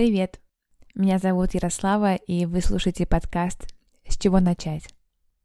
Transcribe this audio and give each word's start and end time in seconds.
Привет! 0.00 0.40
Меня 0.94 1.18
зовут 1.18 1.52
Ярослава, 1.52 2.14
и 2.14 2.46
вы 2.46 2.62
слушаете 2.62 3.04
подкаст 3.04 3.66
«С 4.08 4.16
чего 4.16 4.40
начать?». 4.40 4.84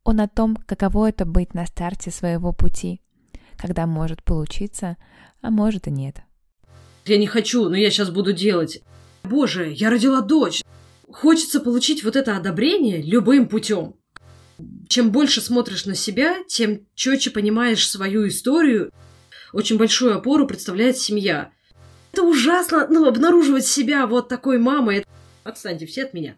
Он 0.06 0.22
о 0.22 0.30
том, 0.30 0.56
каково 0.56 1.10
это 1.10 1.26
быть 1.26 1.54
на 1.54 1.66
старте 1.66 2.10
своего 2.10 2.54
пути, 2.54 3.02
когда 3.58 3.86
может 3.86 4.24
получиться, 4.24 4.96
а 5.42 5.52
может 5.52 5.88
и 5.88 5.92
нет. 5.92 6.22
Я 7.04 7.18
не 7.18 7.28
хочу, 7.28 7.68
но 7.68 7.76
я 7.76 7.92
сейчас 7.92 8.12
буду 8.12 8.32
делать. 8.32 8.82
Боже, 9.26 9.74
я 9.74 9.90
родила 9.90 10.22
дочь. 10.22 10.64
Хочется 11.12 11.60
получить 11.60 12.06
вот 12.06 12.16
это 12.16 12.38
одобрение 12.38 13.02
любым 13.02 13.50
путем. 13.50 13.96
Чем 14.88 15.12
больше 15.12 15.42
смотришь 15.42 15.86
на 15.86 15.96
себя, 15.96 16.38
тем 16.48 16.88
четче 16.96 17.30
понимаешь 17.30 17.86
свою 17.90 18.26
историю. 18.30 18.94
Очень 19.52 19.78
большую 19.78 20.16
опору 20.16 20.48
представляет 20.48 20.96
семья. 20.96 21.52
Это 22.16 22.24
ужасно, 22.24 22.88
ну, 22.90 23.10
обнаруживать 23.10 23.66
себя 23.66 24.08
вот 24.08 24.30
такой 24.30 24.58
мамой. 24.58 25.06
Отстаньте 25.44 25.86
все 25.86 26.06
от 26.06 26.14
меня. 26.14 26.36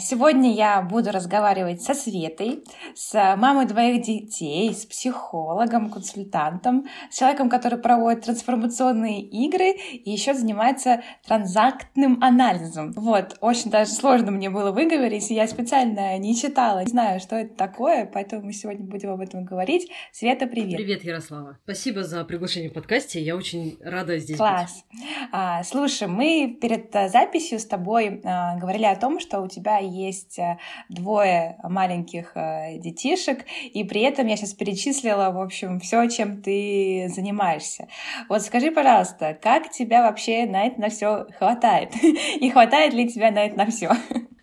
Сегодня 0.00 0.54
я 0.54 0.80
буду 0.80 1.10
разговаривать 1.10 1.82
со 1.82 1.92
Светой, 1.92 2.62
с 2.94 3.12
мамой 3.36 3.66
двоих 3.66 4.00
детей, 4.00 4.72
с 4.72 4.86
психологом, 4.86 5.90
консультантом, 5.90 6.86
с 7.10 7.18
человеком, 7.18 7.50
который 7.50 7.80
проводит 7.80 8.24
трансформационные 8.24 9.20
игры 9.20 9.72
и 9.72 10.08
еще 10.08 10.34
занимается 10.34 11.02
транзактным 11.26 12.22
анализом. 12.22 12.92
Вот, 12.92 13.38
очень 13.40 13.72
даже 13.72 13.90
сложно 13.90 14.30
мне 14.30 14.50
было 14.50 14.70
выговорить, 14.70 15.30
я 15.30 15.48
специально 15.48 16.16
не 16.18 16.36
читала, 16.36 16.84
не 16.84 16.90
знаю, 16.90 17.18
что 17.18 17.34
это 17.34 17.56
такое, 17.56 18.06
поэтому 18.06 18.46
мы 18.46 18.52
сегодня 18.52 18.86
будем 18.86 19.10
об 19.10 19.20
этом 19.20 19.44
говорить. 19.44 19.90
Света, 20.12 20.46
привет! 20.46 20.76
Привет, 20.76 21.02
Ярослава! 21.02 21.58
Спасибо 21.64 22.04
за 22.04 22.24
приглашение 22.24 22.70
в 22.70 22.74
подкасте, 22.74 23.20
я 23.20 23.34
очень 23.34 23.76
рада 23.82 24.16
здесь 24.20 24.36
Класс! 24.36 24.84
быть. 24.92 25.08
А, 25.32 25.64
слушай, 25.64 26.06
мы 26.06 26.56
перед 26.60 26.92
записью 27.10 27.58
с 27.58 27.64
тобой 27.64 28.20
а, 28.22 28.56
говорили 28.58 28.84
о 28.84 28.94
том, 28.94 29.18
что 29.18 29.40
у 29.40 29.48
тебя 29.48 29.87
есть 29.88 30.38
э, 30.38 30.58
двое 30.88 31.58
маленьких 31.62 32.32
э, 32.34 32.78
детишек, 32.78 33.44
и 33.72 33.84
при 33.84 34.02
этом 34.02 34.26
я 34.26 34.36
сейчас 34.36 34.54
перечислила, 34.54 35.30
в 35.30 35.40
общем, 35.40 35.80
все, 35.80 36.08
чем 36.08 36.42
ты 36.42 37.10
занимаешься. 37.14 37.88
Вот 38.28 38.42
скажи, 38.42 38.70
пожалуйста, 38.70 39.38
как 39.40 39.70
тебя 39.70 40.02
вообще 40.02 40.46
на 40.46 40.66
это 40.66 40.80
на 40.80 40.88
все 40.88 41.26
хватает? 41.38 41.92
И 42.40 42.50
хватает 42.50 42.92
ли 42.92 43.08
тебя 43.08 43.30
на 43.30 43.44
это 43.46 43.56
на 43.56 43.66
все? 43.66 43.90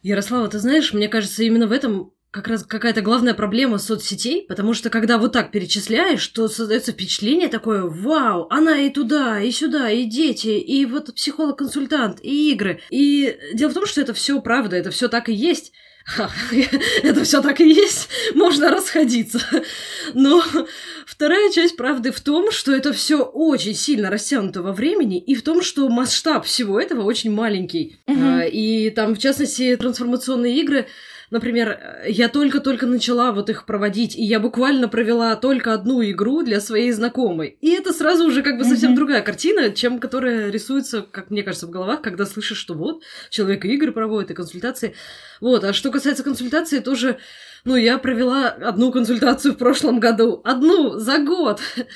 Ярослава, 0.02 0.48
ты 0.48 0.60
знаешь, 0.60 0.94
мне 0.94 1.08
кажется, 1.08 1.44
именно 1.44 1.68
в 1.68 1.72
этом 1.72 2.12
как 2.36 2.50
раз 2.50 2.66
какая-то 2.66 3.00
главная 3.00 3.34
проблема 3.34 3.78
соцсетей, 3.78 4.46
потому 4.46 4.74
что 4.74 4.90
когда 4.90 5.18
вот 5.18 5.32
так 5.32 5.52
перечисляешь, 5.52 6.28
то 6.28 6.50
создается 6.50 6.92
впечатление 6.92 7.48
такое, 7.48 7.84
вау, 7.84 8.48
она 8.50 8.78
и 8.80 8.90
туда, 8.90 9.40
и 9.40 9.52
сюда, 9.52 9.90
и 9.90 10.04
дети, 10.04 10.50
и 10.50 10.86
вот 10.86 11.16
психолог-консультант, 11.16 12.20
и 12.22 12.52
игры. 12.52 12.82
И 12.90 13.38
дело 13.54 13.70
в 13.70 13.74
том, 13.74 13.86
что 13.86 14.02
это 14.02 14.14
все 14.14 14.42
правда, 14.42 14.76
это 14.76 14.92
все 14.92 15.08
так 15.08 15.30
и 15.30 15.34
есть. 15.34 15.72
это 17.04 17.24
все 17.24 17.42
так 17.42 17.62
и 17.62 17.70
есть, 17.70 18.10
можно 18.34 18.70
расходиться. 18.70 19.40
Но 20.14 20.44
вторая 21.08 21.50
часть 21.54 21.78
правды 21.78 22.12
в 22.12 22.20
том, 22.20 22.52
что 22.52 22.76
это 22.76 22.92
все 22.92 23.24
очень 23.24 23.74
сильно 23.74 24.10
растянуто 24.10 24.62
во 24.62 24.74
времени, 24.74 25.20
и 25.20 25.36
в 25.36 25.42
том, 25.42 25.62
что 25.62 25.88
масштаб 25.88 26.46
всего 26.46 26.82
этого 26.82 27.04
очень 27.04 27.32
маленький. 27.32 27.98
Mm-hmm. 28.08 28.50
И 28.50 28.90
там, 28.90 29.16
в 29.16 29.20
частности, 29.20 29.74
трансформационные 29.78 30.60
игры 30.60 30.88
например, 31.32 31.80
я 32.08 32.30
только-только 32.30 32.86
начала 32.86 33.32
вот 33.32 33.50
их 33.50 33.66
проводить, 33.66 34.16
и 34.16 34.24
я 34.24 34.40
буквально 34.40 34.88
провела 34.88 35.36
только 35.36 35.74
одну 35.74 36.04
игру 36.04 36.44
для 36.44 36.60
своей 36.62 36.92
знакомой. 36.92 37.58
И 37.62 37.72
это 37.72 37.94
сразу 37.94 38.26
уже 38.26 38.42
как 38.42 38.58
бы 38.58 38.64
совсем 38.64 38.92
mm-hmm. 38.92 38.96
другая 38.96 39.22
картина, 39.22 39.72
чем 39.72 40.00
которая 40.00 40.50
рисуется, 40.50 41.02
как 41.02 41.30
мне 41.30 41.44
кажется, 41.44 41.68
в 41.68 41.72
головах, 41.72 42.02
когда 42.02 42.26
слышишь, 42.26 42.58
что 42.58 42.74
вот, 42.74 43.04
человек 43.30 43.66
игры 43.66 43.92
проводит, 43.92 44.32
и 44.32 44.34
консультации. 44.34 44.96
Вот, 45.42 45.64
а 45.64 45.74
что 45.74 45.92
касается 45.92 46.24
консультации, 46.24 46.80
тоже, 46.80 47.18
ну, 47.64 47.76
я 47.76 47.98
провела 47.98 48.50
одну 48.50 48.92
консультацию 48.92 49.54
в 49.54 49.58
прошлом 49.58 50.00
году. 50.00 50.42
Одну 50.44 50.98
за 51.00 51.20
год. 51.20 51.62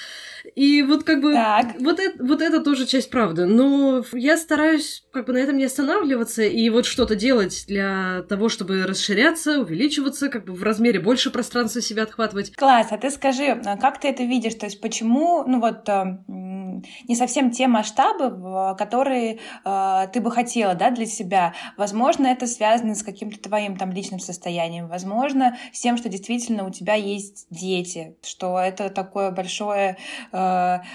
И 0.55 0.83
вот 0.83 1.03
как 1.03 1.21
бы 1.21 1.33
вот 1.79 1.99
это, 1.99 2.23
вот 2.23 2.41
это 2.41 2.61
тоже 2.61 2.85
часть 2.85 3.09
правды. 3.09 3.45
Но 3.45 4.03
я 4.13 4.37
стараюсь 4.37 5.05
как 5.11 5.25
бы 5.25 5.33
на 5.33 5.37
этом 5.37 5.57
не 5.57 5.65
останавливаться 5.65 6.43
и 6.43 6.69
вот 6.69 6.85
что-то 6.85 7.15
делать 7.15 7.65
для 7.67 8.23
того, 8.29 8.49
чтобы 8.49 8.85
расширяться, 8.85 9.59
увеличиваться, 9.59 10.29
как 10.29 10.45
бы 10.45 10.53
в 10.53 10.63
размере 10.63 10.99
больше 10.99 11.31
пространства 11.31 11.81
себя 11.81 12.03
отхватывать. 12.03 12.55
Класс, 12.55 12.87
а 12.91 12.97
ты 12.97 13.09
скажи, 13.09 13.59
а 13.65 13.77
как 13.77 13.99
ты 13.99 14.09
это 14.09 14.23
видишь? 14.23 14.55
То 14.55 14.65
есть 14.65 14.81
почему, 14.81 15.43
ну 15.45 15.59
вот, 15.59 15.87
э, 15.89 16.17
не 16.27 17.15
совсем 17.15 17.51
те 17.51 17.67
масштабы, 17.67 18.75
которые 18.77 19.39
э, 19.65 20.07
ты 20.13 20.21
бы 20.21 20.31
хотела, 20.31 20.75
да, 20.75 20.91
для 20.91 21.05
себя? 21.05 21.53
Возможно, 21.77 22.27
это 22.27 22.47
связано 22.47 22.95
с 22.95 23.03
каким-то 23.03 23.39
твоим 23.39 23.77
там 23.77 23.91
личным 23.91 24.19
состоянием, 24.19 24.87
возможно, 24.87 25.57
с 25.73 25.79
тем, 25.79 25.97
что 25.97 26.09
действительно 26.09 26.65
у 26.65 26.71
тебя 26.71 26.95
есть 26.95 27.47
дети, 27.49 28.15
что 28.23 28.59
это 28.59 28.89
такое 28.89 29.31
большое 29.31 29.97
Э, 30.31 30.38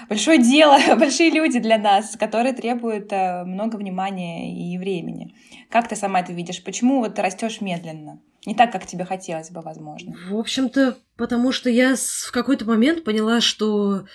большое 0.09 0.37
дело, 0.37 0.77
большие 0.97 1.29
люди 1.29 1.59
для 1.59 1.77
нас, 1.77 2.15
которые 2.17 2.53
требуют 2.53 3.11
э, 3.11 3.43
много 3.43 3.75
внимания 3.75 4.53
и 4.53 4.77
времени. 4.77 5.33
Как 5.69 5.87
ты 5.87 5.95
сама 5.95 6.21
это 6.21 6.33
видишь? 6.33 6.63
Почему 6.63 6.99
вот 6.99 7.19
растешь 7.19 7.61
медленно? 7.61 8.19
Не 8.45 8.55
так, 8.55 8.71
как 8.71 8.85
тебе 8.85 9.05
хотелось 9.05 9.49
бы, 9.49 9.61
возможно. 9.61 10.13
В 10.29 10.37
общем-то, 10.37 10.97
потому 11.17 11.51
что 11.51 11.69
я 11.69 11.95
в 11.95 12.31
какой-то 12.31 12.65
момент 12.65 13.03
поняла, 13.03 13.41
что 13.41 14.05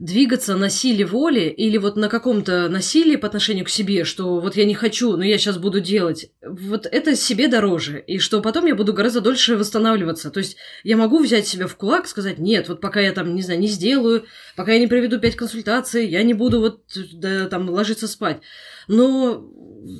двигаться 0.00 0.56
на 0.56 0.70
силе 0.70 1.04
воли 1.04 1.48
или 1.48 1.76
вот 1.76 1.96
на 1.96 2.08
каком-то 2.08 2.68
насилии 2.68 3.16
по 3.16 3.26
отношению 3.26 3.66
к 3.66 3.70
себе, 3.70 4.04
что 4.04 4.40
вот 4.40 4.56
я 4.56 4.64
не 4.64 4.74
хочу, 4.74 5.16
но 5.16 5.24
я 5.24 5.36
сейчас 5.36 5.58
буду 5.58 5.80
делать, 5.80 6.30
вот 6.42 6.86
это 6.86 7.14
себе 7.14 7.48
дороже, 7.48 8.02
и 8.06 8.18
что 8.18 8.40
потом 8.40 8.64
я 8.64 8.74
буду 8.74 8.94
гораздо 8.94 9.20
дольше 9.20 9.56
восстанавливаться. 9.56 10.30
То 10.30 10.38
есть 10.38 10.56
я 10.84 10.96
могу 10.96 11.18
взять 11.18 11.46
себя 11.46 11.66
в 11.66 11.76
кулак, 11.76 12.06
сказать, 12.06 12.38
нет, 12.38 12.68
вот 12.68 12.80
пока 12.80 13.00
я 13.00 13.12
там, 13.12 13.34
не 13.34 13.42
знаю, 13.42 13.60
не 13.60 13.66
сделаю, 13.66 14.24
пока 14.56 14.72
я 14.72 14.78
не 14.78 14.86
проведу 14.86 15.20
пять 15.20 15.36
консультаций, 15.36 16.06
я 16.06 16.22
не 16.22 16.32
буду 16.32 16.60
вот 16.60 16.82
да, 17.12 17.46
там 17.46 17.68
ложиться 17.68 18.08
спать. 18.08 18.40
Но 18.88 19.46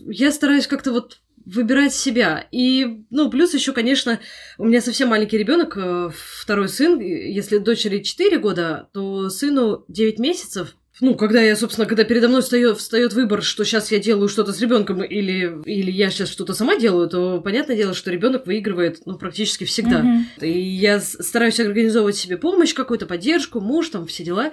я 0.07 0.33
стараюсь 0.33 0.67
как-то 0.67 0.93
вот 0.93 1.19
выбирать 1.55 1.94
себя. 1.94 2.47
И, 2.53 3.03
ну, 3.11 3.31
плюс 3.31 3.55
еще, 3.55 3.72
конечно, 3.72 4.21
у 4.59 4.65
меня 4.65 4.81
совсем 4.81 5.09
маленький 5.09 5.38
ребенок, 5.38 5.77
э, 5.77 6.11
второй 6.15 6.69
сын, 6.69 7.00
если 7.00 7.59
дочери 7.59 8.03
4 8.03 8.38
года, 8.38 8.88
то 8.93 9.28
сыну 9.31 9.84
9 9.89 10.19
месяцев. 10.19 10.77
Ну, 11.00 11.15
когда 11.15 11.41
я, 11.41 11.56
собственно, 11.56 11.87
когда 11.87 12.05
передо 12.05 12.28
мной 12.28 12.43
встает, 12.43 12.77
встает 12.78 13.15
выбор, 13.15 13.43
что 13.43 13.65
сейчас 13.65 13.91
я 13.91 13.99
делаю 13.99 14.28
что-то 14.28 14.53
с 14.53 14.60
ребенком 14.60 15.03
или, 15.03 15.60
или 15.65 15.91
я 15.91 16.10
сейчас 16.10 16.28
что-то 16.28 16.53
сама 16.53 16.77
делаю, 16.77 17.09
то 17.09 17.41
понятное 17.41 17.77
дело, 17.77 17.94
что 17.94 18.10
ребенок 18.10 18.47
выигрывает, 18.47 19.00
ну, 19.06 19.16
практически 19.16 19.65
всегда. 19.65 20.03
Mm-hmm. 20.03 20.47
И 20.47 20.60
я 20.60 21.00
стараюсь 21.00 21.59
организовывать 21.59 22.16
себе 22.16 22.37
помощь 22.37 22.75
какую-то, 22.75 23.06
поддержку, 23.06 23.60
муж, 23.60 23.89
там, 23.89 24.06
все 24.06 24.25
дела. 24.25 24.53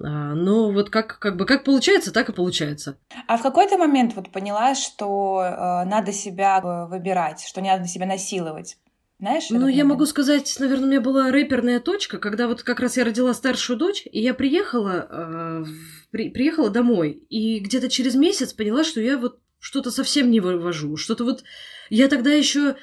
А, 0.00 0.34
но 0.34 0.70
вот 0.70 0.90
как, 0.90 1.18
как 1.18 1.36
бы 1.36 1.46
как 1.46 1.64
получается, 1.64 2.12
так 2.12 2.28
и 2.28 2.32
получается. 2.32 2.98
А 3.26 3.36
в 3.36 3.42
какой-то 3.42 3.76
момент 3.78 4.14
вот 4.14 4.30
поняла, 4.30 4.74
что 4.74 5.42
э, 5.42 5.84
надо 5.88 6.12
себя 6.12 6.60
э, 6.62 6.88
выбирать, 6.88 7.44
что 7.46 7.60
не 7.60 7.70
надо 7.70 7.86
себя 7.86 8.06
насиловать? 8.06 8.78
Знаешь, 9.18 9.50
ну, 9.50 9.68
я 9.68 9.84
могу 9.84 10.04
сказать, 10.06 10.52
наверное, 10.58 10.86
у 10.86 10.88
меня 10.88 11.00
была 11.00 11.30
рэперная 11.30 11.78
точка, 11.78 12.18
когда 12.18 12.48
вот 12.48 12.64
как 12.64 12.80
раз 12.80 12.96
я 12.96 13.04
родила 13.04 13.32
старшую 13.34 13.76
дочь, 13.76 14.02
и 14.10 14.20
я 14.20 14.34
приехала, 14.34 15.06
э, 15.08 15.64
при, 16.10 16.30
приехала 16.30 16.70
домой, 16.70 17.24
и 17.30 17.60
где-то 17.60 17.88
через 17.88 18.16
месяц 18.16 18.52
поняла, 18.52 18.82
что 18.82 19.00
я 19.00 19.16
вот 19.16 19.38
что-то 19.60 19.92
совсем 19.92 20.30
не 20.30 20.40
вывожу, 20.40 20.96
что-то 20.96 21.22
вот... 21.22 21.44
Я 21.88 22.08
тогда 22.08 22.32
еще 22.32 22.74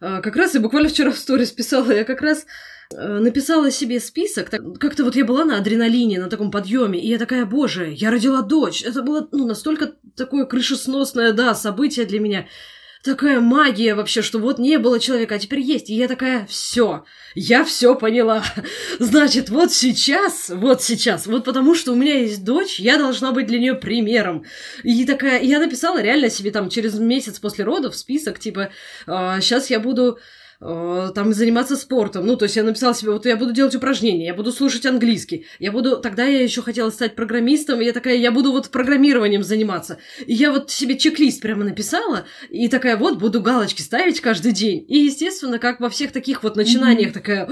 э, 0.00 0.20
как 0.22 0.36
раз, 0.36 0.54
и 0.54 0.58
буквально 0.58 0.88
вчера 0.88 1.10
в 1.10 1.18
сторис 1.18 1.50
писала, 1.50 1.90
я 1.90 2.04
как 2.04 2.22
раз 2.22 2.46
написала 2.92 3.70
себе 3.70 4.00
список. 4.00 4.50
Как-то 4.50 5.04
вот 5.04 5.16
я 5.16 5.24
была 5.24 5.44
на 5.44 5.58
адреналине, 5.58 6.20
на 6.20 6.28
таком 6.28 6.50
подъеме, 6.50 7.00
и 7.00 7.08
я 7.08 7.18
такая, 7.18 7.46
боже, 7.46 7.92
я 7.92 8.10
родила 8.10 8.42
дочь. 8.42 8.82
Это 8.82 9.02
было 9.02 9.28
ну, 9.32 9.46
настолько 9.46 9.92
такое 10.16 10.44
крышесносное, 10.44 11.32
да, 11.32 11.54
событие 11.54 12.06
для 12.06 12.20
меня 12.20 12.46
такая 13.04 13.40
магия 13.40 13.94
вообще, 13.94 14.22
что 14.22 14.38
вот 14.38 14.58
не 14.58 14.78
было 14.78 14.98
человека, 14.98 15.34
а 15.34 15.38
теперь 15.38 15.60
есть. 15.60 15.90
И 15.90 15.94
я 15.94 16.08
такая, 16.08 16.46
все, 16.46 17.04
я 17.34 17.64
все 17.64 17.94
поняла. 17.94 18.42
Значит, 18.98 19.50
вот 19.50 19.72
сейчас, 19.72 20.48
вот 20.48 20.82
сейчас, 20.82 21.26
вот 21.26 21.44
потому 21.44 21.74
что 21.74 21.92
у 21.92 21.96
меня 21.96 22.18
есть 22.18 22.44
дочь, 22.44 22.80
я 22.80 22.96
должна 22.96 23.32
быть 23.32 23.46
для 23.46 23.58
нее 23.58 23.74
примером. 23.74 24.44
И 24.82 25.04
такая, 25.04 25.42
я 25.42 25.60
написала 25.60 26.02
реально 26.02 26.30
себе 26.30 26.50
там 26.50 26.70
через 26.70 26.98
месяц 26.98 27.38
после 27.38 27.64
родов 27.64 27.94
список, 27.94 28.38
типа, 28.38 28.70
э, 29.06 29.38
сейчас 29.40 29.68
я 29.68 29.78
буду 29.80 30.18
э, 30.60 31.10
там 31.14 31.32
заниматься 31.32 31.76
спортом. 31.76 32.26
Ну, 32.26 32.36
то 32.36 32.44
есть 32.44 32.56
я 32.56 32.62
написала 32.62 32.94
себе, 32.94 33.12
вот 33.12 33.26
я 33.26 33.36
буду 33.36 33.52
делать 33.52 33.74
упражнения, 33.74 34.26
я 34.26 34.34
буду 34.34 34.52
слушать 34.52 34.86
английский, 34.86 35.46
я 35.58 35.72
буду... 35.72 35.98
Тогда 35.98 36.24
я 36.24 36.42
еще 36.42 36.62
хотела 36.62 36.90
стать 36.90 37.14
программистом, 37.14 37.80
и 37.80 37.84
я 37.84 37.92
такая, 37.92 38.16
я 38.16 38.30
буду 38.30 38.52
вот 38.52 38.70
программированием 38.70 39.42
заниматься. 39.42 39.98
И 40.26 40.34
я 40.34 40.50
вот 40.50 40.70
себе 40.70 40.96
чек-лист 40.96 41.40
прямо 41.40 41.64
написала, 41.64 42.24
и 42.50 42.68
такая, 42.68 42.96
вот, 42.96 43.18
буду 43.18 43.40
галочки 43.40 43.82
ставить 43.82 44.20
каждый 44.20 44.52
день. 44.52 44.84
И, 44.88 44.98
естественно, 44.98 45.58
как 45.58 45.80
во 45.80 45.88
всех 45.88 46.12
таких 46.12 46.42
вот 46.42 46.56
начинаниях, 46.56 47.10
mm-hmm. 47.10 47.14
такая, 47.14 47.48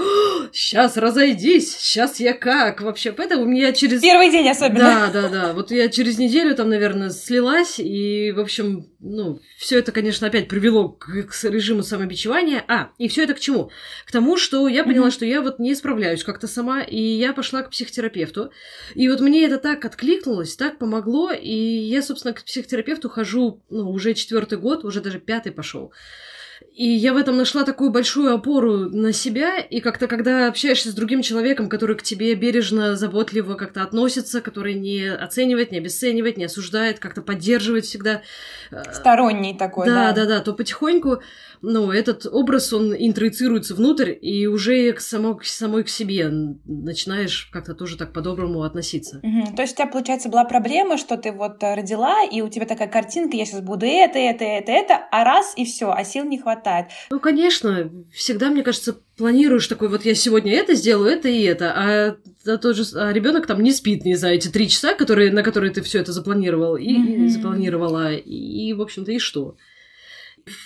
сейчас 0.52 0.96
разойдись, 0.96 1.76
сейчас 1.76 2.20
я 2.20 2.32
как 2.32 2.80
вообще. 2.80 3.12
Поэтому 3.12 3.44
меня 3.44 3.72
через... 3.72 4.00
Первый 4.00 4.30
день 4.30 4.48
особенно. 4.48 4.78
Да, 4.80 5.10
да, 5.12 5.28
да. 5.28 5.52
Вот 5.52 5.70
я 5.70 5.88
через 5.88 6.18
неделю 6.18 6.54
там, 6.54 6.68
наверное, 6.68 7.10
слилась, 7.10 7.78
и, 7.78 8.32
в 8.32 8.40
общем, 8.40 8.86
ну, 9.00 9.40
все 9.58 9.78
это, 9.78 9.92
конечно, 9.92 10.26
опять 10.26 10.48
привело 10.48 10.88
к, 10.88 11.06
к 11.06 11.44
режиму 11.44 11.82
самобичевания. 11.82 12.64
А, 12.68 12.90
и 13.02 13.08
все 13.08 13.24
это 13.24 13.34
к 13.34 13.40
чему? 13.40 13.70
К 14.06 14.12
тому, 14.12 14.36
что 14.36 14.68
я 14.68 14.84
поняла, 14.84 15.08
mm-hmm. 15.08 15.10
что 15.10 15.24
я 15.24 15.42
вот 15.42 15.58
не 15.58 15.74
справляюсь 15.74 16.22
как-то 16.22 16.46
сама, 16.46 16.82
и 16.82 17.00
я 17.00 17.32
пошла 17.32 17.62
к 17.62 17.70
психотерапевту. 17.70 18.52
И 18.94 19.08
вот 19.08 19.20
мне 19.20 19.44
это 19.44 19.58
так 19.58 19.84
откликнулось, 19.84 20.54
так 20.54 20.78
помогло, 20.78 21.32
и 21.32 21.52
я, 21.52 22.00
собственно, 22.00 22.32
к 22.32 22.44
психотерапевту 22.44 23.08
хожу 23.08 23.60
ну, 23.70 23.90
уже 23.90 24.14
четвертый 24.14 24.58
год, 24.58 24.84
уже 24.84 25.00
даже 25.00 25.18
пятый 25.18 25.50
пошел. 25.50 25.92
И 26.74 26.86
я 26.86 27.12
в 27.12 27.16
этом 27.16 27.36
нашла 27.36 27.64
такую 27.64 27.90
большую 27.90 28.32
опору 28.32 28.88
на 28.88 29.12
себя, 29.12 29.58
и 29.58 29.80
как-то, 29.80 30.06
когда 30.06 30.48
общаешься 30.48 30.90
с 30.90 30.94
другим 30.94 31.22
человеком, 31.22 31.68
который 31.68 31.96
к 31.96 32.02
тебе 32.02 32.34
бережно, 32.34 32.96
заботливо 32.96 33.54
как-то 33.54 33.82
относится, 33.82 34.40
который 34.40 34.74
не 34.74 35.06
оценивает, 35.12 35.72
не 35.72 35.78
обесценивает, 35.78 36.36
не 36.36 36.44
осуждает, 36.44 36.98
как-то 36.98 37.20
поддерживает 37.20 37.84
всегда. 37.84 38.22
Э, 38.70 38.82
Сторонний 38.92 39.56
такой, 39.56 39.86
да. 39.86 40.12
Да, 40.12 40.22
да, 40.22 40.26
да, 40.26 40.40
то 40.40 40.54
потихоньку, 40.54 41.22
ну, 41.62 41.92
этот 41.92 42.26
образ, 42.26 42.72
он 42.72 42.94
интроицируется 42.94 43.74
внутрь, 43.74 44.12
и 44.20 44.46
уже 44.46 44.92
к 44.92 45.00
само, 45.00 45.38
самой 45.44 45.84
к 45.84 45.88
себе 45.88 46.28
начинаешь 46.64 47.48
как-то 47.52 47.74
тоже 47.74 47.96
так 47.96 48.12
по-доброму 48.12 48.62
относиться. 48.62 49.20
Угу. 49.22 49.56
То 49.56 49.62
есть 49.62 49.74
у 49.74 49.76
тебя, 49.76 49.86
получается, 49.86 50.28
была 50.28 50.44
проблема, 50.44 50.98
что 50.98 51.16
ты 51.16 51.30
вот 51.30 51.62
э, 51.62 51.74
родила, 51.74 52.24
и 52.24 52.40
у 52.42 52.48
тебя 52.48 52.66
такая 52.66 52.88
картинка, 52.88 53.36
я 53.36 53.46
сейчас 53.46 53.60
буду 53.60 53.86
это, 53.86 54.18
это, 54.18 54.44
это, 54.44 54.72
это, 54.72 54.94
а 55.10 55.24
раз, 55.24 55.54
и 55.56 55.64
все, 55.64 55.92
а 55.92 56.04
сил 56.04 56.24
не 56.24 56.38
хватает. 56.38 56.86
Ну, 57.10 57.20
конечно, 57.20 57.90
всегда, 58.12 58.50
мне 58.50 58.62
кажется, 58.62 58.96
планируешь 59.16 59.68
такой, 59.68 59.88
вот 59.88 60.04
я 60.04 60.14
сегодня 60.16 60.52
это 60.52 60.74
сделаю, 60.74 61.12
это 61.12 61.28
и 61.28 61.42
это, 61.42 61.72
а, 61.72 62.16
а 62.44 62.58
тот 62.58 62.76
же 62.76 62.84
а 62.96 63.12
ребенок 63.12 63.46
там 63.46 63.62
не 63.62 63.72
спит, 63.72 64.04
не 64.04 64.16
знаю, 64.16 64.34
эти 64.34 64.48
три 64.48 64.68
часа, 64.68 64.94
которые, 64.94 65.30
на 65.30 65.44
которые 65.44 65.72
ты 65.72 65.80
все 65.82 66.00
это 66.00 66.12
запланировал 66.12 66.76
и, 66.76 66.88
mm-hmm. 66.88 67.24
и 67.24 67.28
запланировала, 67.28 68.12
и, 68.12 68.68
и, 68.68 68.72
в 68.72 68.82
общем-то, 68.82 69.12
и 69.12 69.18
что? 69.18 69.56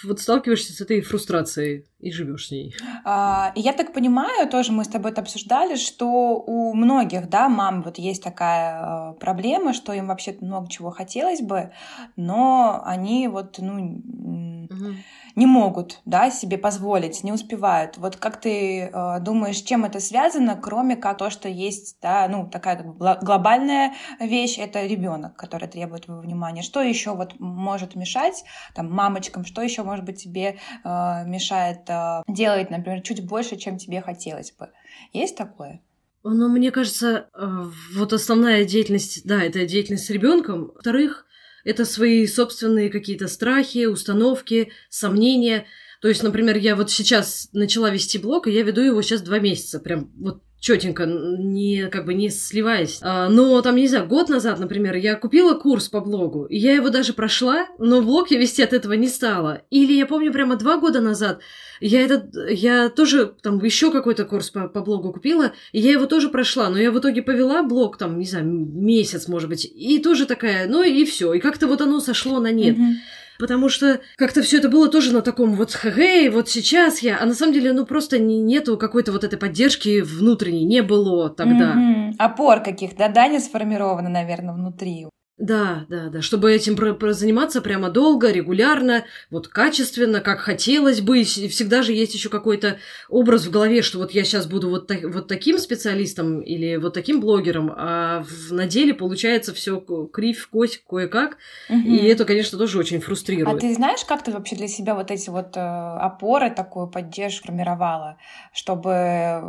Вот 0.05 0.21
сталкиваешься 0.21 0.73
с 0.73 0.81
этой 0.81 1.01
фрустрацией 1.01 1.87
и 2.01 2.11
живешь 2.11 2.49
с 2.49 2.51
ней. 2.51 2.75
А, 3.05 3.53
я 3.55 3.73
так 3.73 3.93
понимаю, 3.93 4.49
тоже 4.49 4.73
мы 4.73 4.85
с 4.85 4.89
тобой 4.89 5.13
это 5.13 5.21
обсуждали, 5.21 5.77
что 5.77 6.43
у 6.47 6.75
многих, 6.75 7.29
да, 7.29 7.49
мам 7.49 7.83
вот 7.83 7.99
есть 7.99 8.23
такая 8.23 8.79
а, 8.81 9.13
проблема, 9.15 9.73
что 9.73 9.93
им 9.93 10.09
вообще 10.09 10.37
много 10.41 10.69
чего 10.71 10.91
хотелось 10.91 11.41
бы, 11.41 11.73
но 12.17 12.83
они 12.85 13.29
вот, 13.29 13.59
ну, 13.59 14.67
угу 14.71 14.95
не 15.37 15.47
могут 15.47 16.01
да, 16.07 16.31
себе 16.31 16.59
позволить, 16.59 17.23
не 17.23 17.33
успевают. 17.33 17.99
Вот 17.99 18.17
как 18.17 18.41
ты 18.41 18.81
э, 18.81 19.21
думаешь, 19.21 19.59
чем 19.59 19.85
это 19.85 20.01
связано, 20.01 20.57
кроме 20.61 20.97
как 20.97 21.19
то, 21.19 21.31
что 21.31 21.49
есть 21.49 21.99
да, 22.01 22.27
ну, 22.29 22.49
такая 22.49 22.83
глобальная 22.83 23.93
вещь, 24.19 24.59
это 24.59 24.85
ребенок, 24.87 25.37
который 25.37 25.69
требует 25.69 26.07
твоего 26.07 26.23
внимания. 26.23 26.63
Что 26.63 26.81
еще 26.81 27.15
вот 27.15 27.39
может 27.39 27.95
мешать 27.95 28.45
там, 28.75 28.91
мамочкам, 28.91 29.45
что 29.45 29.61
еще, 29.63 29.83
может 29.83 30.05
быть, 30.05 30.23
тебе 30.23 30.57
э, 30.85 31.25
мешает 31.27 31.89
э, 31.89 32.23
делать, 32.27 32.71
например, 32.71 33.03
чуть 33.03 33.27
больше, 33.27 33.57
чем 33.57 33.77
тебе 33.77 34.01
хотелось 34.01 34.53
бы? 34.53 34.71
Есть 35.13 35.37
такое? 35.37 35.83
Ну, 36.25 36.49
мне 36.49 36.71
кажется, 36.71 37.29
э, 37.35 37.65
вот 37.95 38.13
основная 38.13 38.65
деятельность, 38.65 39.25
да, 39.27 39.43
это 39.43 39.67
деятельность 39.67 40.07
с 40.07 40.11
ребенком. 40.11 40.73
Во-вторых, 40.75 41.26
это 41.67 41.85
свои 41.85 42.27
собственные 42.29 42.91
какие-то 42.91 43.27
страхи, 43.27 43.87
установки, 43.87 44.71
сомнения. 44.89 45.67
То 46.01 46.07
есть, 46.07 46.23
например, 46.23 46.57
я 46.57 46.77
вот 46.77 46.93
сейчас 46.93 47.49
начала 47.53 47.91
вести 47.91 48.19
блог, 48.19 48.47
и 48.47 48.53
я 48.53 48.63
веду 48.63 48.83
его 48.83 49.03
сейчас 49.03 49.21
два 49.21 49.41
месяца, 49.41 49.81
прям 49.81 50.13
вот 50.17 50.43
четенько, 50.67 51.07
не 51.07 51.87
как 51.93 52.07
бы 52.07 52.15
не 52.15 52.29
сливаясь. 52.29 52.99
А, 53.01 53.29
но 53.29 53.63
там, 53.63 53.77
не 53.77 53.87
знаю, 53.87 54.09
год 54.09 54.29
назад, 54.29 54.59
например, 54.59 54.97
я 54.97 55.15
купила 55.15 55.55
курс 55.55 55.89
по 55.89 56.01
блогу, 56.01 56.47
и 56.47 56.59
я 56.59 56.75
его 56.75 56.89
даже 56.89 57.13
прошла, 57.13 57.69
но 57.79 58.03
блог 58.03 58.33
я 58.33 58.39
вести 58.39 58.65
от 58.65 58.73
этого 58.73 58.95
не 58.95 59.07
стала. 59.07 59.63
Или 59.71 59.93
я 59.93 60.07
помню, 60.07 60.33
прямо 60.33 60.57
два 60.57 60.79
года 60.79 61.01
назад 61.01 61.39
я 61.81 62.01
этот, 62.01 62.35
я 62.51 62.89
тоже 62.89 63.33
там 63.43 63.63
еще 63.63 63.93
какой-то 63.93 64.25
курс 64.25 64.51
по, 64.51 64.67
по 64.67 64.81
блогу 64.81 65.13
купила, 65.13 65.53
и 65.71 65.79
я 65.79 65.93
его 65.93 66.07
тоже 66.07 66.31
прошла, 66.31 66.69
но 66.69 66.79
я 66.79 66.91
в 66.91 66.99
итоге 66.99 67.23
повела 67.23 67.63
блог 67.63 67.97
там, 67.97 68.19
не 68.19 68.25
знаю, 68.25 68.47
месяц, 68.47 69.29
может 69.29 69.49
быть, 69.49 69.71
и 69.73 70.01
тоже 70.01 70.27
такая, 70.27 70.67
ну 70.67 70.83
и 70.83 71.05
все, 71.05 71.33
и 71.33 71.39
как-то 71.39 71.69
вот 71.69 71.81
оно 71.81 72.01
сошло 72.01 72.41
на 72.41 72.51
нет. 72.51 72.77
Mm-hmm. 72.77 72.95
Потому 73.39 73.69
что 73.69 74.01
как-то 74.17 74.43
все 74.43 74.59
это 74.59 74.69
было 74.69 74.89
тоже 74.89 75.13
на 75.13 75.23
таком 75.23 75.55
вот 75.55 75.73
хэй, 75.73 76.29
вот 76.29 76.49
сейчас 76.49 77.01
я, 77.01 77.19
а 77.21 77.27
на 77.27 77.35
самом 77.35 77.53
деле, 77.53 77.73
ну 77.73 77.87
просто 77.87 78.19
не, 78.19 78.41
нету 78.41 78.77
какой-то 78.77 79.13
вот 79.13 79.25
этой 79.25 79.39
поддержки 79.39 80.01
внутренней, 80.01 80.65
не 80.65 80.83
было 80.83 81.31
тогда. 81.31 81.75
Mm-hmm. 81.75 82.15
Опор 82.19 82.63
каких-то, 82.63 83.09
да, 83.09 83.29
не 83.29 83.39
сформировано, 83.39 84.09
наверное, 84.09 84.55
внутри. 84.55 85.07
Да, 85.39 85.85
да, 85.91 86.09
да, 86.09 86.23
чтобы 86.23 86.51
этим 86.51 86.77
про 86.77 86.95
про 86.95 87.13
заниматься 87.13 87.61
прямо 87.61 87.91
долго, 87.91 88.33
регулярно, 88.33 89.05
вот 89.31 89.49
качественно, 89.49 90.23
как 90.23 90.41
хотелось 90.41 91.03
бы. 91.03 91.21
И 91.21 91.25
всегда 91.25 91.83
же 91.83 91.93
есть 91.93 92.15
еще 92.15 92.31
какой-то 92.31 92.79
образ 93.11 93.45
в 93.45 93.51
голове, 93.51 93.83
что 93.83 93.99
вот 93.99 94.13
я 94.13 94.25
сейчас 94.25 94.47
буду 94.47 94.71
вот, 94.71 94.87
так, 94.87 95.03
вот 95.05 95.29
таким 95.29 95.59
специалистом 95.59 96.41
или 96.41 96.77
вот 96.77 96.95
таким 96.95 97.21
блогером, 97.21 97.71
а 97.77 98.23
в, 98.23 98.55
на 98.55 98.67
деле 98.67 98.95
получается 98.95 99.53
все 99.53 99.79
кривь, 100.11 100.47
кость, 100.47 100.83
кое-как. 100.89 101.37
Угу. 101.69 101.81
И 101.81 102.07
это, 102.07 102.25
конечно, 102.25 102.57
тоже 102.57 102.79
очень 102.79 103.01
фрустрирует. 103.01 103.59
А 103.59 103.61
ты 103.61 103.75
знаешь, 103.75 104.07
как 104.07 104.23
ты 104.23 104.33
вообще 104.33 104.57
для 104.57 104.69
себя 104.69 104.95
вот 104.95 105.11
эти 105.11 105.29
вот 105.29 105.55
э, 105.55 105.61
опоры, 105.61 106.51
такую 106.51 106.89
поддержку 106.89 107.49
формировала, 107.49 108.17
чтобы 108.55 108.91
э, 108.91 109.41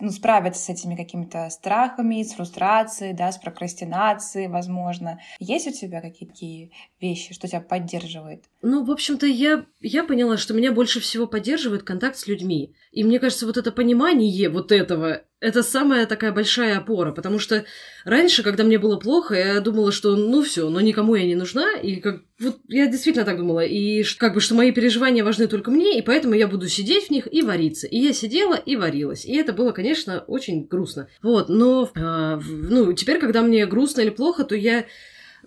ну, 0.00 0.10
справиться 0.10 0.62
с 0.62 0.68
этими 0.68 0.96
какими-то 0.96 1.48
страхами, 1.48 2.22
с 2.22 2.34
фрустрацией, 2.34 3.14
да, 3.14 3.32
с 3.32 3.38
прокрастинацией, 3.38 4.48
возможно? 4.48 5.13
Есть 5.38 5.66
у 5.66 5.72
тебя 5.72 6.00
какие-то 6.00 6.74
вещи, 7.00 7.34
что 7.34 7.48
тебя 7.48 7.60
поддерживает? 7.60 8.44
Ну, 8.62 8.84
в 8.84 8.90
общем-то, 8.90 9.26
я, 9.26 9.66
я 9.80 10.04
поняла, 10.04 10.36
что 10.36 10.54
меня 10.54 10.72
больше 10.72 11.00
всего 11.00 11.26
поддерживает 11.26 11.82
контакт 11.82 12.16
с 12.16 12.26
людьми. 12.26 12.74
И 12.92 13.04
мне 13.04 13.18
кажется, 13.18 13.46
вот 13.46 13.56
это 13.56 13.72
понимание 13.72 14.48
вот 14.48 14.72
этого, 14.72 15.22
это 15.40 15.62
самая 15.62 16.06
такая 16.06 16.32
большая 16.32 16.78
опора, 16.78 17.12
потому 17.12 17.38
что 17.38 17.64
раньше, 18.04 18.42
когда 18.42 18.64
мне 18.64 18.78
было 18.78 18.96
плохо, 18.96 19.34
я 19.34 19.60
думала, 19.60 19.92
что 19.92 20.16
ну 20.16 20.42
все, 20.42 20.70
но 20.70 20.80
никому 20.80 21.14
я 21.14 21.26
не 21.26 21.34
нужна, 21.34 21.74
и 21.74 21.96
как 21.96 22.22
вот 22.38 22.60
я 22.68 22.86
действительно 22.86 23.24
так 23.24 23.36
думала, 23.36 23.64
и 23.64 24.02
как 24.18 24.34
бы 24.34 24.40
что 24.40 24.54
мои 24.54 24.72
переживания 24.72 25.22
важны 25.22 25.46
только 25.46 25.70
мне, 25.70 25.98
и 25.98 26.02
поэтому 26.02 26.34
я 26.34 26.48
буду 26.48 26.68
сидеть 26.68 27.08
в 27.08 27.10
них 27.10 27.28
и 27.30 27.42
вариться. 27.42 27.86
И 27.86 27.98
я 27.98 28.12
сидела 28.12 28.54
и 28.54 28.76
варилась, 28.76 29.24
и 29.24 29.36
это 29.36 29.52
было, 29.52 29.72
конечно, 29.72 30.24
очень 30.26 30.64
грустно. 30.64 31.08
Вот, 31.22 31.48
но 31.48 31.90
э, 31.94 32.40
ну 32.44 32.92
теперь, 32.92 33.18
когда 33.18 33.42
мне 33.42 33.66
грустно 33.66 34.00
или 34.00 34.10
плохо, 34.10 34.44
то 34.44 34.54
я 34.54 34.86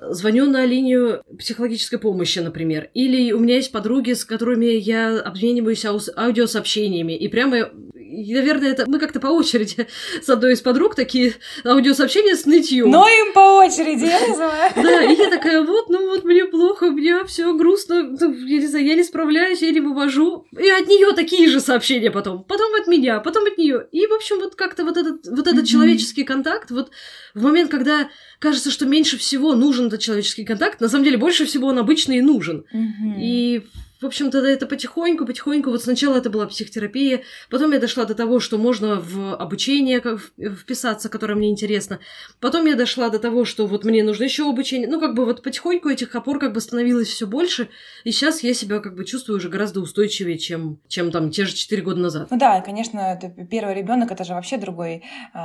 звоню 0.09 0.45
на 0.45 0.65
линию 0.65 1.21
психологической 1.37 1.99
помощи, 1.99 2.39
например. 2.39 2.89
Или 2.93 3.31
у 3.31 3.39
меня 3.39 3.55
есть 3.55 3.71
подруги, 3.71 4.13
с 4.13 4.25
которыми 4.25 4.65
я 4.65 5.19
обмениваюсь 5.19 5.85
аудиосообщениями. 5.85 7.13
И 7.13 7.27
прямо, 7.27 7.69
наверное, 7.93 8.71
это 8.71 8.85
мы 8.87 8.99
как-то 8.99 9.19
по 9.19 9.27
очереди 9.27 9.87
с 10.23 10.29
одной 10.29 10.53
из 10.53 10.61
подруг 10.61 10.95
такие 10.95 11.33
аудиосообщения 11.65 12.35
с 12.35 12.45
нытьем. 12.45 12.89
Но 12.89 13.07
им 13.07 13.33
по 13.33 13.57
очереди, 13.59 14.05
я 14.05 14.27
называю. 14.27 14.71
Да, 14.75 15.03
и 15.03 15.15
я 15.15 15.29
такая, 15.29 15.63
вот, 15.63 15.89
ну 15.89 16.09
вот 16.09 16.23
мне 16.23 16.45
плохо, 16.77 16.91
мне 16.91 17.23
все 17.25 17.53
грустно, 17.55 18.15
ну, 18.19 18.33
я 18.33 18.59
не 18.59 18.67
знаю, 18.67 18.85
я 18.85 18.95
не 18.95 19.03
справляюсь, 19.03 19.61
я 19.61 19.71
не 19.71 19.79
вывожу. 19.79 20.45
И 20.51 20.69
от 20.69 20.87
нее 20.87 21.13
такие 21.15 21.49
же 21.49 21.59
сообщения 21.59 22.11
потом. 22.11 22.43
Потом 22.43 22.73
от 22.79 22.87
меня, 22.87 23.19
потом 23.19 23.45
от 23.45 23.57
нее. 23.57 23.87
И, 23.91 24.05
в 24.05 24.13
общем, 24.13 24.37
вот 24.39 24.55
как-то 24.55 24.83
вот 24.83 24.97
этот, 24.97 25.25
вот 25.27 25.47
этот 25.47 25.65
человеческий 25.67 26.23
контакт, 26.23 26.71
вот 26.71 26.91
в 27.33 27.43
момент, 27.43 27.71
когда 27.71 28.09
кажется, 28.39 28.71
что 28.71 28.85
меньше 28.85 29.17
всего 29.17 29.55
нужен 29.55 29.87
этот 29.87 30.01
человеческий 30.01 30.45
контакт, 30.45 30.81
на 30.81 30.89
самом 30.89 31.05
деле 31.05 31.17
больше 31.17 31.45
всего 31.45 31.67
он 31.67 31.79
обычно 31.79 32.13
и 32.13 32.21
нужен. 32.21 32.65
Mm-hmm. 32.73 33.21
И 33.21 33.63
в 34.01 34.05
общем-то, 34.05 34.39
это 34.39 34.65
потихоньку, 34.67 35.25
потихоньку. 35.25 35.69
Вот 35.69 35.83
сначала 35.83 36.17
это 36.17 36.29
была 36.29 36.45
психотерапия, 36.47 37.21
потом 37.49 37.71
я 37.71 37.79
дошла 37.79 38.05
до 38.05 38.13
того, 38.13 38.39
что 38.39 38.57
можно 38.57 38.99
в 38.99 39.35
обучение 39.35 40.01
вписаться, 40.37 41.09
которое 41.09 41.35
мне 41.35 41.49
интересно. 41.49 41.99
Потом 42.39 42.65
я 42.65 42.75
дошла 42.75 43.09
до 43.09 43.19
того, 43.19 43.45
что 43.45 43.65
вот 43.65 43.85
мне 43.85 44.03
нужно 44.03 44.25
еще 44.25 44.49
обучение. 44.49 44.87
Ну, 44.87 44.99
как 44.99 45.15
бы 45.15 45.25
вот 45.25 45.43
потихоньку 45.43 45.89
этих 45.89 46.13
опор 46.15 46.39
как 46.39 46.53
бы 46.53 46.61
становилось 46.61 47.07
все 47.07 47.25
больше. 47.25 47.69
И 48.03 48.11
сейчас 48.11 48.43
я 48.43 48.53
себя 48.53 48.79
как 48.79 48.95
бы 48.95 49.05
чувствую 49.05 49.37
уже 49.37 49.49
гораздо 49.49 49.81
устойчивее, 49.81 50.37
чем, 50.37 50.79
чем 50.87 51.11
там 51.11 51.31
те 51.31 51.45
же 51.45 51.55
четыре 51.55 51.81
года 51.81 51.99
назад. 51.99 52.27
Ну 52.29 52.37
да, 52.37 52.61
конечно, 52.61 53.19
первый 53.49 53.75
ребенок 53.75 54.11
это 54.11 54.23
же 54.23 54.33
вообще 54.33 54.57
другой 54.57 55.03
э, 55.33 55.39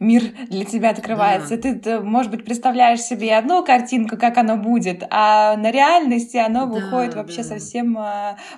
мир 0.00 0.22
для 0.48 0.64
тебя 0.64 0.90
открывается. 0.90 1.56
Да. 1.56 1.62
Ты, 1.62 1.74
ты, 1.78 2.00
может 2.00 2.30
быть, 2.30 2.44
представляешь 2.44 3.00
себе 3.00 3.36
одну 3.36 3.64
картинку, 3.64 4.16
как 4.16 4.36
оно 4.36 4.56
будет, 4.56 5.02
а 5.10 5.56
на 5.56 5.70
реальности 5.70 6.36
оно 6.36 6.66
да, 6.66 6.66
выходит 6.66 7.14
вообще 7.14 7.38
да. 7.38 7.44
совсем 7.44 7.85
совсем 7.86 7.98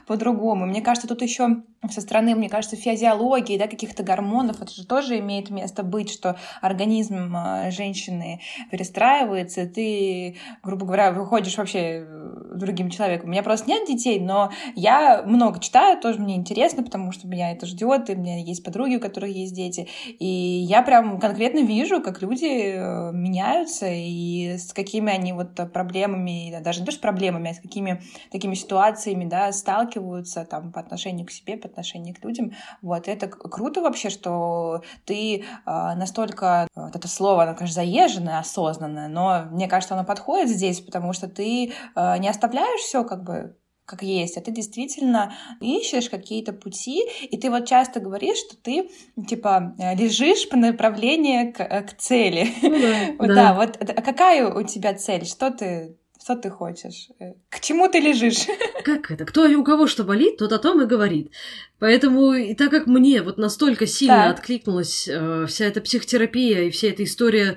по-другому. 0.06 0.66
Мне 0.66 0.82
кажется, 0.82 1.08
тут 1.08 1.22
еще 1.22 1.62
со 1.90 2.00
стороны, 2.00 2.34
мне 2.34 2.48
кажется, 2.48 2.74
физиологии, 2.74 3.56
да, 3.56 3.68
каких-то 3.68 4.02
гормонов, 4.02 4.60
это 4.60 4.72
же 4.72 4.84
тоже 4.84 5.18
имеет 5.20 5.48
место 5.50 5.84
быть, 5.84 6.10
что 6.10 6.36
организм 6.60 7.36
э, 7.36 7.70
женщины 7.70 8.40
перестраивается, 8.72 9.66
ты, 9.66 10.36
грубо 10.64 10.86
говоря, 10.86 11.12
выходишь 11.12 11.56
вообще 11.56 12.04
э, 12.04 12.54
другим 12.56 12.90
человеком. 12.90 13.28
У 13.28 13.30
меня 13.30 13.44
просто 13.44 13.70
нет 13.70 13.86
детей, 13.86 14.18
но 14.18 14.50
я 14.74 15.22
много 15.22 15.60
читаю, 15.60 16.00
тоже 16.00 16.18
мне 16.18 16.34
интересно, 16.34 16.82
потому 16.82 17.12
что 17.12 17.28
меня 17.28 17.52
это 17.52 17.64
ждет, 17.66 18.10
и 18.10 18.14
у 18.14 18.18
меня 18.18 18.38
есть 18.38 18.64
подруги, 18.64 18.96
у 18.96 19.00
которых 19.00 19.30
есть 19.30 19.54
дети, 19.54 19.86
и 20.18 20.26
я 20.26 20.82
прям 20.82 21.20
конкретно 21.20 21.60
вижу, 21.60 22.02
как 22.02 22.20
люди 22.22 22.72
э, 22.74 23.12
меняются, 23.12 23.86
и 23.88 24.56
с 24.58 24.72
какими 24.72 25.12
они 25.12 25.32
вот 25.32 25.54
проблемами, 25.72 26.58
даже 26.60 26.80
не 26.80 26.86
то, 26.86 26.92
что 26.92 27.00
проблемами, 27.02 27.50
а 27.50 27.54
с 27.54 27.60
какими 27.60 28.02
такими 28.32 28.54
ситуациями, 28.54 29.26
да, 29.26 29.52
сталкиваются 29.52 30.44
там 30.44 30.72
по 30.72 30.80
отношению 30.80 31.24
к 31.24 31.30
себе, 31.30 31.56
по 31.68 31.72
отношению 31.72 32.14
к 32.14 32.24
людям. 32.24 32.52
Вот, 32.82 33.08
это 33.08 33.28
круто 33.28 33.80
вообще, 33.80 34.10
что 34.10 34.82
ты 35.04 35.36
э, 35.36 35.42
настолько, 35.64 36.68
вот 36.74 36.96
это 36.96 37.08
слово, 37.08 37.44
оно, 37.44 37.54
конечно, 37.54 37.82
заезженное, 37.82 38.38
осознанное, 38.38 39.08
но 39.08 39.46
мне 39.50 39.68
кажется, 39.68 39.94
оно 39.94 40.04
подходит 40.04 40.48
здесь, 40.48 40.80
потому 40.80 41.12
что 41.12 41.28
ты 41.28 41.72
э, 41.94 42.18
не 42.18 42.28
оставляешь 42.28 42.80
все 42.80 43.04
как 43.04 43.24
бы 43.24 43.56
как 43.88 44.02
есть, 44.02 44.36
а 44.36 44.42
ты 44.42 44.50
действительно 44.50 45.32
ищешь 45.60 46.10
какие-то 46.10 46.52
пути, 46.52 47.08
и 47.22 47.38
ты 47.38 47.50
вот 47.50 47.66
часто 47.66 48.00
говоришь, 48.00 48.36
что 48.36 48.54
ты, 48.56 48.90
типа, 49.26 49.74
лежишь 49.96 50.46
по 50.50 50.58
направлению 50.58 51.54
к, 51.54 51.64
к 51.64 51.96
цели. 51.96 52.48
Ну, 52.60 52.78
да, 52.78 53.14
вот, 53.18 53.28
да. 53.28 53.34
да, 53.34 53.54
вот 53.54 53.76
а 53.80 54.02
какая 54.02 54.46
у 54.54 54.62
тебя 54.62 54.92
цель? 54.92 55.24
Что 55.24 55.50
ты 55.50 55.96
что 56.28 56.36
ты 56.36 56.50
хочешь? 56.50 57.08
Э, 57.20 57.32
к 57.48 57.60
чему 57.60 57.88
ты 57.88 58.00
лежишь? 58.00 58.46
Как 58.84 59.10
это? 59.10 59.24
Кто 59.24 59.48
у 59.48 59.64
кого 59.64 59.86
что 59.86 60.04
болит, 60.04 60.36
тот 60.36 60.52
о 60.52 60.58
том 60.58 60.82
и 60.82 60.86
говорит. 60.86 61.32
Поэтому, 61.78 62.34
и 62.34 62.54
так 62.54 62.70
как 62.70 62.86
мне 62.86 63.22
вот 63.22 63.38
настолько 63.38 63.86
сильно 63.86 64.24
так. 64.24 64.40
откликнулась 64.40 65.08
э, 65.08 65.46
вся 65.48 65.64
эта 65.64 65.80
психотерапия 65.80 66.64
и 66.64 66.70
вся 66.70 66.88
эта 66.88 67.04
история 67.04 67.56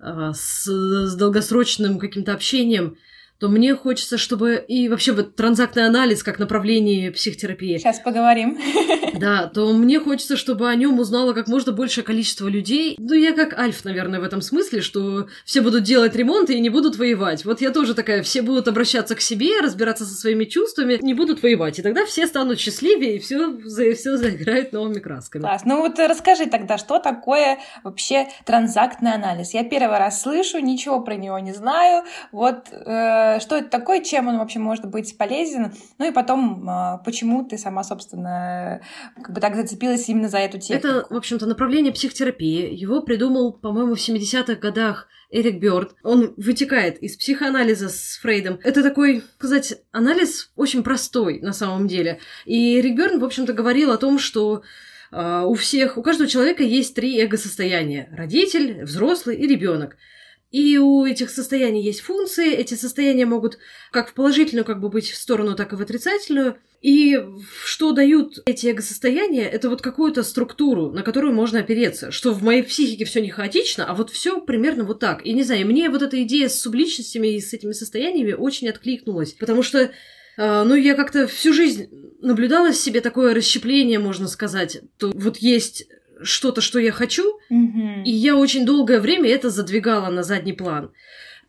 э, 0.00 0.32
с, 0.34 0.66
с 0.66 1.14
долгосрочным 1.16 1.98
каким-то 1.98 2.34
общением, 2.34 2.98
то 3.44 3.50
мне 3.50 3.74
хочется, 3.74 4.16
чтобы 4.16 4.64
и 4.66 4.88
вообще 4.88 5.12
вот 5.12 5.36
транзактный 5.36 5.84
анализ 5.84 6.22
как 6.22 6.38
направление 6.38 7.10
психотерапии. 7.12 7.76
Сейчас 7.76 8.00
поговорим. 8.00 8.58
Да, 9.14 9.46
то 9.46 9.72
мне 9.72 10.00
хочется, 10.00 10.36
чтобы 10.36 10.68
о 10.68 10.74
нем 10.74 10.98
узнало 10.98 11.34
как 11.34 11.46
можно 11.46 11.70
большее 11.70 12.02
количество 12.02 12.48
людей. 12.48 12.96
Ну, 12.98 13.14
я 13.14 13.32
как 13.32 13.56
Альф, 13.56 13.84
наверное, 13.84 14.18
в 14.18 14.24
этом 14.24 14.42
смысле, 14.42 14.80
что 14.80 15.28
все 15.44 15.60
будут 15.60 15.84
делать 15.84 16.16
ремонт 16.16 16.50
и 16.50 16.58
не 16.58 16.68
будут 16.68 16.96
воевать. 16.96 17.44
Вот 17.44 17.60
я 17.60 17.70
тоже 17.70 17.94
такая, 17.94 18.24
все 18.24 18.42
будут 18.42 18.66
обращаться 18.66 19.14
к 19.14 19.20
себе, 19.20 19.60
разбираться 19.60 20.04
со 20.04 20.14
своими 20.14 20.44
чувствами, 20.46 20.98
не 21.00 21.14
будут 21.14 21.42
воевать. 21.42 21.78
И 21.78 21.82
тогда 21.82 22.04
все 22.04 22.26
станут 22.26 22.58
счастливее, 22.58 23.16
и 23.16 23.18
все, 23.20 23.56
все 23.94 24.16
заиграет 24.16 24.72
новыми 24.72 24.98
красками. 24.98 25.42
Класс. 25.42 25.62
Ну 25.64 25.80
вот 25.80 25.96
расскажи 26.00 26.46
тогда, 26.46 26.76
что 26.76 26.98
такое 26.98 27.60
вообще 27.84 28.26
транзактный 28.44 29.12
анализ? 29.12 29.54
Я 29.54 29.62
первый 29.62 29.98
раз 29.98 30.22
слышу, 30.22 30.58
ничего 30.58 31.00
про 31.00 31.14
него 31.14 31.38
не 31.38 31.52
знаю. 31.52 32.02
Вот 32.32 32.66
э, 32.72 33.33
что 33.40 33.56
это 33.56 33.68
такое, 33.68 34.02
чем 34.02 34.28
он 34.28 34.38
вообще 34.38 34.58
может 34.58 34.86
быть 34.86 35.16
полезен, 35.16 35.72
ну 35.98 36.08
и 36.08 36.12
потом, 36.12 36.68
а, 36.68 36.98
почему 36.98 37.44
ты 37.44 37.58
сама, 37.58 37.84
собственно, 37.84 38.80
как 39.16 39.32
бы 39.32 39.40
так 39.40 39.56
зацепилась 39.56 40.08
именно 40.08 40.28
за 40.28 40.38
эту 40.38 40.58
тему. 40.58 40.78
Это, 40.78 41.06
в 41.08 41.16
общем-то, 41.16 41.46
направление 41.46 41.92
психотерапии. 41.92 42.74
Его 42.74 43.02
придумал, 43.02 43.52
по-моему, 43.52 43.94
в 43.94 43.98
70-х 43.98 44.54
годах 44.56 45.08
Эрик 45.30 45.60
Бёрд. 45.60 45.94
Он 46.02 46.34
вытекает 46.36 47.02
из 47.02 47.16
психоанализа 47.16 47.88
с 47.88 48.18
Фрейдом. 48.22 48.60
Это 48.62 48.82
такой, 48.82 49.22
сказать, 49.36 49.74
анализ 49.92 50.50
очень 50.56 50.82
простой 50.82 51.40
на 51.40 51.52
самом 51.52 51.88
деле. 51.88 52.20
И 52.44 52.78
Эрик 52.78 52.96
Бёрд, 52.96 53.20
в 53.20 53.24
общем-то, 53.24 53.52
говорил 53.52 53.90
о 53.90 53.98
том, 53.98 54.18
что 54.18 54.62
Uh, 55.12 55.44
у 55.44 55.54
всех, 55.54 55.96
у 55.96 56.02
каждого 56.02 56.28
человека 56.28 56.64
есть 56.64 56.96
три 56.96 57.20
эго-состояния. 57.20 58.08
Родитель, 58.10 58.82
взрослый 58.82 59.36
и 59.36 59.46
ребенок. 59.46 59.96
И 60.54 60.78
у 60.78 61.04
этих 61.04 61.30
состояний 61.30 61.82
есть 61.82 61.98
функции. 61.98 62.54
Эти 62.54 62.74
состояния 62.74 63.26
могут 63.26 63.58
как 63.90 64.10
в 64.10 64.14
положительную 64.14 64.64
как 64.64 64.80
бы 64.80 64.88
быть 64.88 65.10
в 65.10 65.16
сторону, 65.16 65.56
так 65.56 65.72
и 65.72 65.76
в 65.76 65.80
отрицательную. 65.80 66.58
И 66.80 67.18
что 67.64 67.90
дают 67.90 68.38
эти 68.46 68.68
эго-состояния, 68.68 69.48
это 69.48 69.68
вот 69.68 69.82
какую-то 69.82 70.22
структуру, 70.22 70.92
на 70.92 71.02
которую 71.02 71.34
можно 71.34 71.58
опереться. 71.58 72.12
Что 72.12 72.32
в 72.32 72.44
моей 72.44 72.62
психике 72.62 73.04
все 73.04 73.20
не 73.20 73.30
хаотично, 73.30 73.84
а 73.84 73.94
вот 73.94 74.10
все 74.10 74.40
примерно 74.40 74.84
вот 74.84 75.00
так. 75.00 75.26
И 75.26 75.32
не 75.32 75.42
знаю, 75.42 75.66
мне 75.66 75.90
вот 75.90 76.02
эта 76.02 76.22
идея 76.22 76.48
с 76.48 76.60
субличностями 76.60 77.34
и 77.34 77.40
с 77.40 77.52
этими 77.52 77.72
состояниями 77.72 78.34
очень 78.34 78.68
откликнулась. 78.68 79.32
Потому 79.32 79.64
что 79.64 79.80
э, 79.80 79.90
ну, 80.36 80.76
я 80.76 80.94
как-то 80.94 81.26
всю 81.26 81.52
жизнь 81.52 81.88
наблюдала 82.22 82.70
в 82.70 82.76
себе 82.76 83.00
такое 83.00 83.34
расщепление, 83.34 83.98
можно 83.98 84.28
сказать. 84.28 84.82
То 84.98 85.10
вот 85.16 85.38
есть 85.38 85.88
что-то, 86.22 86.60
что 86.60 86.78
я 86.78 86.92
хочу, 86.92 87.38
mm-hmm. 87.50 88.04
и 88.04 88.10
я 88.10 88.36
очень 88.36 88.64
долгое 88.64 89.00
время 89.00 89.30
это 89.30 89.50
задвигала 89.50 90.10
на 90.10 90.22
задний 90.22 90.52
план. 90.52 90.92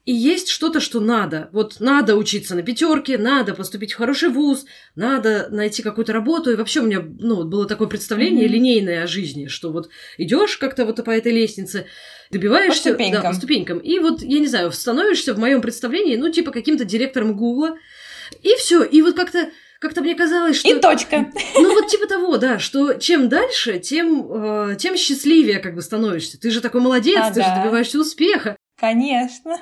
И 0.05 0.13
есть 0.13 0.49
что-то, 0.49 0.79
что 0.79 0.99
надо. 0.99 1.49
Вот 1.51 1.79
надо 1.79 2.15
учиться 2.15 2.53
на 2.53 2.61
пятерке, 2.61 3.17
надо 3.17 3.55
поступить 3.55 3.93
в 3.93 3.97
хороший 3.97 4.29
вуз, 4.29 4.65
надо 4.95 5.47
найти 5.49 5.81
какую-то 5.81 6.13
работу. 6.13 6.51
И 6.51 6.55
вообще 6.55 6.81
у 6.81 6.85
меня 6.85 7.03
ну, 7.19 7.43
было 7.43 7.65
такое 7.65 7.87
представление 7.87 8.45
mm-hmm. 8.45 8.51
линейное 8.51 9.03
о 9.03 9.07
жизни, 9.07 9.47
что 9.47 9.71
вот 9.71 9.89
идешь 10.19 10.57
как-то 10.57 10.85
вот 10.85 11.03
по 11.03 11.09
этой 11.09 11.31
лестнице, 11.31 11.87
добиваешься... 12.29 12.91
По 12.91 12.95
ступенькам. 12.95 13.21
Да, 13.23 13.29
по 13.29 13.33
ступенькам. 13.33 13.79
И 13.79 13.97
вот, 13.97 14.21
я 14.21 14.39
не 14.39 14.47
знаю, 14.47 14.71
становишься 14.71 15.33
в 15.33 15.39
моем 15.39 15.61
представлении, 15.61 16.17
ну, 16.17 16.29
типа 16.29 16.51
каким-то 16.51 16.85
директором 16.85 17.35
Гугла. 17.35 17.75
И 18.43 18.55
все. 18.57 18.83
И 18.83 19.01
вот 19.01 19.15
как-то 19.15 19.49
как-то 19.85 20.01
мне 20.01 20.15
казалось, 20.15 20.57
что... 20.57 20.69
И 20.69 20.79
точка. 20.79 21.31
Ну, 21.55 21.73
вот 21.73 21.87
типа 21.87 22.07
того, 22.07 22.37
да, 22.37 22.57
что 22.57 22.93
чем 22.93 23.29
дальше, 23.29 23.77
тем, 23.77 24.25
э, 24.71 24.75
тем 24.79 24.97
счастливее 24.97 25.59
как 25.59 25.75
бы 25.75 25.83
становишься. 25.83 26.39
Ты 26.39 26.49
же 26.49 26.59
такой 26.59 26.81
молодец, 26.81 27.19
ага. 27.19 27.33
ты 27.35 27.43
же 27.43 27.47
добиваешься 27.55 27.99
успеха. 27.99 28.57
Конечно. 28.77 29.57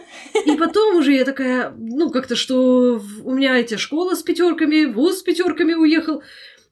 И 0.46 0.56
потом 0.56 0.96
уже 0.96 1.14
я 1.14 1.26
такая, 1.26 1.74
ну, 1.78 2.10
как-то, 2.10 2.38
что 2.38 3.02
у 3.24 3.34
меня 3.34 3.60
эти 3.60 3.76
школа 3.76 4.16
с 4.16 4.24
пятерками, 4.24 4.86
вуз 4.86 5.20
с 5.20 5.24
пятерками 5.24 5.74
уехал. 5.74 6.24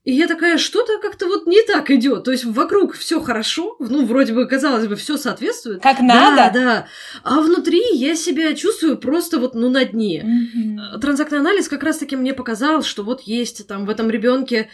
И 0.03 0.13
я 0.13 0.27
такая, 0.27 0.57
что-то 0.57 0.97
как-то 0.97 1.27
вот 1.27 1.45
не 1.45 1.61
так 1.61 1.91
идет. 1.91 2.23
То 2.23 2.31
есть 2.31 2.43
вокруг 2.43 2.95
все 2.95 3.21
хорошо, 3.21 3.75
ну, 3.77 4.03
вроде 4.05 4.33
бы, 4.33 4.47
казалось 4.47 4.87
бы, 4.87 4.95
все 4.95 5.15
соответствует. 5.15 5.83
Как 5.83 5.99
надо. 5.99 6.35
Да, 6.35 6.49
да. 6.49 6.87
А 7.23 7.39
внутри 7.41 7.83
я 7.93 8.15
себя 8.15 8.55
чувствую 8.55 8.97
просто 8.97 9.39
вот, 9.39 9.53
ну, 9.53 9.69
на 9.69 9.85
дне. 9.85 10.25
Mm-hmm. 10.25 10.99
Транзактный 10.99 11.37
анализ 11.37 11.67
как 11.67 11.83
раз-таки 11.83 12.15
мне 12.15 12.33
показал, 12.33 12.81
что 12.81 13.03
вот 13.03 13.21
есть 13.21 13.67
там 13.67 13.85
в 13.85 13.91
этом 13.91 14.09
ребенке 14.09 14.69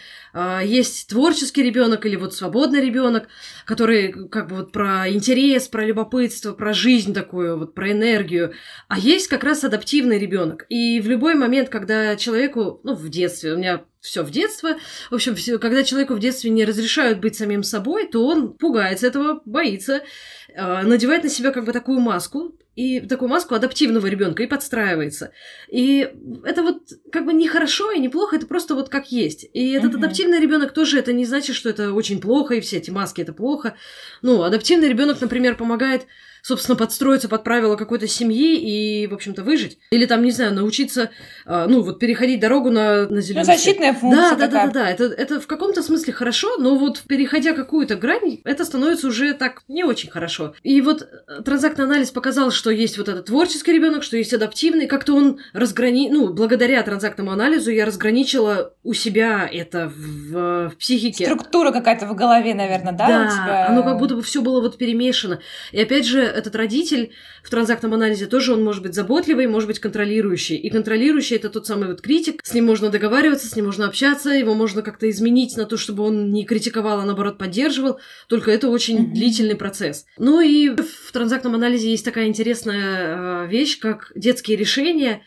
есть 0.64 1.08
творческий 1.08 1.62
ребенок 1.62 2.06
или 2.06 2.16
вот 2.16 2.34
свободный 2.34 2.80
ребенок, 2.80 3.28
который 3.64 4.12
как 4.28 4.48
бы 4.48 4.56
вот 4.56 4.72
про 4.72 5.10
интерес, 5.10 5.68
про 5.68 5.84
любопытство, 5.84 6.52
про 6.52 6.72
жизнь 6.72 7.14
такую, 7.14 7.58
вот 7.58 7.74
про 7.74 7.92
энергию. 7.92 8.52
А 8.88 8.98
есть 8.98 9.28
как 9.28 9.44
раз 9.44 9.64
адаптивный 9.64 10.18
ребенок. 10.18 10.66
И 10.68 11.00
в 11.00 11.08
любой 11.08 11.34
момент, 11.34 11.68
когда 11.68 12.16
человеку, 12.16 12.80
ну, 12.84 12.94
в 12.94 13.08
детстве, 13.08 13.52
у 13.54 13.58
меня 13.58 13.84
все 14.00 14.22
в 14.22 14.30
детство. 14.30 14.70
В 15.10 15.14
общем, 15.14 15.34
все, 15.34 15.58
когда 15.58 15.82
человеку 15.82 16.14
в 16.14 16.20
детстве 16.20 16.50
не 16.50 16.64
разрешают 16.64 17.20
быть 17.20 17.36
самим 17.36 17.62
собой, 17.62 18.06
то 18.06 18.26
он 18.26 18.52
пугается 18.54 19.06
этого, 19.06 19.42
боится, 19.44 20.02
э, 20.48 20.82
надевает 20.82 21.24
на 21.24 21.28
себя 21.28 21.50
как 21.50 21.64
бы 21.64 21.72
такую 21.72 22.00
маску, 22.00 22.56
и 22.78 23.00
такую 23.00 23.28
маску 23.28 23.56
адаптивного 23.56 24.06
ребенка 24.06 24.44
и 24.44 24.46
подстраивается. 24.46 25.32
И 25.68 26.08
это 26.44 26.62
вот 26.62 26.92
как 27.10 27.26
бы 27.26 27.32
не 27.32 27.48
хорошо 27.48 27.90
и 27.90 27.98
не 27.98 28.08
плохо, 28.08 28.36
это 28.36 28.46
просто 28.46 28.76
вот 28.76 28.88
как 28.88 29.10
есть. 29.10 29.44
И 29.52 29.72
этот 29.72 29.94
uh-huh. 29.94 29.98
адаптивный 29.98 30.38
ребенок 30.38 30.72
тоже 30.72 31.00
это 31.00 31.12
не 31.12 31.24
значит, 31.24 31.56
что 31.56 31.68
это 31.68 31.92
очень 31.92 32.20
плохо, 32.20 32.54
и 32.54 32.60
все 32.60 32.76
эти 32.76 32.92
маски 32.92 33.20
это 33.20 33.32
плохо. 33.32 33.74
Ну, 34.22 34.44
адаптивный 34.44 34.88
ребенок, 34.88 35.20
например, 35.20 35.56
помогает 35.56 36.06
собственно, 36.42 36.76
подстроиться 36.76 37.28
под 37.28 37.44
правила 37.44 37.76
какой-то 37.76 38.06
семьи 38.06 38.56
и, 38.56 39.06
в 39.06 39.14
общем-то, 39.14 39.42
выжить. 39.42 39.78
Или 39.90 40.06
там, 40.06 40.22
не 40.22 40.30
знаю, 40.30 40.54
научиться, 40.54 41.10
э, 41.46 41.66
ну, 41.68 41.82
вот 41.82 41.98
переходить 41.98 42.40
дорогу 42.40 42.70
на, 42.70 43.08
на 43.08 43.20
зеленый 43.20 43.46
Ну, 43.46 43.52
защитная 43.52 43.92
функция. 43.94 44.30
Да, 44.30 44.36
да, 44.36 44.46
да, 44.46 44.66
да, 44.66 44.72
да. 44.72 44.90
Это, 44.90 45.04
это 45.04 45.40
в 45.40 45.46
каком-то 45.46 45.82
смысле 45.82 46.12
хорошо, 46.12 46.56
но 46.58 46.76
вот 46.76 47.02
переходя 47.06 47.52
какую-то 47.52 47.96
грань, 47.96 48.40
это 48.44 48.64
становится 48.64 49.08
уже 49.08 49.34
так 49.34 49.62
не 49.68 49.84
очень 49.84 50.10
хорошо. 50.10 50.54
И 50.62 50.80
вот 50.80 51.02
э, 51.02 51.42
транзактный 51.42 51.84
анализ 51.84 52.10
показал, 52.10 52.50
что 52.50 52.70
есть 52.70 52.98
вот 52.98 53.08
этот 53.08 53.26
творческий 53.26 53.72
ребенок, 53.72 54.02
что 54.02 54.16
есть 54.16 54.32
адаптивный, 54.32 54.86
как-то 54.86 55.14
он 55.14 55.40
разграни... 55.52 56.10
Ну, 56.10 56.32
благодаря 56.32 56.82
транзактному 56.82 57.30
анализу 57.30 57.70
я 57.70 57.84
разграничила 57.84 58.74
у 58.82 58.94
себя 58.94 59.48
это 59.50 59.88
в, 59.94 60.70
в 60.70 60.76
психике. 60.78 61.24
Структура 61.24 61.72
какая-то 61.72 62.06
в 62.06 62.14
голове, 62.14 62.54
наверное, 62.54 62.92
да, 62.92 63.06
да 63.06 63.22
у 63.22 63.30
тебя? 63.30 63.66
оно 63.68 63.82
как 63.82 63.98
будто 63.98 64.14
бы 64.16 64.22
все 64.22 64.40
было 64.40 64.60
вот 64.60 64.78
перемешано. 64.78 65.40
И 65.72 65.80
опять 65.80 66.06
же, 66.06 66.27
этот 66.28 66.56
родитель 66.56 67.12
в 67.42 67.50
транзактном 67.50 67.94
анализе 67.94 68.26
тоже 68.26 68.52
он 68.52 68.64
может 68.64 68.82
быть 68.82 68.94
заботливый, 68.94 69.46
может 69.46 69.68
быть 69.68 69.78
контролирующий. 69.78 70.56
И 70.56 70.70
контролирующий 70.70 71.36
это 71.36 71.50
тот 71.50 71.66
самый 71.66 71.88
вот 71.88 72.00
критик. 72.00 72.40
С 72.44 72.54
ним 72.54 72.66
можно 72.66 72.90
договариваться, 72.90 73.48
с 73.48 73.56
ним 73.56 73.66
можно 73.66 73.86
общаться, 73.86 74.30
его 74.30 74.54
можно 74.54 74.82
как-то 74.82 75.08
изменить 75.10 75.56
на 75.56 75.64
то, 75.64 75.76
чтобы 75.76 76.04
он 76.04 76.32
не 76.32 76.44
критиковал, 76.44 77.00
а 77.00 77.04
наоборот 77.04 77.38
поддерживал. 77.38 78.00
Только 78.28 78.50
это 78.50 78.68
очень 78.68 78.98
mm-hmm. 78.98 79.12
длительный 79.12 79.56
процесс. 79.56 80.06
Ну 80.18 80.40
и 80.40 80.70
в 80.70 81.12
транзактном 81.12 81.54
анализе 81.54 81.90
есть 81.90 82.04
такая 82.04 82.26
интересная 82.26 83.44
э, 83.44 83.48
вещь, 83.48 83.78
как 83.78 84.12
детские 84.14 84.56
решения. 84.56 85.22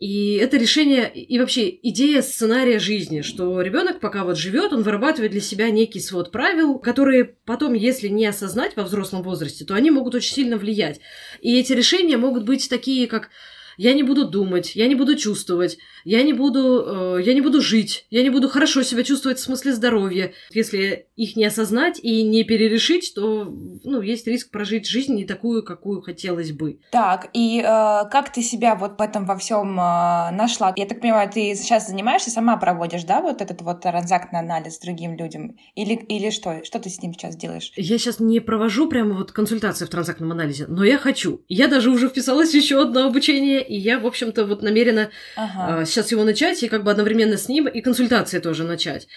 И 0.00 0.36
это 0.36 0.56
решение, 0.56 1.12
и 1.12 1.38
вообще 1.38 1.68
идея 1.82 2.22
сценария 2.22 2.78
жизни, 2.78 3.20
что 3.20 3.60
ребенок, 3.60 4.00
пока 4.00 4.24
вот 4.24 4.38
живет, 4.38 4.72
он 4.72 4.82
вырабатывает 4.82 5.32
для 5.32 5.42
себя 5.42 5.68
некий 5.70 6.00
свод 6.00 6.32
правил, 6.32 6.78
которые 6.78 7.24
потом, 7.44 7.74
если 7.74 8.08
не 8.08 8.24
осознать 8.24 8.76
во 8.76 8.84
взрослом 8.84 9.22
возрасте, 9.22 9.66
то 9.66 9.74
они 9.74 9.90
могут 9.90 10.14
очень 10.14 10.32
сильно 10.32 10.56
влиять. 10.56 11.00
И 11.42 11.54
эти 11.54 11.74
решения 11.74 12.16
могут 12.16 12.44
быть 12.44 12.70
такие, 12.70 13.06
как 13.08 13.28
я 13.76 13.94
не 13.94 14.02
буду 14.02 14.28
думать, 14.28 14.76
я 14.76 14.86
не 14.86 14.94
буду 14.94 15.16
чувствовать, 15.16 15.78
я 16.04 16.22
не 16.22 16.32
буду, 16.32 17.16
э, 17.18 17.22
я 17.22 17.34
не 17.34 17.40
буду 17.40 17.60
жить, 17.60 18.06
я 18.10 18.22
не 18.22 18.30
буду 18.30 18.48
хорошо 18.48 18.82
себя 18.82 19.02
чувствовать 19.02 19.38
в 19.38 19.42
смысле 19.42 19.72
здоровья. 19.72 20.32
Если 20.50 21.06
их 21.16 21.36
не 21.36 21.44
осознать 21.44 22.00
и 22.02 22.22
не 22.22 22.44
перерешить, 22.44 23.12
то 23.14 23.44
ну, 23.84 24.00
есть 24.00 24.26
риск 24.26 24.50
прожить 24.50 24.88
жизнь 24.88 25.14
не 25.14 25.24
такую, 25.24 25.62
какую 25.62 26.00
хотелось 26.02 26.52
бы. 26.52 26.80
Так, 26.90 27.30
и 27.34 27.60
э, 27.60 27.64
как 28.10 28.32
ты 28.32 28.42
себя 28.42 28.74
вот 28.74 28.98
в 28.98 29.02
этом 29.02 29.26
во 29.26 29.36
всем 29.36 29.78
э, 29.78 30.30
нашла? 30.32 30.72
Я 30.76 30.86
так 30.86 31.00
понимаю, 31.00 31.30
ты 31.30 31.54
сейчас 31.54 31.88
занимаешься, 31.88 32.30
сама 32.30 32.56
проводишь, 32.56 33.04
да, 33.04 33.20
вот 33.20 33.42
этот 33.42 33.62
вот 33.62 33.82
транзактный 33.82 34.40
анализ 34.40 34.78
другим 34.78 35.16
людям? 35.16 35.56
Или, 35.74 35.94
или 35.94 36.30
что? 36.30 36.64
Что 36.64 36.78
ты 36.78 36.90
с 36.90 37.02
ним 37.02 37.12
сейчас 37.12 37.36
делаешь? 37.36 37.72
Я 37.76 37.98
сейчас 37.98 38.20
не 38.20 38.40
провожу 38.40 38.88
прямо 38.88 39.14
вот 39.14 39.32
консультации 39.32 39.84
в 39.84 39.90
транзактном 39.90 40.32
анализе, 40.32 40.66
но 40.68 40.84
я 40.84 40.98
хочу. 40.98 41.42
Я 41.48 41.68
даже 41.68 41.90
уже 41.90 42.08
вписалась 42.08 42.54
еще 42.54 42.80
одно 42.80 43.06
обучение, 43.06 43.59
и 43.60 43.76
я, 43.76 43.98
в 43.98 44.06
общем-то, 44.06 44.44
вот 44.44 44.62
намерена 44.62 45.10
ага. 45.36 45.82
э, 45.82 45.86
сейчас 45.86 46.10
его 46.10 46.24
начать 46.24 46.62
и 46.62 46.68
как 46.68 46.84
бы 46.84 46.90
одновременно 46.90 47.36
с 47.36 47.48
ним 47.48 47.68
и 47.68 47.80
консультации 47.80 48.38
тоже 48.38 48.64
начать. 48.64 49.08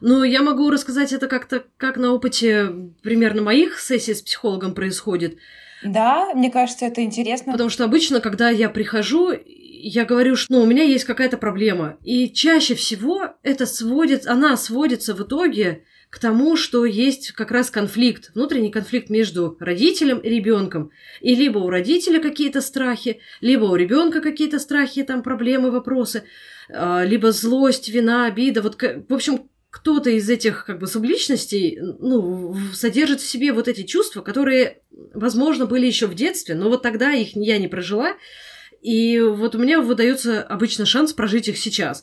Но 0.00 0.24
я 0.24 0.42
могу 0.42 0.70
рассказать 0.70 1.12
это 1.12 1.28
как-то, 1.28 1.64
как 1.76 1.96
на 1.96 2.12
опыте 2.12 2.70
примерно 3.02 3.42
моих 3.42 3.78
сессий 3.78 4.14
с 4.14 4.22
психологом 4.22 4.74
происходит. 4.74 5.36
Да, 5.82 6.32
мне 6.34 6.50
кажется, 6.50 6.86
это 6.86 7.02
интересно. 7.02 7.52
Потому 7.52 7.70
что 7.70 7.84
обычно, 7.84 8.20
когда 8.20 8.50
я 8.50 8.68
прихожу, 8.68 9.32
я 9.32 10.04
говорю, 10.04 10.36
что 10.36 10.52
ну, 10.52 10.62
у 10.62 10.66
меня 10.66 10.82
есть 10.82 11.04
какая-то 11.04 11.38
проблема. 11.38 11.96
И 12.02 12.30
чаще 12.30 12.74
всего 12.74 13.30
это 13.42 13.66
сводит, 13.66 14.26
она 14.26 14.56
сводится 14.56 15.14
в 15.14 15.22
итоге 15.22 15.84
к 16.10 16.18
тому, 16.18 16.56
что 16.56 16.84
есть 16.84 17.30
как 17.32 17.52
раз 17.52 17.70
конфликт, 17.70 18.32
внутренний 18.34 18.72
конфликт 18.72 19.10
между 19.10 19.56
родителем 19.60 20.18
и 20.18 20.28
ребенком. 20.28 20.90
И 21.20 21.36
либо 21.36 21.58
у 21.58 21.70
родителя 21.70 22.20
какие-то 22.20 22.60
страхи, 22.60 23.20
либо 23.40 23.64
у 23.64 23.76
ребенка 23.76 24.20
какие-то 24.20 24.58
страхи, 24.58 25.04
там 25.04 25.22
проблемы, 25.22 25.70
вопросы, 25.70 26.24
а, 26.68 27.04
либо 27.04 27.30
злость, 27.30 27.88
вина, 27.88 28.26
обида. 28.26 28.60
Вот, 28.60 28.82
в 28.82 29.14
общем, 29.14 29.48
кто-то 29.70 30.10
из 30.10 30.28
этих 30.28 30.64
как 30.66 30.80
бы 30.80 30.88
субличностей 30.88 31.78
ну, 31.80 32.56
содержит 32.74 33.20
в 33.20 33.28
себе 33.28 33.52
вот 33.52 33.68
эти 33.68 33.84
чувства, 33.84 34.20
которые, 34.20 34.82
возможно, 35.14 35.66
были 35.66 35.86
еще 35.86 36.08
в 36.08 36.14
детстве, 36.14 36.56
но 36.56 36.68
вот 36.68 36.82
тогда 36.82 37.12
их 37.12 37.36
я 37.36 37.58
не 37.58 37.68
прожила. 37.68 38.16
И 38.82 39.20
вот 39.20 39.54
у 39.54 39.58
меня 39.58 39.80
выдается 39.80 40.42
обычно 40.42 40.86
шанс 40.86 41.12
прожить 41.12 41.48
их 41.48 41.58
сейчас. 41.58 42.02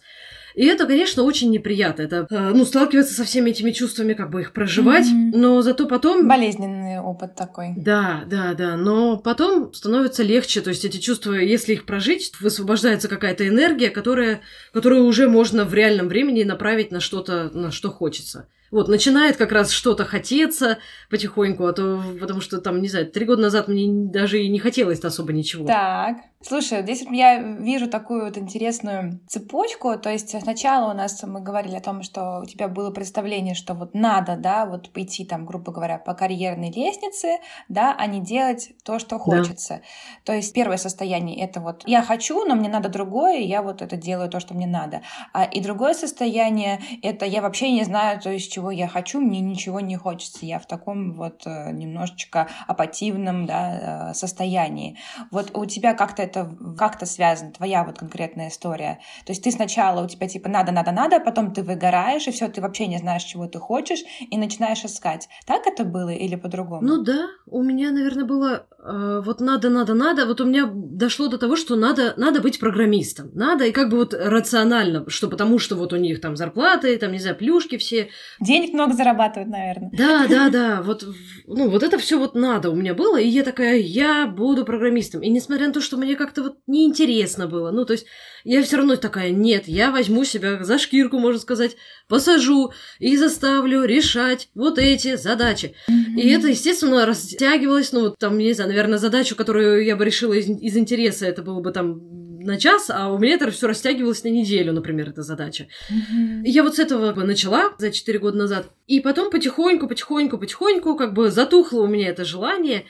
И 0.58 0.66
это, 0.66 0.88
конечно, 0.88 1.22
очень 1.22 1.52
неприятно. 1.52 2.02
Это, 2.02 2.26
э, 2.32 2.50
ну, 2.50 2.66
сталкиваться 2.66 3.14
со 3.14 3.24
всеми 3.26 3.52
этими 3.52 3.70
чувствами, 3.70 4.16
как 4.16 4.32
бы 4.32 4.42
их 4.42 4.54
проживать, 4.54 5.06
mm-hmm. 5.06 5.30
но 5.36 5.62
зато 5.62 5.86
потом... 5.86 6.28
Болезненный 6.28 7.00
опыт 7.00 7.36
такой. 7.36 7.76
Да, 7.78 8.24
да, 8.26 8.56
да. 8.56 8.76
Но 8.76 9.18
потом 9.18 9.72
становится 9.72 10.24
легче. 10.24 10.62
То 10.62 10.72
есть 10.72 10.84
эти 10.84 10.98
чувства, 10.98 11.34
если 11.34 11.74
их 11.74 11.86
прожить, 11.86 12.32
высвобождается 12.42 13.08
какая-то 13.08 13.48
энергия, 13.48 13.92
которая, 13.92 14.42
которую 14.74 15.06
уже 15.06 15.30
можно 15.30 15.64
в 15.64 15.76
реальном 15.76 16.08
времени 16.08 16.42
направить 16.42 16.90
на 16.90 17.02
что-то, 17.02 17.52
на 17.54 17.70
что 17.70 17.92
хочется. 17.92 18.48
Вот, 18.72 18.90
начинает 18.90 19.38
как 19.38 19.52
раз 19.52 19.72
что-то 19.72 20.04
хотеться 20.06 20.80
потихоньку, 21.10 21.66
а 21.66 21.74
то, 21.74 22.04
потому 22.20 22.42
что 22.42 22.60
там, 22.60 22.82
не 22.82 22.90
знаю, 22.90 23.10
три 23.10 23.26
года 23.26 23.44
назад 23.44 23.68
мне 23.68 23.88
даже 24.12 24.42
и 24.42 24.50
не 24.50 24.60
хотелось 24.60 25.00
особо 25.04 25.32
ничего. 25.32 25.66
Так. 25.68 26.18
Слушай, 26.40 26.84
здесь 26.84 27.04
я 27.10 27.40
вижу 27.40 27.90
такую 27.90 28.26
вот 28.26 28.38
интересную 28.38 29.20
цепочку. 29.28 29.98
То 29.98 30.12
есть 30.12 30.40
сначала 30.40 30.92
у 30.92 30.96
нас 30.96 31.24
мы 31.24 31.42
говорили 31.42 31.76
о 31.76 31.82
том, 31.82 32.04
что 32.04 32.42
у 32.44 32.46
тебя 32.46 32.68
было 32.68 32.92
представление, 32.92 33.56
что 33.56 33.74
вот 33.74 33.96
надо, 33.96 34.38
да, 34.38 34.68
вот 34.68 34.94
пойти 34.94 35.26
там, 35.26 35.48
грубо 35.48 35.72
говоря, 35.72 35.98
по 35.98 36.14
карьерной 36.14 36.72
лестнице, 36.72 37.40
да, 37.70 37.96
а 37.98 38.06
не 38.06 38.22
делать 38.22 38.70
то, 38.84 39.00
что 39.00 39.18
хочется. 39.18 39.76
Да. 39.76 39.82
То 40.26 40.34
есть 40.34 40.54
первое 40.54 40.78
состояние 40.78 41.44
это 41.44 41.60
вот 41.60 41.82
я 41.88 42.04
хочу, 42.04 42.46
но 42.46 42.54
мне 42.54 42.70
надо 42.70 42.90
другое, 42.90 43.38
и 43.38 43.48
я 43.48 43.64
вот 43.64 43.82
это 43.82 43.98
делаю 43.98 44.30
то, 44.30 44.40
что 44.40 44.54
мне 44.54 44.68
надо. 44.68 45.02
А 45.34 45.44
и 45.44 45.60
другое 45.60 45.96
состояние 45.96 46.80
это 47.02 47.26
я 47.26 47.42
вообще 47.42 47.72
не 47.72 47.84
знаю, 47.84 48.22
то 48.22 48.32
есть 48.32 48.52
чего 48.52 48.70
я 48.70 48.88
хочу, 48.88 49.20
мне 49.20 49.40
ничего 49.40 49.80
не 49.80 49.96
хочется. 49.96 50.46
Я 50.46 50.60
в 50.60 50.68
таком 50.68 51.14
вот 51.14 51.48
э, 51.48 51.72
немножечко 51.72 52.48
апативном, 52.68 53.48
да, 53.48 54.12
э, 54.12 54.14
состоянии. 54.14 54.98
Вот 55.32 55.58
у 55.58 55.66
тебя 55.66 55.96
как-то 55.96 56.27
это 56.28 56.56
как-то 56.78 57.06
связано, 57.06 57.52
твоя 57.52 57.84
вот 57.84 57.98
конкретная 57.98 58.50
история. 58.50 59.00
То 59.26 59.32
есть 59.32 59.44
ты 59.44 59.52
сначала 59.52 60.04
у 60.04 60.08
тебя 60.08 60.28
типа 60.28 60.50
надо, 60.50 60.72
надо, 60.72 60.92
надо, 60.92 61.20
потом 61.20 61.54
ты 61.54 61.64
выгораешь, 61.64 62.28
и 62.28 62.32
все, 62.32 62.48
ты 62.48 62.62
вообще 62.62 62.88
не 62.88 62.98
знаешь, 63.00 63.24
чего 63.24 63.48
ты 63.48 63.60
хочешь, 63.60 64.04
и 64.20 64.38
начинаешь 64.38 64.86
искать. 64.86 65.28
Так 65.46 65.68
это 65.68 65.84
было 65.84 66.10
или 66.10 66.36
по-другому? 66.36 66.82
Ну 66.82 67.04
да, 67.04 67.28
у 67.48 67.64
меня, 67.64 67.92
наверное, 67.92 68.26
было 68.26 68.68
вот 68.88 69.42
надо, 69.42 69.70
надо, 69.70 69.94
надо. 69.94 70.26
Вот 70.26 70.40
у 70.40 70.46
меня 70.46 70.70
дошло 70.74 71.28
до 71.28 71.38
того, 71.38 71.56
что 71.56 71.76
надо, 71.76 72.14
надо 72.16 72.42
быть 72.42 72.60
программистом. 72.60 73.32
Надо, 73.34 73.66
и 73.66 73.72
как 73.72 73.90
бы 73.90 73.98
вот 73.98 74.14
рационально, 74.14 75.10
что 75.10 75.28
потому 75.28 75.60
что 75.60 75.76
вот 75.76 75.92
у 75.92 75.98
них 75.98 76.22
там 76.22 76.38
зарплаты, 76.38 76.98
там, 76.98 77.12
не 77.12 77.20
знаю, 77.20 77.36
плюшки 77.36 77.78
все. 77.78 78.10
Денег 78.40 78.74
много 78.74 78.94
зарабатывают, 78.94 79.50
наверное. 79.50 79.92
Да, 79.92 80.28
да, 80.30 80.50
да. 80.50 80.82
Вот, 80.82 81.06
ну, 81.48 81.70
вот 81.70 81.84
это 81.84 81.98
все 81.98 82.18
вот 82.18 82.36
надо 82.36 82.70
у 82.70 82.76
меня 82.76 82.94
было, 82.94 83.20
и 83.20 83.28
я 83.28 83.44
такая, 83.44 83.78
я 83.78 84.26
буду 84.26 84.64
программистом. 84.64 85.22
И 85.22 85.30
несмотря 85.30 85.68
на 85.68 85.74
то, 85.74 85.82
что 85.82 85.98
мне 85.98 86.16
как-то 86.16 86.44
вот 86.44 86.58
неинтересно 86.68 87.48
было. 87.48 87.72
Ну, 87.72 87.86
то 87.86 87.94
есть 87.94 88.06
я 88.44 88.64
все 88.64 88.78
равно 88.78 88.96
такая, 88.96 89.32
нет, 89.32 89.68
я 89.68 89.92
возьму 89.92 90.24
себя 90.24 90.64
за 90.64 90.78
шкирку, 90.78 91.20
можно 91.20 91.40
сказать, 91.40 91.76
посажу 92.08 92.72
и 93.00 93.18
заставлю 93.18 93.84
решать 93.84 94.50
вот 94.56 94.78
эти 94.80 95.16
задачи. 95.16 95.74
Mm-hmm. 95.90 96.16
И 96.16 96.30
это, 96.30 96.48
естественно, 96.48 97.06
растягивалось, 97.06 97.92
ну, 97.92 98.02
вот 98.02 98.20
там, 98.20 98.38
не 98.38 98.54
знаю, 98.54 98.70
наверное, 98.70 98.98
задачу, 98.98 99.36
которую 99.36 99.84
я 99.86 99.96
бы 99.96 100.06
решила 100.06 100.34
из, 100.34 100.50
из 100.50 100.78
интереса, 100.78 101.26
это 101.26 101.42
было 101.42 101.60
бы 101.60 101.72
там 101.72 102.18
на 102.40 102.58
час, 102.58 102.90
а 102.90 103.12
у 103.12 103.18
меня 103.18 103.36
это 103.36 103.52
все 103.52 103.68
растягивалось 103.68 104.24
на 104.24 104.30
неделю, 104.30 104.72
например, 104.72 105.10
эта 105.10 105.22
задача. 105.22 105.68
Mm-hmm. 105.92 106.42
я 106.46 106.64
вот 106.64 106.76
с 106.76 106.80
этого 106.80 107.14
начала 107.24 107.74
за 107.78 107.92
4 107.92 108.20
года 108.20 108.38
назад. 108.38 108.70
И 108.88 109.00
потом 109.02 109.30
потихоньку, 109.30 109.88
потихоньку, 109.88 110.38
потихоньку 110.38 110.96
как 110.96 111.14
бы 111.14 111.30
затухло 111.30 111.82
у 111.82 111.88
меня 111.88 112.10
это 112.10 112.24
желание. 112.24 112.86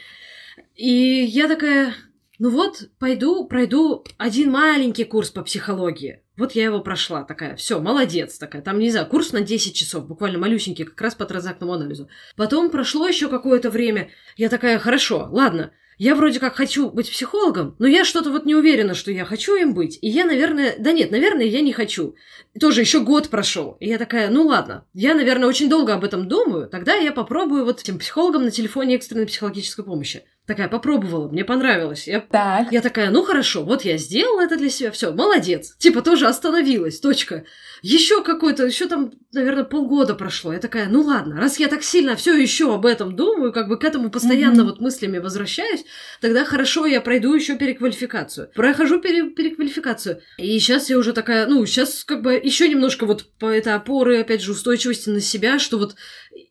И 0.75 1.23
я 1.23 1.47
такая, 1.47 1.93
ну 2.39 2.49
вот, 2.49 2.89
пойду, 2.99 3.47
пройду 3.47 4.05
один 4.17 4.51
маленький 4.51 5.05
курс 5.05 5.31
по 5.31 5.41
психологии. 5.41 6.21
Вот 6.37 6.51
я 6.51 6.65
его 6.65 6.81
прошла, 6.81 7.23
такая, 7.23 7.55
все, 7.55 7.79
молодец, 7.79 8.37
такая. 8.37 8.61
Там, 8.61 8.77
не 8.77 8.91
знаю, 8.91 9.07
курс 9.07 9.31
на 9.31 9.41
10 9.41 9.75
часов, 9.75 10.07
буквально 10.07 10.37
малюсенький, 10.37 10.85
как 10.85 11.01
раз 11.01 11.15
по 11.15 11.25
транзактному 11.25 11.73
анализу. 11.73 12.09
Потом 12.35 12.69
прошло 12.69 13.07
еще 13.07 13.27
какое-то 13.27 13.71
время. 13.71 14.09
Я 14.35 14.49
такая, 14.49 14.77
хорошо, 14.77 15.27
ладно, 15.31 15.71
я 15.97 16.13
вроде 16.13 16.39
как 16.39 16.55
хочу 16.55 16.91
быть 16.91 17.09
психологом, 17.09 17.75
но 17.79 17.87
я 17.87 18.05
что-то 18.05 18.29
вот 18.29 18.45
не 18.45 18.53
уверена, 18.53 18.93
что 18.93 19.11
я 19.11 19.25
хочу 19.25 19.55
им 19.55 19.73
быть. 19.73 19.97
И 20.03 20.07
я, 20.07 20.25
наверное, 20.25 20.75
да 20.77 20.91
нет, 20.91 21.09
наверное, 21.09 21.45
я 21.45 21.61
не 21.61 21.73
хочу. 21.73 22.15
Тоже 22.59 22.81
еще 22.81 22.99
год 22.99 23.29
прошел. 23.29 23.77
И 23.79 23.87
я 23.87 23.97
такая, 23.97 24.29
ну 24.29 24.45
ладно, 24.45 24.85
я, 24.93 25.15
наверное, 25.15 25.49
очень 25.49 25.69
долго 25.69 25.95
об 25.95 26.03
этом 26.03 26.27
думаю, 26.27 26.69
тогда 26.69 26.93
я 26.93 27.11
попробую 27.11 27.65
вот 27.65 27.81
этим 27.81 27.97
психологом 27.97 28.43
на 28.45 28.51
телефоне 28.51 28.95
экстренной 28.95 29.25
психологической 29.25 29.83
помощи. 29.83 30.23
Такая 30.47 30.69
попробовала, 30.69 31.27
мне 31.27 31.43
понравилось. 31.43 32.07
Я, 32.07 32.21
так. 32.21 32.71
я 32.71 32.81
такая, 32.81 33.11
ну 33.11 33.21
хорошо, 33.23 33.65
вот 33.65 33.83
я 33.83 33.97
сделала 33.97 34.39
это 34.39 34.55
для 34.55 34.69
себя, 34.69 34.91
все, 34.91 35.11
молодец. 35.11 35.75
Типа 35.77 36.01
тоже 36.01 36.25
остановилась, 36.25 37.01
точка. 37.01 37.43
Еще 37.81 38.23
какой-то, 38.23 38.65
еще 38.65 38.87
там, 38.87 39.11
наверное, 39.33 39.65
полгода 39.65 40.15
прошло. 40.15 40.53
Я 40.53 40.59
такая, 40.59 40.87
ну 40.87 41.01
ладно, 41.01 41.35
раз 41.35 41.59
я 41.59 41.67
так 41.67 41.83
сильно 41.83 42.15
все 42.15 42.33
еще 42.33 42.73
об 42.73 42.85
этом 42.85 43.13
думаю, 43.13 43.51
как 43.51 43.67
бы 43.67 43.77
к 43.77 43.83
этому 43.83 44.09
постоянно 44.09 44.61
mm-hmm. 44.61 44.65
вот 44.65 44.79
мыслями 44.79 45.17
возвращаюсь, 45.17 45.83
тогда 46.21 46.45
хорошо, 46.45 46.85
я 46.85 47.01
пройду 47.01 47.33
еще 47.35 47.57
переквалификацию. 47.57 48.49
Прохожу 48.55 49.01
пере- 49.01 49.29
переквалификацию. 49.31 50.21
И 50.37 50.57
сейчас 50.59 50.89
я 50.89 50.97
уже 50.97 51.11
такая, 51.11 51.45
ну, 51.47 51.65
сейчас 51.65 52.05
как 52.05 52.21
бы 52.21 52.35
еще 52.35 52.69
немножко 52.69 53.05
вот 53.05 53.25
по 53.37 53.47
этой 53.47 53.73
опоры, 53.73 54.21
опять 54.21 54.41
же, 54.41 54.53
устойчивости 54.53 55.09
на 55.09 55.19
себя, 55.19 55.59
что 55.59 55.77
вот 55.77 55.95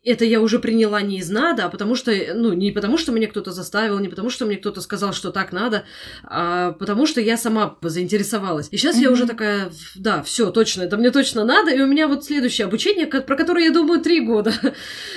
это 0.05 0.25
я 0.25 0.41
уже 0.41 0.59
приняла 0.59 1.03
не 1.03 1.19
из 1.19 1.31
надо, 1.31 1.67
а 1.67 1.69
потому 1.69 1.95
что, 1.95 2.13
ну, 2.35 2.53
не 2.53 2.71
потому 2.71 2.97
что 2.97 3.13
меня 3.13 3.29
кто-то 3.29 3.53
заставил, 3.53 3.99
не 3.99 4.09
потому 4.09 4.31
что 4.31 4.47
мне 4.47 4.57
кто-то 4.57 4.81
сказал, 4.81 5.13
что 5.13 5.31
так 5.31 5.53
надо, 5.53 5.85
а 6.25 6.73
потому 6.73 7.07
что 7.07 7.21
я 7.21 7.37
сама 7.37 7.77
заинтересовалась. 7.83 8.69
И 8.71 8.77
сейчас 8.77 8.97
mm-hmm. 8.97 9.03
я 9.03 9.11
уже 9.11 9.27
такая, 9.27 9.71
да, 9.95 10.23
все, 10.23 10.51
точно, 10.51 10.83
это 10.83 10.97
мне 10.97 11.11
точно 11.11 11.45
надо, 11.45 11.71
и 11.73 11.81
у 11.81 11.87
меня 11.87 12.09
вот 12.09 12.25
следующее 12.25 12.67
обучение, 12.67 13.07
про 13.07 13.37
которое 13.37 13.67
я 13.67 13.73
думаю 13.73 14.01
три 14.01 14.21
года. 14.21 14.53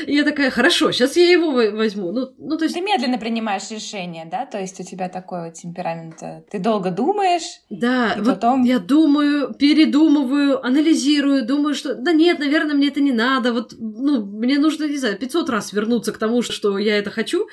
И 0.05 0.15
я 0.15 0.23
такая, 0.23 0.49
хорошо, 0.49 0.91
сейчас 0.91 1.15
я 1.17 1.29
его 1.29 1.51
возьму. 1.51 2.11
Ну, 2.11 2.29
ну, 2.37 2.57
то 2.57 2.65
есть... 2.65 2.75
Ты 2.75 2.81
медленно 2.81 3.17
принимаешь 3.17 3.69
решение, 3.69 4.25
да? 4.29 4.45
То 4.45 4.59
есть 4.59 4.79
у 4.79 4.83
тебя 4.83 5.09
такой 5.09 5.45
вот 5.45 5.53
темперамент. 5.53 6.21
Э, 6.21 6.43
ты 6.49 6.59
долго 6.59 6.91
думаешь, 6.91 7.61
да, 7.69 8.13
и 8.13 8.21
вот 8.21 8.35
потом... 8.35 8.63
я 8.63 8.79
думаю, 8.79 9.53
передумываю, 9.53 10.65
анализирую, 10.65 11.45
думаю, 11.45 11.75
что 11.75 11.95
да 11.95 12.11
нет, 12.11 12.39
наверное, 12.39 12.75
мне 12.75 12.87
это 12.87 13.01
не 13.01 13.11
надо, 13.11 13.53
вот, 13.53 13.73
ну, 13.77 14.25
мне 14.25 14.58
нужно, 14.61 14.85
не 14.85 14.97
знаю, 14.97 15.17
500 15.17 15.49
раз 15.49 15.73
вернуться 15.73 16.11
к 16.11 16.17
тому, 16.17 16.41
что 16.41 16.77
я 16.77 16.97
это 16.97 17.11
хочу, 17.11 17.47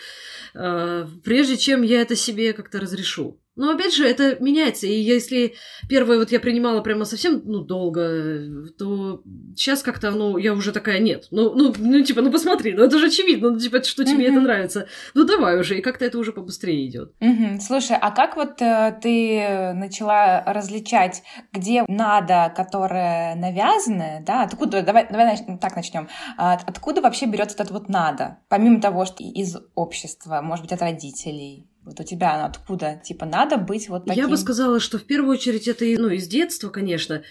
э, 0.55 1.07
прежде 1.25 1.57
чем 1.57 1.83
я 1.83 2.03
это 2.03 2.17
себе 2.17 2.53
как-то 2.53 2.81
разрешу. 2.81 3.41
Но 3.57 3.71
опять 3.71 3.95
же, 3.95 4.07
это 4.07 4.37
меняется. 4.43 4.87
И 4.87 4.93
если 4.93 5.55
первое 5.89 6.19
вот 6.19 6.31
я 6.31 6.41
принимала 6.41 6.81
прямо 6.83 7.05
совсем, 7.05 7.43
ну, 7.45 7.61
долго, 7.61 8.71
то 8.79 9.23
сейчас 9.57 9.83
как-то, 9.83 10.11
ну, 10.11 10.37
я 10.37 10.53
уже 10.53 10.73
такая, 10.73 10.99
нет. 10.99 11.27
Ну, 11.31 11.55
ну, 11.55 11.75
ну 11.79 12.03
типа, 12.03 12.21
ну 12.21 12.31
посмотри, 12.31 12.75
ну 12.75 12.85
это 12.85 12.99
же 12.99 13.07
очевидно, 13.07 13.51
ну, 13.51 13.59
типа, 13.59 13.83
что 13.83 14.05
тебе 14.05 14.27
mm-hmm. 14.27 14.31
это 14.31 14.41
нравится. 14.41 14.89
Ну, 15.15 15.25
давай 15.25 15.59
уже, 15.59 15.79
и 15.79 15.83
как-то 15.83 16.05
это 16.05 16.19
уже 16.19 16.33
побыстрее 16.33 16.87
идет. 16.87 17.15
Mm-hmm. 17.21 17.61
Слушай, 17.61 17.97
а 18.01 18.11
как 18.11 18.37
вот 18.37 18.61
э, 18.61 18.99
ты 19.03 19.73
начала 19.75 20.45
различать, 20.45 21.23
где 21.53 21.85
надо, 21.89 22.53
которое 22.55 23.35
навязанное, 23.37 24.23
да, 24.25 24.43
откуда, 24.43 24.83
давай, 24.83 25.07
давай 25.09 25.35
нач- 25.35 25.59
так 25.59 25.77
начнем, 25.77 26.09
а, 26.37 26.55
откуда 26.55 27.01
вообще 27.01 27.27
берется 27.27 27.57
этот 27.57 27.71
вот 27.71 27.89
надо, 27.89 28.39
помимо 28.49 28.81
того, 28.81 29.07
что 29.07 29.23
из 29.23 29.57
общества, 29.75 30.41
может 30.43 30.65
быть, 30.65 30.73
от 30.73 30.83
родителей? 30.83 31.67
Вот 31.87 32.01
у 32.01 32.03
тебя 32.03 32.35
оно 32.35 32.47
откуда? 32.47 33.01
Типа, 33.05 33.27
надо 33.27 33.59
быть 33.59 33.89
вот 33.89 34.07
таким? 34.07 34.25
Я 34.25 34.29
бы 34.29 34.37
сказала, 34.37 34.81
что 34.81 34.99
в 34.99 35.05
первую 35.05 35.37
очередь 35.37 35.69
это, 35.69 35.85
ну, 35.85 36.09
из 36.09 36.27
детства, 36.27 36.69
конечно. 36.69 37.23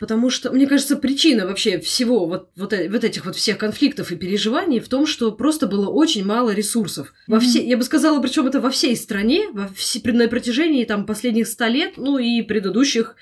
Потому 0.00 0.30
что, 0.30 0.50
мне 0.50 0.66
кажется, 0.66 0.96
причина 0.96 1.46
вообще 1.46 1.78
всего 1.78 2.26
вот, 2.26 2.50
вот, 2.56 2.72
э, 2.72 2.88
вот 2.88 3.04
этих 3.04 3.26
вот 3.26 3.36
всех 3.36 3.58
конфликтов 3.58 4.12
и 4.12 4.16
переживаний 4.16 4.80
в 4.80 4.88
том, 4.88 5.06
что 5.06 5.32
просто 5.32 5.66
было 5.66 5.88
очень 5.88 6.24
мало 6.24 6.50
ресурсов. 6.50 7.12
Во 7.26 7.40
все, 7.40 7.66
я 7.66 7.76
бы 7.76 7.82
сказала, 7.82 8.20
причем 8.20 8.46
это 8.46 8.60
во 8.60 8.70
всей 8.70 8.96
стране, 8.96 9.48
во 9.52 9.68
все, 9.68 10.00
на 10.12 10.28
протяжении 10.28 10.84
там 10.84 11.06
последних 11.06 11.48
ста 11.48 11.68
лет, 11.68 11.94
ну 11.96 12.18
и 12.18 12.42
предыдущих, 12.42 13.16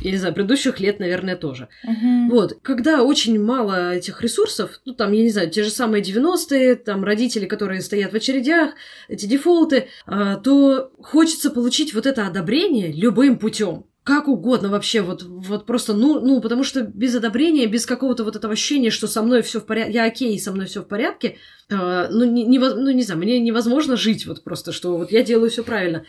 я 0.00 0.10
не 0.10 0.16
знаю, 0.16 0.34
предыдущих 0.34 0.80
лет, 0.80 1.00
наверное, 1.00 1.36
тоже. 1.36 1.68
Mm-hmm. 1.86 2.28
Вот, 2.30 2.58
когда 2.62 3.02
очень 3.02 3.42
мало 3.42 3.94
этих 3.94 4.22
ресурсов, 4.22 4.80
ну 4.84 4.94
там, 4.94 5.12
я 5.12 5.22
не 5.22 5.30
знаю, 5.30 5.50
те 5.50 5.62
же 5.62 5.70
самые 5.70 6.02
90-е, 6.02 6.76
там 6.76 7.04
родители, 7.04 7.46
которые 7.46 7.80
стоят 7.80 8.12
в 8.12 8.16
очередях, 8.16 8.72
эти 9.08 9.26
дефолты, 9.26 9.88
а, 10.06 10.36
то 10.36 10.92
хочется 11.00 11.50
получить 11.50 11.94
вот 11.94 12.06
это 12.06 12.26
одобрение 12.26 12.92
любым 12.92 13.38
путем 13.38 13.84
как 14.02 14.28
угодно 14.28 14.70
вообще, 14.70 15.02
вот, 15.02 15.22
вот 15.22 15.66
просто, 15.66 15.92
ну, 15.92 16.20
ну, 16.20 16.40
потому 16.40 16.64
что 16.64 16.82
без 16.82 17.14
одобрения, 17.14 17.66
без 17.66 17.84
какого-то 17.84 18.24
вот 18.24 18.34
этого 18.34 18.54
ощущения, 18.54 18.90
что 18.90 19.06
со 19.06 19.22
мной 19.22 19.42
все 19.42 19.60
в 19.60 19.66
порядке, 19.66 19.92
я 19.92 20.04
окей, 20.04 20.38
со 20.38 20.52
мной 20.52 20.66
все 20.66 20.80
в 20.80 20.88
порядке, 20.88 21.36
э, 21.68 22.08
ну, 22.10 22.24
не, 22.24 22.44
не, 22.44 22.58
ну, 22.58 22.90
не 22.90 23.02
знаю, 23.02 23.20
мне 23.20 23.38
невозможно 23.40 23.96
жить 23.96 24.26
вот 24.26 24.42
просто, 24.42 24.72
что 24.72 24.96
вот 24.96 25.12
я 25.12 25.22
делаю 25.22 25.50
все 25.50 25.62
правильно. 25.62 26.04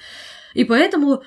И 0.53 0.63
поэтому 0.63 1.23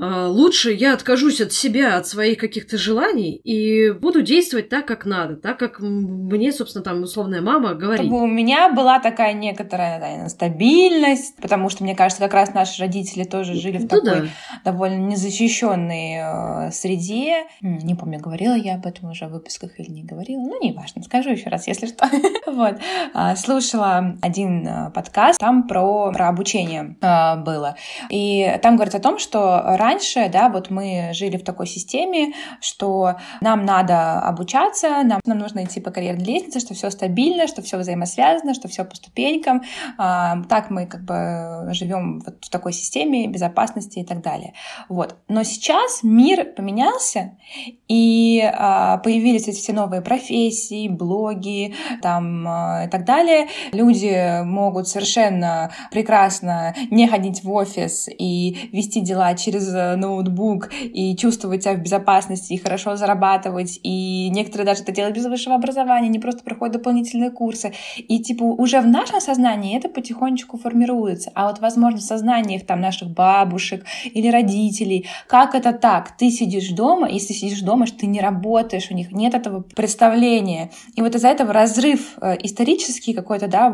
лучше 0.00 0.72
я 0.72 0.94
откажусь 0.94 1.40
от 1.40 1.52
себя, 1.52 1.96
от 1.96 2.06
своих 2.06 2.38
каких-то 2.38 2.78
желаний 2.78 3.40
и 3.44 3.90
буду 3.90 4.22
действовать 4.22 4.68
так, 4.68 4.86
как 4.86 5.04
надо, 5.04 5.36
так, 5.36 5.58
как 5.58 5.80
мне, 5.80 6.52
собственно, 6.52 6.84
там 6.84 7.02
условная 7.02 7.40
мама 7.40 7.74
говорит. 7.74 8.06
Чтобы 8.06 8.22
у 8.22 8.26
меня 8.26 8.70
была 8.72 9.00
такая 9.00 9.32
некоторая 9.32 9.98
наверное, 10.00 10.28
стабильность, 10.28 11.36
потому 11.40 11.68
что, 11.68 11.84
мне 11.84 11.94
кажется, 11.94 12.22
как 12.22 12.34
раз 12.34 12.54
наши 12.54 12.80
родители 12.80 13.24
тоже 13.24 13.54
жили 13.54 13.78
в 13.78 13.82
ну, 13.82 13.88
такой 13.88 14.20
да. 14.20 14.26
довольно 14.64 14.98
незащищенной 15.06 16.68
э, 16.68 16.70
среде. 16.72 17.44
Не 17.60 17.94
помню, 17.94 18.18
говорила 18.18 18.54
я 18.54 18.74
об 18.74 18.86
этом 18.86 19.10
уже 19.10 19.26
в 19.26 19.32
выпусках 19.32 19.78
или 19.78 19.90
не 19.90 20.04
говорила. 20.04 20.40
Ну, 20.40 20.60
не 20.62 20.72
важно, 20.72 21.02
скажу 21.02 21.30
еще 21.30 21.48
раз, 21.48 21.66
если 21.66 21.86
что. 21.86 22.08
вот. 22.46 22.76
А, 23.14 23.36
слушала 23.36 24.16
один 24.22 24.66
э, 24.66 24.90
подкаст, 24.90 25.38
там 25.38 25.66
про, 25.66 26.12
про 26.12 26.28
обучение 26.28 26.96
э, 27.00 27.36
было. 27.36 27.76
И 28.10 28.58
там 28.62 28.76
говорят 28.76 28.94
о 28.94 29.00
том, 29.00 29.18
что 29.18 29.76
раньше, 29.88 30.28
да, 30.32 30.48
вот 30.48 30.70
мы 30.70 31.10
жили 31.12 31.36
в 31.36 31.44
такой 31.44 31.66
системе, 31.66 32.34
что 32.60 33.16
нам 33.40 33.64
надо 33.64 34.20
обучаться, 34.20 35.02
нам, 35.02 35.20
нам 35.24 35.38
нужно 35.38 35.64
идти 35.64 35.80
по 35.80 35.90
карьерной 35.90 36.24
лестнице, 36.24 36.60
что 36.60 36.74
все 36.74 36.90
стабильно, 36.90 37.46
что 37.46 37.62
все 37.62 37.78
взаимосвязано, 37.78 38.54
что 38.54 38.68
все 38.68 38.84
по 38.84 38.94
ступенькам. 38.94 39.62
А, 39.96 40.42
так 40.48 40.70
мы 40.70 40.86
как 40.86 41.02
бы 41.04 41.68
живем 41.72 42.20
вот 42.20 42.44
в 42.44 42.50
такой 42.50 42.72
системе 42.72 43.26
безопасности 43.28 44.00
и 44.00 44.04
так 44.04 44.22
далее. 44.22 44.52
Вот. 44.88 45.16
Но 45.28 45.42
сейчас 45.42 46.02
мир 46.02 46.44
поменялся, 46.44 47.36
и 47.88 48.42
а, 48.44 48.98
появились 48.98 49.48
эти 49.48 49.58
все 49.58 49.72
новые 49.72 50.02
профессии, 50.02 50.88
блоги 50.88 51.74
там, 52.02 52.46
а, 52.46 52.84
и 52.86 52.88
так 52.88 53.04
далее. 53.04 53.48
Люди 53.72 54.42
могут 54.44 54.88
совершенно 54.88 55.70
прекрасно 55.90 56.74
не 56.90 57.08
ходить 57.08 57.42
в 57.42 57.50
офис 57.50 58.08
и 58.08 58.68
вести 58.72 59.00
дела 59.00 59.34
через 59.34 59.77
ноутбук 59.96 60.70
и 60.72 61.16
чувствовать 61.16 61.62
себя 61.62 61.74
в 61.74 61.82
безопасности, 61.82 62.52
и 62.52 62.58
хорошо 62.58 62.96
зарабатывать, 62.96 63.80
и 63.82 64.28
некоторые 64.30 64.66
даже 64.66 64.82
это 64.82 64.92
делают 64.92 65.16
без 65.16 65.26
высшего 65.26 65.54
образования, 65.56 66.08
не 66.08 66.18
просто 66.18 66.42
проходят 66.42 66.76
дополнительные 66.76 67.30
курсы. 67.30 67.72
И 67.96 68.20
типа 68.20 68.44
уже 68.44 68.80
в 68.80 68.86
нашем 68.86 69.20
сознании 69.20 69.76
это 69.76 69.88
потихонечку 69.88 70.58
формируется. 70.58 71.30
А 71.34 71.48
вот, 71.48 71.60
возможно, 71.60 71.98
в 71.98 72.02
сознаниях 72.02 72.66
там 72.66 72.80
наших 72.80 73.10
бабушек 73.10 73.84
или 74.04 74.28
родителей, 74.28 75.06
как 75.26 75.54
это 75.54 75.72
так? 75.72 76.16
Ты 76.16 76.30
сидишь 76.30 76.70
дома, 76.70 77.08
если 77.08 77.32
сидишь 77.32 77.60
дома, 77.60 77.86
что 77.86 77.98
ты 77.98 78.06
не 78.06 78.20
работаешь, 78.20 78.90
у 78.90 78.94
них 78.94 79.12
нет 79.12 79.34
этого 79.34 79.60
представления. 79.60 80.70
И 80.94 81.02
вот 81.02 81.14
из-за 81.14 81.28
этого 81.28 81.52
разрыв 81.52 82.16
э, 82.20 82.36
исторический 82.42 83.12
какой-то, 83.12 83.48
да, 83.48 83.70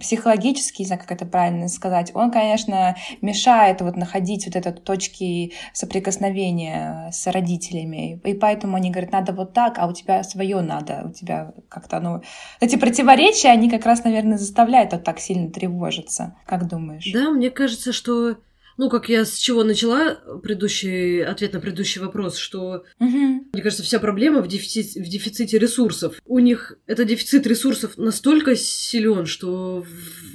психологический, 0.00 0.82
не 0.82 0.86
знаю, 0.86 1.00
как 1.00 1.12
это 1.12 1.26
правильно 1.26 1.68
сказать, 1.68 2.10
он, 2.14 2.30
конечно, 2.30 2.96
мешает 3.22 3.80
вот 3.80 3.96
находить 3.96 4.46
вот 4.46 4.56
этот 4.56 4.84
точку 4.84 5.05
точки 5.06 5.52
соприкосновения 5.72 7.10
с 7.12 7.26
родителями. 7.30 8.20
И 8.24 8.34
поэтому 8.34 8.76
они 8.76 8.90
говорят, 8.90 9.12
надо 9.12 9.32
вот 9.32 9.52
так, 9.52 9.78
а 9.78 9.86
у 9.86 9.92
тебя 9.92 10.22
свое 10.22 10.60
надо, 10.60 11.04
у 11.06 11.12
тебя 11.12 11.52
как-то, 11.68 12.00
ну... 12.00 12.22
Эти 12.60 12.76
противоречия, 12.76 13.50
они 13.50 13.70
как 13.70 13.86
раз, 13.86 14.04
наверное, 14.04 14.38
заставляют 14.38 14.92
вот 14.92 15.04
так 15.04 15.18
сильно 15.18 15.50
тревожиться. 15.50 16.34
Как 16.46 16.68
думаешь? 16.68 17.10
Да, 17.12 17.30
мне 17.30 17.50
кажется, 17.50 17.92
что 17.92 18.36
ну, 18.76 18.90
как 18.90 19.08
я 19.08 19.24
с 19.24 19.36
чего 19.36 19.64
начала 19.64 20.16
предыдущий 20.42 21.24
ответ 21.24 21.52
на 21.52 21.60
предыдущий 21.60 22.00
вопрос, 22.00 22.36
что, 22.36 22.84
угу. 22.98 23.44
мне 23.52 23.62
кажется, 23.62 23.82
вся 23.82 23.98
проблема 23.98 24.42
в, 24.42 24.48
дефиците, 24.48 25.02
в 25.02 25.08
дефиците 25.08 25.58
ресурсов. 25.58 26.20
У 26.26 26.38
них 26.38 26.78
этот 26.86 27.08
дефицит 27.08 27.46
ресурсов 27.46 27.96
настолько 27.96 28.54
силен, 28.56 29.26
что, 29.26 29.84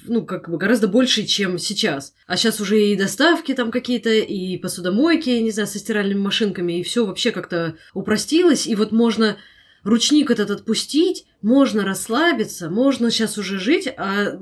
ну, 0.05 0.25
как 0.25 0.49
бы 0.49 0.57
гораздо 0.57 0.87
больше, 0.87 1.25
чем 1.25 1.57
сейчас. 1.57 2.13
А 2.25 2.37
сейчас 2.37 2.59
уже 2.59 2.81
и 2.81 2.95
доставки 2.95 3.53
там 3.53 3.71
какие-то, 3.71 4.09
и 4.09 4.57
посудомойки, 4.57 5.29
не 5.29 5.51
знаю, 5.51 5.67
со 5.67 5.79
стиральными 5.79 6.19
машинками, 6.19 6.79
и 6.79 6.83
все 6.83 7.05
вообще 7.05 7.31
как-то 7.31 7.75
упростилось, 7.93 8.67
и 8.67 8.75
вот 8.75 8.91
можно 8.91 9.37
ручник 9.83 10.31
этот 10.31 10.51
отпустить, 10.51 11.25
можно 11.41 11.83
расслабиться, 11.83 12.69
можно 12.69 13.11
сейчас 13.11 13.37
уже 13.37 13.59
жить, 13.59 13.87
а 13.97 14.39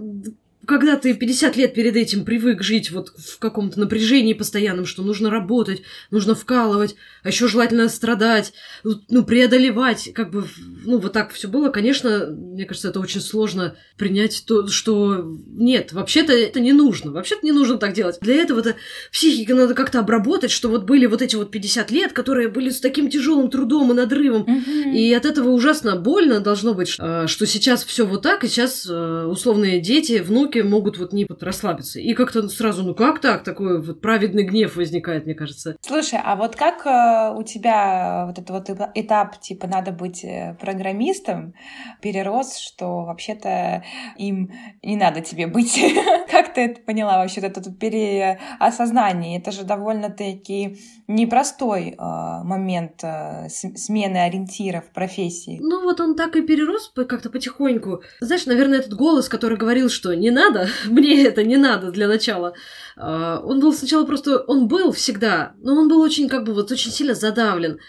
когда 0.69 0.97
ты 0.97 1.15
50 1.15 1.57
лет 1.57 1.73
перед 1.73 1.95
этим 1.95 2.23
привык 2.23 2.61
жить 2.61 2.91
вот 2.91 3.11
в 3.17 3.39
каком-то 3.39 3.79
напряжении 3.79 4.33
постоянном, 4.33 4.85
что 4.85 5.01
нужно 5.01 5.31
работать, 5.31 5.81
нужно 6.11 6.35
вкалывать, 6.35 6.95
а 7.23 7.29
еще 7.29 7.47
желательно 7.47 7.89
страдать, 7.89 8.53
ну, 8.83 9.23
преодолевать, 9.23 10.11
как 10.13 10.29
бы, 10.29 10.45
ну, 10.85 10.99
вот 10.99 11.11
так 11.11 11.31
все 11.31 11.47
было, 11.47 11.69
конечно, 11.69 12.27
мне 12.29 12.65
кажется, 12.65 12.89
это 12.89 12.99
очень 12.99 13.19
сложно 13.19 13.77
принять 13.97 14.43
то, 14.45 14.67
что 14.67 15.25
нет, 15.47 15.91
вообще-то 15.91 16.33
это 16.33 16.59
не 16.59 16.71
нужно, 16.71 17.11
вообще-то 17.11 17.43
не 17.43 17.51
нужно 17.51 17.77
так 17.77 17.93
делать. 17.93 18.19
Для 18.21 18.35
этого-то 18.35 18.75
психика 19.11 19.55
надо 19.55 19.73
как-то 19.73 19.99
обработать, 19.99 20.51
что 20.51 20.69
вот 20.69 20.83
были 20.83 21.07
вот 21.07 21.23
эти 21.23 21.35
вот 21.35 21.49
50 21.49 21.89
лет, 21.89 22.13
которые 22.13 22.47
были 22.47 22.69
с 22.69 22.79
таким 22.79 23.09
тяжелым 23.09 23.49
трудом 23.49 23.89
и 23.89 23.95
надрывом, 23.95 24.43
mm-hmm. 24.43 24.93
и 24.93 25.11
от 25.13 25.25
этого 25.25 25.49
ужасно 25.49 25.95
больно 25.95 26.41
должно 26.41 26.75
быть, 26.75 26.89
что 26.89 27.25
сейчас 27.25 27.83
все 27.83 28.05
вот 28.05 28.21
так, 28.21 28.43
и 28.43 28.47
сейчас 28.47 28.85
э, 28.87 29.25
условные 29.25 29.79
дети, 29.79 30.19
внуки 30.19 30.58
девушки 30.59 30.69
могут 30.69 30.97
вот 30.97 31.13
не 31.13 31.25
вот 31.27 31.43
расслабиться. 31.43 31.99
И 31.99 32.13
как-то 32.13 32.47
сразу, 32.49 32.83
ну 32.83 32.93
как 32.93 33.19
так? 33.19 33.43
Такой 33.43 33.81
вот 33.81 34.01
праведный 34.01 34.43
гнев 34.43 34.75
возникает, 34.75 35.25
мне 35.25 35.35
кажется. 35.35 35.75
Слушай, 35.81 36.19
а 36.23 36.35
вот 36.35 36.55
как 36.55 36.85
э, 36.85 37.33
у 37.37 37.43
тебя 37.43 38.25
вот 38.27 38.39
этот 38.39 38.49
вот 38.49 38.89
этап, 38.95 39.39
типа, 39.39 39.67
надо 39.67 39.91
быть 39.91 40.23
э, 40.23 40.55
программистом, 40.59 41.53
перерос, 42.01 42.57
что 42.57 43.05
вообще-то 43.05 43.83
им 44.17 44.51
не 44.83 44.95
надо 44.95 45.21
тебе 45.21 45.47
быть? 45.47 45.79
как 46.31 46.53
ты 46.53 46.61
это 46.61 46.81
поняла 46.81 47.19
вообще, 47.19 47.41
это 47.41 47.61
тут 47.61 47.79
переосознание? 47.79 49.39
Это 49.39 49.51
же 49.51 49.63
довольно-таки 49.63 50.77
непростой 51.07 51.95
э, 51.97 52.43
момент 52.43 53.03
смены 53.49 54.17
ориентиров 54.17 54.85
профессии. 54.93 55.59
Ну 55.61 55.83
вот 55.83 55.99
он 55.99 56.15
так 56.15 56.35
и 56.35 56.41
перерос 56.41 56.91
как-то 56.95 57.29
потихоньку. 57.29 58.01
Знаешь, 58.19 58.45
наверное, 58.45 58.79
этот 58.79 58.93
голос, 58.93 59.29
который 59.29 59.57
говорил, 59.57 59.89
что 59.89 60.13
не 60.15 60.31
надо, 60.39 60.69
мне 60.85 61.25
это 61.25 61.43
не 61.43 61.57
надо 61.57 61.91
для 61.91 62.07
начала. 62.07 62.53
А, 62.95 63.39
он 63.43 63.59
был 63.59 63.73
сначала 63.73 64.05
просто, 64.05 64.39
он 64.39 64.67
был 64.67 64.91
всегда, 64.91 65.53
но 65.61 65.75
он 65.75 65.87
был 65.87 66.01
очень, 66.01 66.29
как 66.29 66.43
бы, 66.43 66.53
вот 66.53 66.71
очень 66.71 66.91
сильно 66.91 67.13
задавлен. 67.13 67.79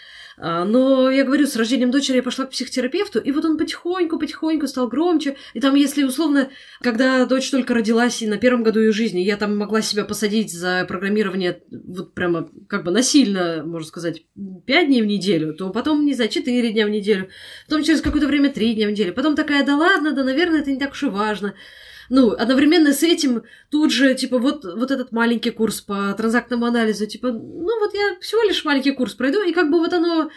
А, 0.43 0.65
но 0.65 1.11
я 1.11 1.23
говорю, 1.23 1.45
с 1.45 1.55
рождением 1.55 1.91
дочери 1.91 2.15
я 2.15 2.23
пошла 2.23 2.45
к 2.45 2.49
психотерапевту, 2.49 3.19
и 3.19 3.31
вот 3.31 3.45
он 3.45 3.59
потихоньку-потихоньку 3.59 4.67
стал 4.67 4.87
громче. 4.87 5.37
И 5.53 5.59
там, 5.59 5.75
если 5.75 6.03
условно, 6.03 6.49
когда 6.81 7.25
дочь 7.27 7.51
только 7.51 7.75
родилась, 7.75 8.23
и 8.23 8.27
на 8.27 8.37
первом 8.37 8.63
году 8.63 8.79
ее 8.79 8.91
жизни, 8.91 9.19
я 9.19 9.37
там 9.37 9.55
могла 9.55 9.81
себя 9.81 10.03
посадить 10.03 10.51
за 10.51 10.83
программирование 10.87 11.61
вот 11.69 12.15
прямо 12.15 12.49
как 12.67 12.83
бы 12.83 12.91
насильно, 12.91 13.63
можно 13.63 13.87
сказать, 13.87 14.23
пять 14.65 14.87
дней 14.87 15.03
в 15.03 15.05
неделю, 15.05 15.53
то 15.53 15.69
потом, 15.69 16.05
не 16.05 16.15
знаю, 16.15 16.31
четыре 16.31 16.71
дня 16.71 16.87
в 16.87 16.89
неделю, 16.89 17.29
потом 17.67 17.83
через 17.83 18.01
какое-то 18.01 18.27
время 18.27 18.49
три 18.49 18.73
дня 18.73 18.87
в 18.87 18.91
неделю. 18.91 19.13
Потом 19.13 19.35
такая, 19.35 19.63
да 19.63 19.77
ладно, 19.77 20.11
да, 20.11 20.23
наверное, 20.23 20.61
это 20.61 20.71
не 20.71 20.79
так 20.79 20.93
уж 20.93 21.03
и 21.03 21.07
важно. 21.07 21.53
Ну, 22.13 22.31
одновременно 22.31 22.91
с 22.91 23.03
этим 23.03 23.43
тут 23.69 23.93
же, 23.93 24.13
типа, 24.15 24.37
вот, 24.37 24.65
вот 24.65 24.91
этот 24.91 25.13
маленький 25.13 25.51
курс 25.51 25.79
по 25.79 26.11
транзактному 26.11 26.65
анализу, 26.65 27.05
типа, 27.05 27.31
ну 27.31 27.79
вот 27.79 27.93
я 27.93 28.19
всего 28.19 28.41
лишь 28.43 28.65
маленький 28.65 28.91
курс 28.91 29.13
пройду, 29.13 29.41
и 29.41 29.53
как 29.53 29.71
бы 29.71 29.79
вот 29.79 29.93
оно 29.93 30.29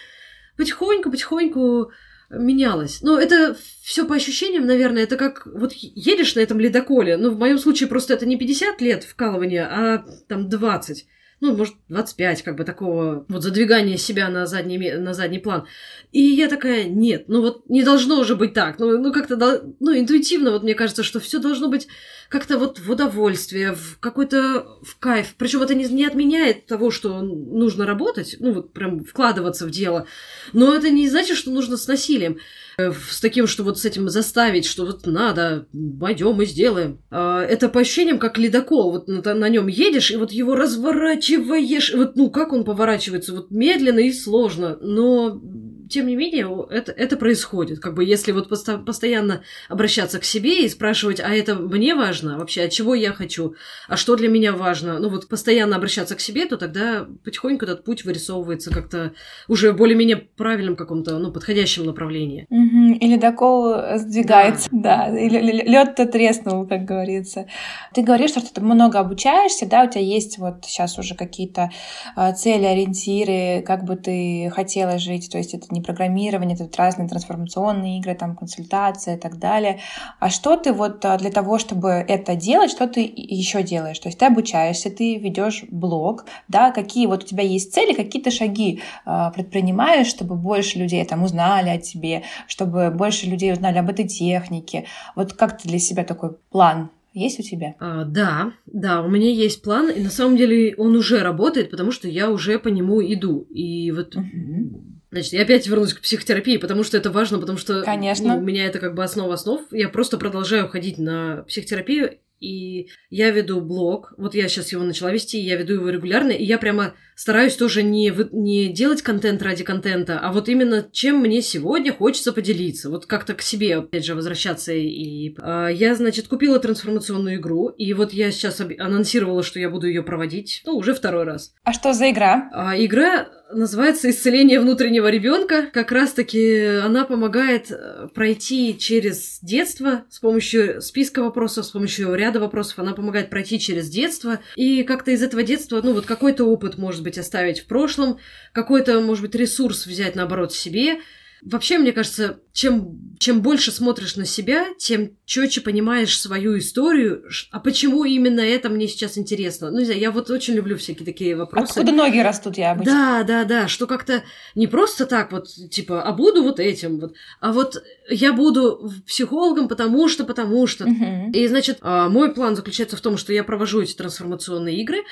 потихоньку-потихоньку 0.57 1.91
менялось. 2.31 3.03
Но 3.03 3.19
это 3.19 3.57
все 3.83 4.07
по 4.07 4.15
ощущениям, 4.15 4.67
наверное, 4.67 5.03
это 5.03 5.17
как 5.17 5.47
вот 5.47 5.73
едешь 5.73 6.37
на 6.37 6.41
этом 6.41 6.61
ледоколе, 6.61 7.17
ну, 7.17 7.33
в 7.33 7.39
моем 7.41 7.59
случае 7.59 7.89
просто 7.89 8.15
это 8.15 8.25
не 8.25 8.37
50 8.37 8.81
лет 8.81 9.03
вкалывания, 9.03 9.67
а 9.67 10.05
там 10.29 10.49
20 10.49 11.07
ну, 11.41 11.57
может, 11.57 11.75
25, 11.89 12.43
как 12.43 12.57
бы 12.57 12.65
такого 12.65 13.25
вот 13.29 13.43
задвигания 13.43 13.97
себя 13.97 14.29
на 14.29 14.47
задний, 14.47 14.93
на 14.93 15.15
задний 15.15 15.39
план. 15.39 15.67
И 16.13 16.21
я 16.23 16.49
такая, 16.49 16.85
нет, 16.85 17.25
ну 17.29 17.43
вот 17.43 17.69
не 17.69 17.83
должно 17.83 18.19
уже 18.19 18.37
быть 18.37 18.55
так. 18.55 18.79
Ну, 18.79 18.99
ну 18.99 19.13
как-то, 19.13 19.37
ну, 19.81 19.99
интуитивно 19.99 20.53
вот 20.53 20.63
мне 20.63 20.75
кажется, 20.75 21.03
что 21.03 21.21
все 21.21 21.39
должно 21.39 21.69
быть 21.69 21.89
как-то 22.29 22.59
вот 22.59 22.79
в 22.79 22.91
удовольствие, 22.91 23.75
в 23.75 23.99
какой-то 24.01 24.79
в 24.83 24.99
кайф. 24.99 25.35
Причем 25.37 25.63
это 25.63 25.75
не, 25.75 25.85
не 25.85 26.07
отменяет 26.07 26.67
того, 26.67 26.91
что 26.91 27.21
нужно 27.21 27.87
работать, 27.87 28.37
ну, 28.41 28.53
вот 28.53 28.73
прям 28.73 29.05
вкладываться 29.05 29.67
в 29.67 29.71
дело. 29.71 30.07
Но 30.53 30.75
это 30.75 30.91
не 30.91 31.09
значит, 31.09 31.37
что 31.37 31.51
нужно 31.51 31.77
с 31.77 31.87
насилием. 31.87 32.39
Э, 32.77 32.93
с 32.93 33.21
таким, 33.21 33.47
что 33.47 33.63
вот 33.63 33.79
с 33.79 33.85
этим 33.85 34.09
заставить, 34.09 34.67
что 34.67 34.85
вот 34.85 35.07
надо, 35.07 35.67
пойдем 36.01 36.41
и 36.43 36.47
сделаем. 36.47 37.01
А, 37.11 37.43
это 37.43 37.69
по 37.69 37.81
ощущениям 37.81 38.19
как 38.19 38.39
ледокол. 38.39 38.93
Вот 38.93 39.09
на, 39.09 39.35
на 39.35 39.49
нем 39.49 39.69
едешь, 39.69 40.11
и 40.11 40.17
вот 40.17 40.33
его 40.33 40.55
разворачиваешь. 40.55 41.93
И 41.93 41.97
вот, 41.97 42.17
ну, 42.17 42.31
как 42.31 42.53
он 42.53 42.65
поворачивается? 42.65 43.35
Вот 43.35 43.51
медленно 43.51 44.01
и 44.01 44.13
сложно. 44.13 44.77
Но 44.81 45.41
тем 45.89 46.07
не 46.07 46.17
менее, 46.17 46.67
это, 46.71 46.93
это 46.93 47.17
происходит. 47.17 47.81
Как 47.81 47.95
бы 47.95 48.05
если 48.05 48.33
вот 48.33 48.51
посто- 48.51 48.83
постоянно 48.83 49.43
обращаться 49.69 50.19
к 50.19 50.25
себе 50.25 50.65
и 50.65 50.69
спрашивать, 50.69 51.21
а 51.21 51.29
это 51.29 51.55
мне 51.55 51.95
важно 51.95 52.39
вообще, 52.39 52.65
от 52.65 52.71
чего 52.71 52.95
я 52.95 53.13
хочу, 53.13 53.55
а 53.89 53.97
что 53.97 54.17
для 54.17 54.29
меня 54.29 54.53
важно, 54.53 54.99
ну 54.99 55.09
вот 55.09 55.29
постоянно 55.29 55.77
обращаться 55.77 56.15
к 56.15 56.21
себе, 56.21 56.47
то 56.47 56.57
тогда 56.57 57.07
потихоньку 57.25 57.65
этот 57.65 57.85
путь 57.85 58.05
вырисовывается 58.05 58.71
как-то 58.71 59.13
уже 59.49 59.73
более-менее 59.73 60.17
правильном 60.17 60.77
каком-то, 60.77 61.19
ну, 61.19 61.33
подходящем 61.33 61.85
направлении. 61.85 62.47
Угу. 62.51 62.99
Или 63.01 63.17
докол 63.17 63.75
сдвигается, 63.97 64.69
да, 64.73 65.09
да. 65.09 65.19
или 65.19 65.63
лед-то 65.69 66.07
треснул, 66.07 66.67
как 66.67 66.85
говорится. 66.85 67.47
Ты 67.93 68.03
говоришь, 68.03 68.31
что 68.31 68.55
ты 68.55 68.61
много 68.61 68.99
обучаешься, 68.99 69.67
да, 69.67 69.85
у 69.85 69.91
тебя 69.91 70.03
есть 70.03 70.39
вот 70.39 70.65
сейчас 70.65 70.99
уже 70.99 71.15
какие-то 71.15 71.71
а, 72.17 72.33
цели, 72.33 72.65
ориентиры, 72.65 73.63
как 73.63 73.85
бы 73.85 73.97
ты 73.97 74.51
хотела 74.55 74.99
жить, 74.99 75.31
то 75.31 75.39
есть 75.39 75.55
это 75.55 75.74
не 75.75 75.83
программирование, 75.83 76.57
тут 76.57 76.77
разные 76.77 77.09
трансформационные 77.09 77.99
игры, 77.99 78.15
там 78.15 78.37
консультация 78.37 79.17
и 79.17 79.21
так 79.21 79.39
далее. 79.39 79.81
А 80.21 80.31
что 80.31 80.57
ты 80.57 80.73
вот 80.73 81.05
а, 81.05 81.19
для 81.19 81.31
того, 81.31 81.59
чтобы 81.59 81.89
это 81.91 82.35
делать, 82.35 82.71
что 82.71 82.87
ты 82.87 83.01
еще 83.15 83.63
делаешь? 83.63 83.99
То 83.99 84.09
есть 84.09 84.19
ты 84.19 84.27
обучаешься, 84.27 84.91
ты 84.91 85.17
ведешь 85.17 85.65
блог, 85.69 86.25
да, 86.49 86.71
какие 86.71 87.07
вот 87.07 87.25
у 87.25 87.27
тебя 87.27 87.43
есть 87.43 87.75
цели, 87.75 87.93
какие 87.93 88.23
то 88.23 88.31
шаги 88.31 88.81
э, 89.05 89.31
предпринимаешь, 89.35 90.07
чтобы 90.07 90.37
больше 90.37 90.79
людей 90.79 91.05
там 91.05 91.23
узнали 91.23 91.71
о 91.71 91.79
тебе, 91.79 92.23
чтобы 92.47 92.91
больше 92.91 93.27
людей 93.27 93.53
узнали 93.53 93.79
об 93.79 93.91
этой 93.91 94.07
технике. 94.07 94.87
Вот 95.17 95.33
как 95.33 95.59
ты 95.61 95.69
для 95.69 95.79
себя 95.79 96.05
такой 96.05 96.37
план 96.51 96.91
есть 97.15 97.39
у 97.39 97.43
тебя? 97.43 97.77
А, 97.79 98.05
да, 98.05 98.53
да, 98.67 99.03
у 99.03 99.09
меня 99.09 99.31
есть 99.31 99.63
план, 99.63 99.89
и 99.89 100.01
на 100.01 100.11
самом 100.11 100.37
деле 100.37 100.75
он 100.77 100.97
уже 100.97 101.21
работает, 101.21 101.71
потому 101.71 101.93
что 101.93 102.09
я 102.09 102.29
уже 102.29 102.59
по 102.59 102.69
нему 102.69 103.01
иду. 103.01 103.47
И 103.51 103.93
вот 103.93 104.17
угу. 104.17 104.83
Значит, 105.15 105.33
я 105.33 105.43
опять 105.43 105.67
вернусь 105.69 105.95
к 105.95 106.01
психотерапии, 106.01 106.57
потому 106.57 106.83
что 106.83 106.97
это 106.97 107.11
важно, 107.13 107.39
потому 107.39 107.57
что 107.57 107.83
Конечно. 107.83 108.35
Ну, 108.35 108.41
у 108.41 108.43
меня 108.43 108.67
это 108.67 108.81
как 108.81 108.95
бы 108.95 109.05
основа 109.05 109.35
основ. 109.35 109.63
Я 109.71 109.89
просто 109.89 110.19
продолжаю 110.19 110.69
ходить 110.69 110.99
на 110.99 111.45
психотерапию, 111.47 112.19
и 112.41 112.89
я 113.11 113.31
веду 113.31 113.61
блог. 113.61 114.13
Вот 114.19 114.35
я 114.35 114.49
сейчас 114.49 114.73
его 114.73 114.83
начала 114.83 115.13
вести, 115.13 115.39
я 115.39 115.57
веду 115.57 115.75
его 115.75 115.89
регулярно, 115.89 116.31
и 116.31 116.45
я 116.45 116.59
прямо 116.59 116.95
стараюсь 117.17 117.57
тоже 117.57 117.83
не, 117.83 118.13
не 118.33 118.73
делать 118.73 119.03
контент 119.03 119.43
ради 119.43 119.65
контента, 119.65 120.19
а 120.19 120.33
вот 120.33 120.49
именно 120.49 120.87
чем 120.91 121.19
мне 121.19 121.41
сегодня 121.43 121.93
хочется 121.93 122.33
поделиться. 122.33 122.91
Вот 122.91 123.07
как-то 123.07 123.35
к 123.35 123.43
себе, 123.43 123.77
опять 123.77 124.05
же, 124.05 124.15
возвращаться. 124.15 124.73
И 124.73 125.35
э, 125.41 125.69
я, 125.73 125.95
значит, 125.95 126.29
купила 126.29 126.59
трансформационную 126.59 127.37
игру, 127.37 127.69
и 127.69 127.93
вот 127.95 128.13
я 128.13 128.31
сейчас 128.31 128.61
анонсировала, 128.61 129.43
что 129.43 129.61
я 129.61 129.71
буду 129.71 129.87
ее 129.87 130.03
проводить, 130.03 130.63
ну, 130.67 130.77
уже 130.77 130.93
второй 130.93 131.25
раз. 131.25 131.55
А 131.63 131.73
что 131.73 131.93
за 131.93 132.11
игра? 132.11 132.51
А, 132.53 132.77
игра 132.77 133.29
называется 133.55 134.11
«Исцеление 134.11 134.61
внутреннего 134.61 135.09
ребенка». 135.09 135.67
Как 135.73 135.93
раз-таки 135.93 136.65
она 136.65 137.05
помогает 137.05 137.71
э, 137.71 138.09
пройти 138.15 138.77
через 138.79 139.39
детство 139.41 140.05
с 140.11 140.19
помощью 140.19 140.83
списка 140.83 141.23
вопросов, 141.23 141.67
с 141.67 141.71
помощью 141.71 142.15
ряда 142.15 142.41
вопросов. 142.41 142.79
Она 142.79 142.93
помогает 142.93 143.31
пройти 143.31 143.59
через 143.59 143.89
детство 143.89 144.41
и 144.57 144.83
как-то 144.83 145.11
из 145.11 145.23
этого 145.23 145.43
детства, 145.43 145.81
ну, 145.83 145.93
вот 145.93 146.07
какой-то 146.07 146.45
опыт, 146.45 146.79
может 146.79 147.03
быть, 147.03 147.19
оставить 147.19 147.61
в 147.61 147.67
прошлом, 147.67 148.19
какой-то, 148.53 149.01
может 149.01 149.23
быть, 149.23 149.35
ресурс 149.35 149.87
взять, 149.87 150.15
наоборот, 150.15 150.53
себе. 150.53 150.99
Вообще, 151.45 151.79
мне 151.79 151.93
кажется, 151.93 152.41
чем, 152.53 153.17
чем 153.19 153.43
больше 153.43 153.71
смотришь 153.71 154.17
на 154.17 154.25
себя, 154.25 154.67
тем 154.79 155.11
четче 155.27 155.61
понимаешь 155.61 156.19
свою 156.19 156.57
историю. 156.59 157.25
А 157.51 157.61
почему 157.61 158.05
именно 158.05 158.41
это 158.41 158.71
мне 158.71 158.89
сейчас 158.89 159.19
интересно? 159.19 159.71
Ну, 159.71 159.81
не 159.81 159.85
знаю, 159.85 160.01
я 160.01 160.11
вот 160.11 160.31
очень 160.31 160.55
люблю 160.55 160.79
всякие 160.79 161.05
такие 161.05 161.37
вопросы. 161.37 161.73
Откуда 161.73 161.93
ноги 161.93 162.19
растут, 162.19 162.57
я 162.57 162.73
обычно. 162.73 162.93
Да, 162.93 163.25
да, 163.25 163.45
да, 163.45 163.69
что 163.69 163.87
как-то 163.87 164.23
не 164.55 164.67
просто 164.67 165.05
так 165.05 165.33
вот, 165.33 165.49
типа, 165.49 166.03
а 166.03 166.13
буду 166.13 166.43
вот 166.43 166.61
этим 166.61 166.99
вот, 166.99 167.15
а 167.41 167.53
вот 167.53 167.83
я 168.09 168.33
буду 168.33 168.91
психологом, 169.07 169.69
потому 169.69 170.09
что, 170.09 170.25
потому 170.25 170.67
что. 170.67 170.85
Угу. 170.85 171.33
И, 171.35 171.47
значит, 171.49 171.79
а, 171.83 172.09
мой 172.09 172.33
план 172.33 172.57
заключается 172.57 172.97
в 172.97 173.01
том, 173.01 173.19
что 173.19 173.33
я 173.33 173.45
провожу 173.45 173.83
эти 173.83 173.95
трансформационные 173.95 174.81
игры, 174.81 175.03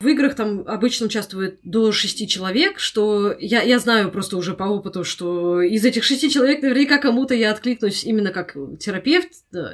в 0.00 0.06
играх 0.06 0.34
там 0.34 0.64
обычно 0.66 1.06
участвует 1.06 1.60
до 1.62 1.92
шести 1.92 2.26
человек, 2.26 2.78
что 2.78 3.34
я, 3.38 3.62
я 3.62 3.78
знаю 3.78 4.10
просто 4.10 4.36
уже 4.36 4.54
по 4.54 4.64
опыту, 4.64 5.04
что 5.04 5.60
из 5.62 5.84
этих 5.84 6.04
шести 6.04 6.30
человек 6.30 6.62
наверняка 6.62 6.98
кому-то 6.98 7.34
я 7.34 7.50
откликнусь 7.50 8.04
именно 8.04 8.30
как 8.30 8.56
терапевт, 8.78 9.28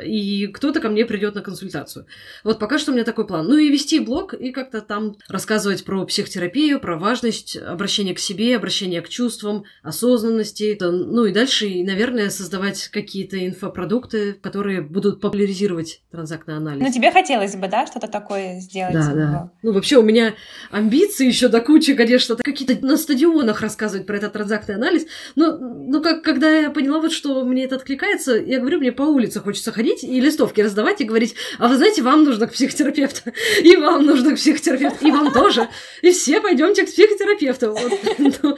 и 0.05 0.47
кто-то 0.49 0.81
ко 0.81 0.89
мне 0.89 1.05
придет 1.07 1.35
на 1.35 1.43
консультацию. 1.43 2.07
Вот 2.45 2.59
пока 2.59 2.79
что 2.79 2.91
у 2.91 2.95
меня 2.95 3.05
такой 3.05 3.27
план. 3.27 3.47
Ну 3.49 3.57
и 3.57 3.71
вести 3.71 4.01
блог, 4.01 4.35
и 4.35 4.51
как-то 4.51 4.81
там 4.81 5.17
рассказывать 5.29 5.85
про 5.85 6.05
психотерапию, 6.05 6.81
про 6.81 6.99
важность 6.99 7.57
обращения 7.57 8.15
к 8.15 8.19
себе, 8.19 8.57
обращения 8.57 9.01
к 9.01 9.09
чувствам, 9.09 9.65
осознанности. 9.83 10.77
Ну 10.81 11.25
и 11.25 11.33
дальше, 11.33 11.69
наверное, 11.85 12.31
создавать 12.31 12.89
какие-то 12.89 13.47
инфопродукты, 13.47 14.35
которые 14.35 14.83
будут 14.83 15.21
популяризировать 15.21 16.03
транзактный 16.11 16.57
анализ. 16.57 16.83
Ну 16.83 16.93
тебе 16.93 17.11
хотелось 17.11 17.57
бы, 17.57 17.69
да, 17.69 17.87
что-то 17.87 18.09
такое 18.09 18.61
сделать? 18.61 18.95
Да, 18.95 19.13
да. 19.15 19.53
Ну 19.63 19.73
вообще 19.73 19.97
у 19.97 20.03
меня 20.09 20.19
меня 20.19 20.35
амбиции 20.71 21.27
еще 21.27 21.49
до 21.49 21.61
кучи, 21.61 21.95
конечно, 21.95 22.37
какие-то 22.37 22.85
на 22.85 22.97
стадионах 22.97 23.61
рассказывать 23.61 24.07
про 24.07 24.17
этот 24.17 24.33
транзактный 24.33 24.75
анализ. 24.75 25.07
Но, 25.35 25.57
ну, 25.59 26.03
как, 26.03 26.23
когда 26.23 26.51
я 26.51 26.71
поняла, 26.71 27.01
вот, 27.01 27.13
что 27.13 27.45
мне 27.45 27.65
это 27.65 27.77
откликается, 27.77 28.35
я 28.35 28.59
говорю, 28.59 28.79
мне 28.79 28.93
по 28.93 29.03
улице 29.03 29.41
хочется 29.41 29.73
ходить 29.73 30.05
и 30.05 30.21
листовки 30.21 30.61
раздавать 30.61 31.01
и 31.01 31.05
говорить, 31.05 31.35
а 31.59 31.69
вы 31.69 31.77
знаете, 31.77 32.03
вам 32.03 32.25
нужно 32.25 32.47
к 32.47 32.53
психотерапевту, 32.53 33.31
и 33.63 33.77
вам 33.77 34.05
нужно 34.05 34.33
к 34.33 34.35
психотерапевту, 34.37 35.07
и 35.07 35.11
вам 35.11 35.33
тоже, 35.33 35.69
и 36.03 36.11
все 36.11 36.41
пойдемте 36.41 36.85
к 36.85 36.87
психотерапевту. 36.87 37.73
Вот. 37.73 37.93
Ну, 38.43 38.57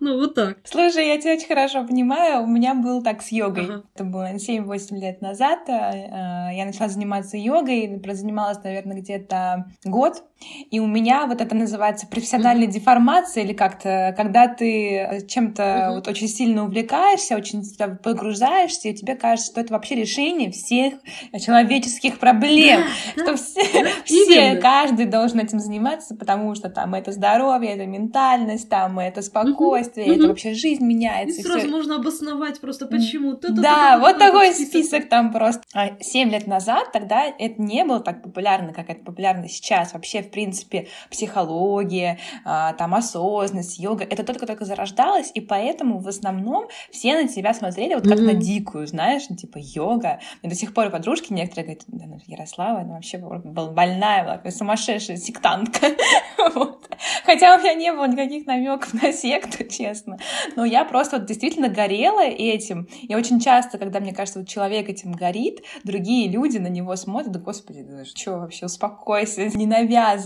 ну, 0.00 0.18
вот 0.18 0.34
так. 0.34 0.58
Слушай, 0.64 1.08
я 1.08 1.20
тебя 1.20 1.34
очень 1.34 1.46
хорошо 1.46 1.84
понимаю. 1.84 2.42
У 2.42 2.46
меня 2.46 2.74
был 2.74 3.02
так 3.02 3.22
с 3.22 3.30
йогой. 3.30 3.64
Ага. 3.64 3.82
Это 3.94 4.04
было 4.04 4.34
7-8 4.34 4.98
лет 4.98 5.20
назад. 5.20 5.68
Э, 5.68 6.54
я 6.54 6.64
начала 6.64 6.88
заниматься 6.88 7.36
йогой, 7.36 8.00
прозанималась, 8.02 8.62
наверное, 8.64 9.00
где-то 9.00 9.66
год. 9.84 10.22
И 10.70 10.80
у 10.80 10.86
меня 10.86 11.26
вот 11.26 11.40
это 11.40 11.54
называется 11.54 12.06
профессиональная 12.06 12.66
mm-hmm. 12.66 12.72
деформация 12.72 13.44
или 13.44 13.52
как-то, 13.52 14.14
когда 14.16 14.48
ты 14.48 15.24
чем-то 15.28 15.62
mm-hmm. 15.62 15.94
вот 15.94 16.08
очень 16.08 16.28
сильно 16.28 16.64
увлекаешься, 16.64 17.36
очень 17.36 17.62
погружаешься, 18.02 18.88
и 18.88 18.94
тебе 18.94 19.14
кажется, 19.14 19.52
что 19.52 19.60
это 19.60 19.72
вообще 19.72 19.96
решение 19.96 20.50
всех 20.50 20.94
человеческих 21.40 22.18
проблем, 22.18 22.82
да, 23.16 23.22
что 23.22 23.32
да, 23.32 23.36
все, 23.36 23.82
да, 23.82 23.90
все 24.04 24.56
каждый 24.56 25.06
должен 25.06 25.40
этим 25.40 25.60
заниматься, 25.60 26.14
потому 26.14 26.54
что 26.54 26.68
там 26.68 26.94
это 26.94 27.12
здоровье, 27.12 27.72
это 27.72 27.86
ментальность, 27.86 28.68
там 28.68 28.98
это 28.98 29.22
спокойствие, 29.22 30.06
mm-hmm. 30.06 30.16
это 30.16 30.28
вообще 30.28 30.54
жизнь 30.54 30.84
меняется. 30.84 31.38
И, 31.38 31.40
и 31.40 31.44
сразу 31.44 31.68
можно 31.68 31.96
обосновать 31.96 32.60
просто 32.60 32.86
почему. 32.86 33.36
Да, 33.40 33.98
вот 33.98 34.18
такой 34.18 34.52
список 34.52 35.08
там 35.08 35.32
просто. 35.32 35.62
А 35.74 35.90
семь 36.00 36.30
лет 36.30 36.46
назад 36.46 36.92
тогда 36.92 37.24
это 37.26 37.60
не 37.60 37.84
было 37.84 38.00
так 38.00 38.22
популярно, 38.22 38.72
как 38.72 38.90
это 38.90 39.04
популярно 39.04 39.48
сейчас. 39.48 39.92
Вообще, 39.92 40.22
в 40.22 40.30
принципе, 40.32 40.88
психология, 41.10 42.18
а, 42.44 42.72
там 42.74 42.94
осознанность, 42.94 43.78
йога, 43.78 44.04
это 44.04 44.24
только-только 44.24 44.64
зарождалось, 44.64 45.30
и 45.34 45.40
поэтому 45.40 46.00
в 46.00 46.08
основном 46.08 46.68
все 46.90 47.14
на 47.14 47.28
тебя 47.28 47.54
смотрели 47.54 47.94
вот 47.94 48.04
как 48.04 48.18
mm-hmm. 48.18 48.32
на 48.32 48.34
дикую, 48.34 48.86
знаешь, 48.86 49.22
ну, 49.28 49.36
типа 49.36 49.58
йога. 49.60 50.20
Мне 50.42 50.50
до 50.50 50.56
сих 50.56 50.74
пор 50.74 50.90
подружки 50.90 51.32
некоторые 51.32 51.64
говорят, 51.64 51.84
да, 51.86 52.04
ну, 52.06 52.18
Ярослава, 52.26 52.80
она 52.80 52.94
вообще 52.94 53.18
больная, 53.18 54.24
была, 54.24 54.50
сумасшедшая 54.50 55.16
сектантка. 55.16 55.88
вот. 56.54 56.88
Хотя 57.24 57.54
у 57.54 57.58
меня 57.58 57.74
не 57.74 57.92
было 57.92 58.06
никаких 58.06 58.46
намеков 58.46 58.94
на 58.94 59.12
секту, 59.12 59.64
честно. 59.70 60.18
Но 60.56 60.64
я 60.64 60.84
просто 60.84 61.18
вот 61.18 61.26
действительно 61.26 61.68
горела 61.68 62.22
этим. 62.22 62.88
И 63.02 63.14
очень 63.14 63.40
часто, 63.40 63.78
когда, 63.78 64.00
мне 64.00 64.12
кажется, 64.12 64.40
вот 64.40 64.48
человек 64.48 64.88
этим 64.88 65.12
горит, 65.12 65.62
другие 65.84 66.28
люди 66.28 66.58
на 66.58 66.68
него 66.68 66.96
смотрят, 66.96 67.32
да 67.32 67.40
господи, 67.40 67.82
да 67.82 68.04
что 68.04 68.38
вообще, 68.38 68.66
успокойся, 68.66 69.44
не 69.56 69.66
навязывай. 69.66 70.21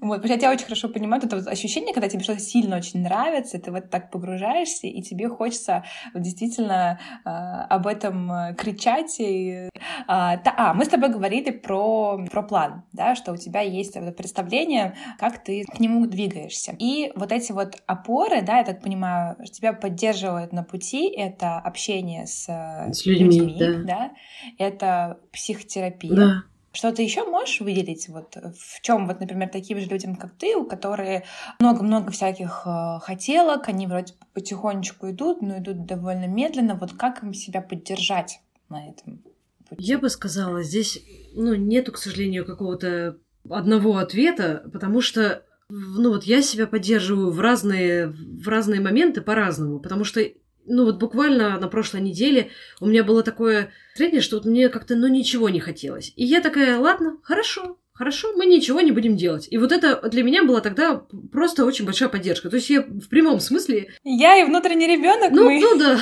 Вот, 0.00 0.22
потому 0.22 0.38
что 0.38 0.46
я 0.46 0.52
очень 0.52 0.64
хорошо 0.64 0.88
понимаю 0.88 1.22
это 1.22 1.36
вот 1.36 1.46
ощущение, 1.46 1.94
когда 1.94 2.08
тебе 2.08 2.22
что-то 2.22 2.40
сильно 2.40 2.76
очень 2.76 3.02
нравится, 3.02 3.58
ты 3.58 3.70
вот 3.70 3.90
так 3.90 4.10
погружаешься, 4.10 4.86
и 4.86 5.02
тебе 5.02 5.28
хочется 5.28 5.84
действительно 6.14 6.98
э, 7.24 7.28
об 7.28 7.86
этом 7.86 8.30
э, 8.30 8.54
кричать. 8.54 9.16
И, 9.18 9.50
э, 9.50 9.68
та, 10.06 10.54
а, 10.56 10.74
мы 10.74 10.84
с 10.84 10.88
тобой 10.88 11.10
говорили 11.10 11.50
про, 11.50 12.24
про 12.30 12.42
план, 12.42 12.82
да, 12.92 13.14
что 13.14 13.32
у 13.32 13.36
тебя 13.36 13.60
есть 13.60 13.94
представление, 14.16 14.96
как 15.18 15.42
ты 15.42 15.64
к 15.64 15.80
нему 15.80 16.06
двигаешься. 16.06 16.74
И 16.78 17.12
вот 17.14 17.32
эти 17.32 17.52
вот 17.52 17.76
опоры, 17.86 18.42
да, 18.42 18.58
я 18.58 18.64
так 18.64 18.82
понимаю, 18.82 19.36
тебя 19.52 19.72
поддерживают 19.72 20.52
на 20.52 20.62
пути, 20.62 21.08
это 21.08 21.58
общение 21.58 22.26
с, 22.26 22.46
с 22.48 23.06
людьми, 23.06 23.40
людьми 23.40 23.56
да. 23.58 23.82
да, 23.84 24.10
это 24.58 25.18
психотерапия. 25.32 26.14
Да. 26.14 26.42
Что-то 26.74 27.02
еще 27.02 27.24
можешь 27.24 27.60
выделить? 27.60 28.08
Вот 28.08 28.34
в 28.36 28.80
чем, 28.82 29.06
вот, 29.06 29.20
например, 29.20 29.48
таким 29.48 29.78
же 29.78 29.86
людям, 29.86 30.16
как 30.16 30.34
ты, 30.36 30.56
у 30.56 30.66
которых 30.66 31.22
много-много 31.60 32.10
всяких 32.10 32.64
э, 32.66 32.98
хотелок, 33.00 33.68
они 33.68 33.86
вроде 33.86 34.14
потихонечку 34.34 35.10
идут, 35.10 35.40
но 35.40 35.58
идут 35.58 35.86
довольно 35.86 36.26
медленно. 36.26 36.74
Вот 36.74 36.92
как 36.92 37.22
им 37.22 37.32
себя 37.32 37.62
поддержать 37.62 38.40
на 38.68 38.88
этом? 38.88 39.22
Пути? 39.68 39.82
Я 39.82 39.98
бы 39.98 40.10
сказала, 40.10 40.62
здесь 40.62 41.00
ну, 41.34 41.54
нету, 41.54 41.92
к 41.92 41.98
сожалению, 41.98 42.44
какого-то 42.44 43.18
одного 43.48 43.98
ответа, 43.98 44.68
потому 44.72 45.00
что 45.00 45.44
ну 45.68 46.10
вот 46.10 46.24
я 46.24 46.42
себя 46.42 46.66
поддерживаю 46.66 47.30
в 47.30 47.40
разные, 47.40 48.08
в 48.08 48.46
разные 48.48 48.80
моменты 48.80 49.22
по-разному, 49.22 49.80
потому 49.80 50.04
что 50.04 50.20
ну 50.66 50.84
вот 50.84 50.98
буквально 50.98 51.58
на 51.58 51.68
прошлой 51.68 52.00
неделе 52.00 52.50
у 52.80 52.86
меня 52.86 53.04
было 53.04 53.22
такое 53.22 53.72
среднее, 53.94 54.22
что 54.22 54.36
вот 54.36 54.44
мне 54.44 54.68
как-то 54.68 54.96
ну 54.96 55.06
ничего 55.08 55.48
не 55.48 55.60
хотелось. 55.60 56.12
И 56.16 56.24
я 56.24 56.40
такая, 56.40 56.78
ладно, 56.78 57.18
хорошо, 57.22 57.78
хорошо, 57.94 58.32
мы 58.36 58.46
ничего 58.46 58.80
не 58.80 58.90
будем 58.90 59.16
делать. 59.16 59.46
И 59.50 59.56
вот 59.56 59.72
это 59.72 60.00
для 60.08 60.22
меня 60.22 60.44
была 60.44 60.60
тогда 60.60 61.04
просто 61.32 61.64
очень 61.64 61.84
большая 61.84 62.08
поддержка. 62.08 62.50
То 62.50 62.56
есть 62.56 62.70
я 62.70 62.82
в 62.82 63.08
прямом 63.08 63.40
смысле... 63.40 63.94
Я 64.02 64.38
и 64.38 64.44
внутренний 64.44 64.88
ребенок. 64.88 65.30
Ну, 65.30 65.44
мы... 65.44 65.60
ну 65.60 65.78
да. 65.78 65.98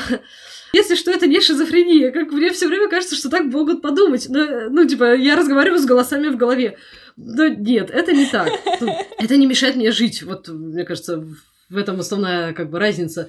Если 0.73 0.95
что, 0.95 1.11
это 1.11 1.27
не 1.27 1.41
шизофрения. 1.41 2.11
Как 2.11 2.33
мне 2.33 2.51
все 2.51 2.67
время 2.67 2.89
кажется, 2.89 3.15
что 3.15 3.29
так 3.29 3.45
могут 3.45 3.83
подумать. 3.83 4.27
Но, 4.31 4.71
ну, 4.71 4.87
типа, 4.87 5.15
я 5.15 5.37
разговариваю 5.37 5.79
с 5.79 5.85
голосами 5.85 6.29
в 6.29 6.39
голове. 6.39 6.79
Но 7.17 7.47
нет, 7.47 7.91
это 7.91 8.13
не 8.13 8.25
так. 8.25 8.49
Это 9.19 9.37
не 9.37 9.47
мешает 9.47 9.77
мне 9.77 9.93
жить. 9.93 10.23
Вот, 10.23 10.49
мне 10.49 10.85
кажется, 10.85 11.27
в 11.69 11.77
этом 11.77 12.01
основная 12.01 12.55
как 12.55 12.71
бы 12.71 12.79
разница. 12.79 13.29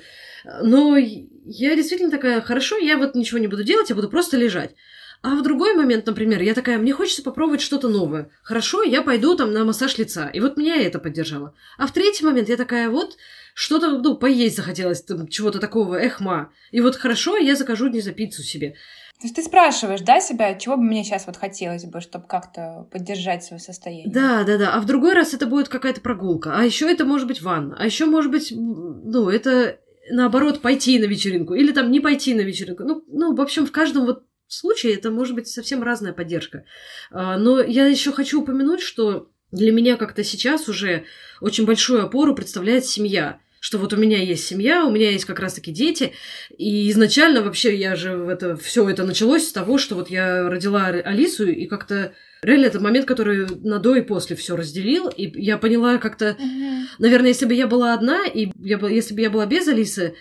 Но 0.62 0.98
я 0.98 1.76
действительно 1.76 2.12
такая, 2.12 2.42
хорошо, 2.42 2.78
я 2.78 2.98
вот 2.98 3.16
ничего 3.16 3.40
не 3.40 3.48
буду 3.48 3.64
делать, 3.64 3.90
я 3.90 3.96
буду 3.96 4.10
просто 4.10 4.38
лежать. 4.38 4.76
А 5.22 5.36
в 5.36 5.42
другой 5.42 5.74
момент, 5.74 6.06
например, 6.06 6.42
я 6.42 6.54
такая, 6.54 6.78
мне 6.78 6.92
хочется 6.92 7.24
попробовать 7.24 7.62
что-то 7.62 7.88
новое. 7.88 8.30
Хорошо, 8.44 8.84
я 8.84 9.02
пойду 9.02 9.36
там 9.36 9.54
на 9.54 9.64
массаж 9.64 9.98
лица. 9.98 10.28
И 10.28 10.42
вот 10.42 10.58
меня 10.58 10.76
это 10.76 11.00
поддержало. 11.00 11.56
А 11.78 11.88
в 11.88 11.94
третий 11.94 12.26
момент 12.26 12.50
я 12.50 12.58
такая, 12.58 12.90
вот 12.90 13.16
что-то, 13.54 14.00
ну, 14.00 14.18
поесть 14.18 14.58
захотелось, 14.58 15.02
там, 15.02 15.30
чего-то 15.30 15.60
такого, 15.60 15.96
эхма. 15.96 16.52
И 16.72 16.82
вот 16.82 16.98
хорошо, 16.98 17.38
я 17.38 17.56
закажу, 17.56 17.88
не 17.88 18.02
за 18.02 18.12
пиццу 18.12 18.44
себе. 18.44 18.76
То 19.24 19.28
есть 19.28 19.36
ты 19.38 19.44
спрашиваешь, 19.44 20.02
да, 20.02 20.20
себя, 20.20 20.56
чего 20.56 20.76
бы 20.76 20.84
мне 20.84 21.06
сейчас 21.06 21.26
вот 21.26 21.38
хотелось 21.38 21.86
бы, 21.86 22.02
чтобы 22.02 22.28
как-то 22.28 22.90
поддержать 22.92 23.46
свое 23.46 23.62
состояние? 23.62 24.12
Да, 24.12 24.44
да, 24.44 24.58
да. 24.58 24.74
А 24.74 24.82
в 24.82 24.86
другой 24.86 25.14
раз 25.14 25.34
это 25.34 25.46
будет 25.46 25.70
какая-то 25.70 26.02
прогулка. 26.02 26.54
А 26.54 26.66
еще 26.66 26.92
это 26.92 27.06
может 27.06 27.28
быть 27.28 27.42
ванна. 27.42 27.78
А 27.80 27.86
еще 27.86 28.06
может 28.06 28.30
быть, 28.30 28.52
ну, 28.52 29.30
это 29.30 29.80
наоборот 30.12 30.62
пойти 30.62 31.00
на 31.00 31.06
вечеринку. 31.06 31.54
Или 31.54 31.72
там 31.72 31.92
не 31.92 32.00
пойти 32.00 32.34
на 32.34 32.42
вечеринку. 32.42 32.84
Ну, 32.84 33.04
ну 33.08 33.36
в 33.36 33.42
общем, 33.42 33.66
в 33.66 33.72
каждом 33.72 34.06
вот 34.06 34.24
случае 34.48 34.96
это 34.96 35.12
может 35.12 35.36
быть 35.36 35.48
совсем 35.48 35.84
разная 35.84 36.14
поддержка. 36.14 36.66
А, 37.12 37.38
но 37.38 37.62
я 37.62 37.88
еще 37.88 38.12
хочу 38.12 38.42
упомянуть, 38.42 38.82
что 38.82 39.30
для 39.52 39.72
меня 39.72 39.98
как-то 39.98 40.24
сейчас 40.24 40.68
уже 40.68 41.06
очень 41.42 41.66
большую 41.66 42.04
опору 42.04 42.36
представляет 42.36 42.86
семья 42.86 43.40
что 43.64 43.78
вот 43.78 43.94
у 43.94 43.98
меня 43.98 44.22
есть 44.22 44.46
семья, 44.46 44.86
у 44.86 44.92
меня 44.92 45.10
есть 45.10 45.24
как 45.24 45.40
раз-таки 45.40 45.72
дети, 45.72 46.12
и 46.58 46.92
изначально 46.92 47.42
вообще 47.42 47.74
я 47.74 47.96
же 47.96 48.18
в 48.18 48.28
это 48.28 48.58
все 48.58 48.90
это 48.90 49.06
началось 49.06 49.48
с 49.48 49.54
того, 49.54 49.78
что 49.78 49.96
вот 49.96 50.10
я 50.10 50.50
родила 50.50 50.88
Алису, 50.88 51.48
и 51.48 51.66
как-то 51.66 52.12
реально 52.42 52.66
это 52.66 52.82
момент, 52.82 53.06
который 53.06 53.48
на 53.64 53.80
до 53.80 53.96
и 53.96 54.02
после 54.02 54.36
все 54.36 54.58
разделил, 54.58 55.08
и 55.08 55.32
я 55.42 55.58
поняла 55.58 55.98
как-то, 55.98 56.36
наверное, 57.00 57.30
если 57.30 57.46
бы 57.46 57.54
я 57.54 57.66
была 57.68 57.94
одна, 57.94 58.26
и 58.26 58.52
я, 58.60 58.78
если 58.90 59.14
бы 59.16 59.22
я 59.22 59.30
была 59.30 59.46
без 59.46 59.66
Алисы, 59.70 60.16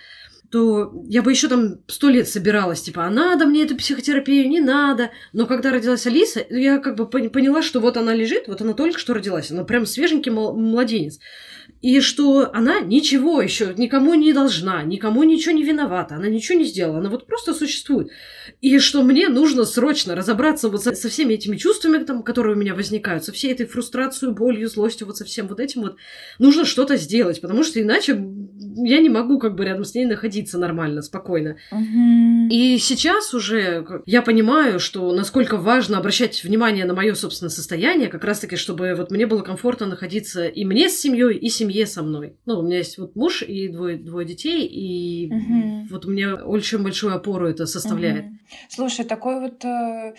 то 0.52 0.92
я 1.09 1.22
бы 1.22 1.33
еще 1.33 1.48
там 1.48 1.78
сто 1.88 2.11
лет 2.11 2.28
собиралась, 2.28 2.83
типа, 2.83 3.07
а 3.07 3.11
надо 3.11 3.46
мне 3.46 3.64
эту 3.64 3.74
психотерапию, 3.74 4.48
не 4.48 4.61
надо. 4.61 5.11
Но 5.33 5.46
когда 5.46 5.72
родилась 5.72 6.07
Алиса, 6.07 6.46
я 6.48 6.78
как 6.78 6.94
бы 6.94 7.09
поняла, 7.09 7.62
что 7.62 7.81
вот 7.81 7.96
она 7.96 8.14
лежит, 8.14 8.46
вот 8.46 8.61
она 8.61 8.74
только 8.74 9.00
что 9.00 9.14
родилась, 9.14 9.50
она 9.50 9.64
прям 9.64 9.85
свеженький 9.85 10.31
младенец 10.31 11.18
и 11.83 12.01
что 12.01 12.49
она 12.55 12.81
ничего 12.81 13.42
еще 13.42 13.75
никому 13.77 14.14
не 14.14 14.33
должна, 14.33 14.85
никому 14.85 15.25
ничего 15.25 15.53
не 15.53 15.64
виновата, 15.64 16.14
она 16.14 16.29
ничего 16.29 16.59
не 16.59 16.64
сделала, 16.64 16.99
она 16.99 17.11
вот 17.11 17.27
просто 17.27 17.53
существует. 17.55 18.09
И 18.61 18.79
что 18.79 19.03
мне 19.03 19.29
нужно 19.29 19.64
срочно 19.64 20.14
разобраться 20.14 20.68
вот 20.68 20.85
со, 20.85 20.95
со 20.95 21.09
всеми 21.09 21.35
этими 21.35 21.57
чувствами, 21.57 22.03
там, 22.05 22.23
которые 22.23 22.55
у 22.55 22.59
меня 22.59 22.77
возникают, 22.77 23.25
со 23.25 23.33
всей 23.33 23.53
этой 23.53 23.66
фрустрацией, 23.66 24.33
болью, 24.33 24.68
злостью, 24.68 25.09
вот 25.09 25.16
со 25.16 25.25
всем 25.25 25.49
вот 25.49 25.59
этим 25.59 25.83
вот. 25.83 25.97
Нужно 26.38 26.64
что-то 26.64 26.97
сделать, 26.97 27.40
потому 27.40 27.64
что 27.64 27.83
иначе 27.83 28.12
я 28.77 29.01
не 29.01 29.09
могу 29.09 29.40
как 29.40 29.57
бы 29.57 29.64
рядом 29.64 29.85
с 29.85 29.95
ней 29.95 30.07
находиться 30.07 30.59
нормально, 30.59 31.03
спокойно. 31.03 31.57
Угу. 31.73 32.49
И 32.51 32.79
сейчас 32.79 33.35
уже 33.35 33.85
я 34.07 34.23
понимаю, 34.23 34.79
что 34.79 35.12
насколько 35.12 35.57
важно 35.57 35.99
обращать 35.99 36.45
внимание 36.45 36.85
на 36.85 36.95
мое 36.95 37.14
собственное 37.14 37.51
состояние, 37.51 38.09
как 38.09 38.23
раз-таки, 38.23 38.55
чтобы 38.55 38.95
вот 38.95 39.11
мне 39.11 39.27
было 39.27 39.42
комфортно 39.42 39.87
находиться 39.87 40.47
и 40.47 40.64
мне 40.64 40.88
с 40.88 40.97
семьей, 40.97 41.37
и 41.37 41.49
семьей 41.49 41.72
семье 41.73 41.87
со 41.87 42.03
мной. 42.03 42.37
Ну, 42.47 42.59
у 42.59 42.63
меня 42.63 42.79
есть 42.79 42.99
вот 42.99 43.17
муж 43.17 43.43
и 43.43 43.69
двое, 43.69 43.97
двое 43.97 44.27
детей, 44.27 44.67
и 44.67 45.33
угу. 45.33 45.87
вот 45.91 46.05
у 46.05 46.11
меня 46.11 46.35
очень 46.35 46.83
большую 46.83 47.15
опору 47.15 47.49
это 47.49 47.67
составляет. 47.67 48.27
Угу. 48.27 48.35
Слушай, 48.69 49.05
такой 49.05 49.41
вот 49.41 49.65
э, 49.65 50.15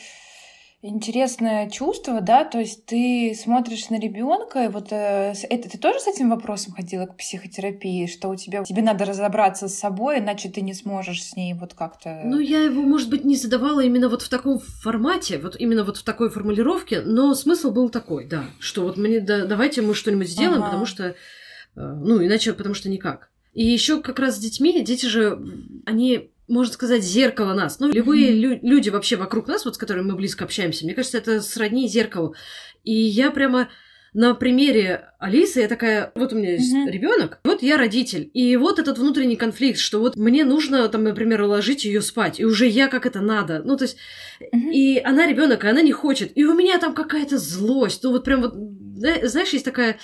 интересное 0.82 1.70
чувство, 1.70 2.22
да, 2.22 2.44
то 2.44 2.60
есть 2.60 2.86
ты 2.86 3.36
смотришь 3.40 3.90
на 3.90 4.00
ребенка, 4.00 4.66
и 4.66 4.68
вот 4.68 4.88
э, 4.92 5.34
это 5.50 5.70
ты 5.70 5.78
тоже 5.78 6.00
с 6.00 6.08
этим 6.08 6.30
вопросом 6.30 6.74
ходила 6.74 7.06
к 7.06 7.18
психотерапии, 7.18 8.08
что 8.08 8.30
у 8.30 8.36
тебя 8.36 8.64
тебе 8.64 8.82
надо 8.82 9.06
разобраться 9.06 9.68
с 9.68 9.76
собой, 9.76 10.20
иначе 10.20 10.50
ты 10.50 10.62
не 10.62 10.74
сможешь 10.74 11.24
с 11.24 11.36
ней 11.36 11.54
вот 11.54 11.74
как-то. 11.74 12.22
Ну 12.26 12.40
я 12.40 12.64
его, 12.64 12.82
может 12.82 13.10
быть, 13.10 13.24
не 13.24 13.36
задавала 13.36 13.82
именно 13.82 14.10
вот 14.10 14.24
в 14.24 14.30
таком 14.30 14.60
формате, 14.60 15.38
вот 15.38 15.56
именно 15.60 15.84
вот 15.84 15.98
в 15.98 16.04
такой 16.04 16.30
формулировке, 16.30 17.02
но 17.02 17.34
смысл 17.34 17.72
был 17.72 17.90
такой, 17.90 18.26
да, 18.26 18.46
что 18.60 18.84
вот 18.84 18.98
мне 18.98 19.20
да, 19.20 19.46
давайте 19.46 19.82
мы 19.82 19.94
что-нибудь 19.94 20.30
сделаем, 20.30 20.62
ага. 20.62 20.66
потому 20.66 20.86
что 20.86 21.16
ну, 21.76 22.24
иначе, 22.24 22.54
потому 22.54 22.76
что 22.76 22.90
никак. 22.90 23.30
И 23.54 23.66
еще 23.66 24.02
как 24.02 24.20
раз 24.20 24.36
с 24.36 24.40
детьми, 24.40 24.84
дети 24.84 25.06
же, 25.06 25.40
они, 25.86 26.32
можно 26.48 26.74
сказать, 26.74 27.04
зеркало 27.04 27.54
нас. 27.54 27.80
Ну, 27.80 27.92
любые 27.92 28.32
лю- 28.32 28.60
люди 28.62 28.90
вообще 28.90 29.16
вокруг 29.16 29.48
нас, 29.48 29.66
вот 29.66 29.76
с 29.76 29.78
которыми 29.78 30.08
мы 30.08 30.16
близко 30.16 30.46
общаемся, 30.46 30.86
мне 30.86 30.96
кажется, 30.96 31.20
это 31.20 31.42
сродни 31.42 31.88
зеркалу. 31.88 32.36
И 32.84 32.94
я 32.94 33.32
прямо 33.32 33.70
на 34.14 34.36
примере 34.36 35.10
Алисы 35.20 35.62
я 35.62 35.68
такая, 35.68 36.12
вот 36.16 36.34
у 36.34 36.38
меня 36.38 36.54
есть 36.54 36.74
mm-hmm. 36.74 36.92
ребенок, 36.92 37.40
вот 37.44 37.64
я 37.64 37.78
родитель, 37.78 38.30
и 38.34 38.56
вот 38.58 38.78
этот 38.80 39.00
внутренний 39.00 39.36
конфликт, 39.36 39.80
что 39.80 40.00
вот 40.00 40.16
мне 40.16 40.46
нужно, 40.46 40.88
там, 40.88 41.04
например, 41.04 41.42
уложить 41.42 41.86
ее 41.86 42.02
спать, 42.02 42.40
и 42.40 42.46
уже 42.46 42.68
я 42.68 42.88
как 42.88 43.06
это 43.06 43.22
надо, 43.22 43.64
ну 43.66 43.76
то 43.76 43.86
есть, 43.86 43.98
mm-hmm. 44.40 44.72
и 44.72 45.00
она 45.00 45.26
ребенок, 45.26 45.64
и 45.64 45.68
она 45.68 45.82
не 45.82 45.92
хочет, 45.92 46.32
и 46.36 46.46
у 46.46 46.54
меня 46.54 46.78
там 46.78 46.94
какая-то 46.94 47.38
злость, 47.40 48.04
ну 48.04 48.12
вот 48.12 48.24
прям 48.24 48.42
вот, 48.42 48.54
знаешь, 48.96 49.50
есть 49.50 49.66
такая, 49.66 49.98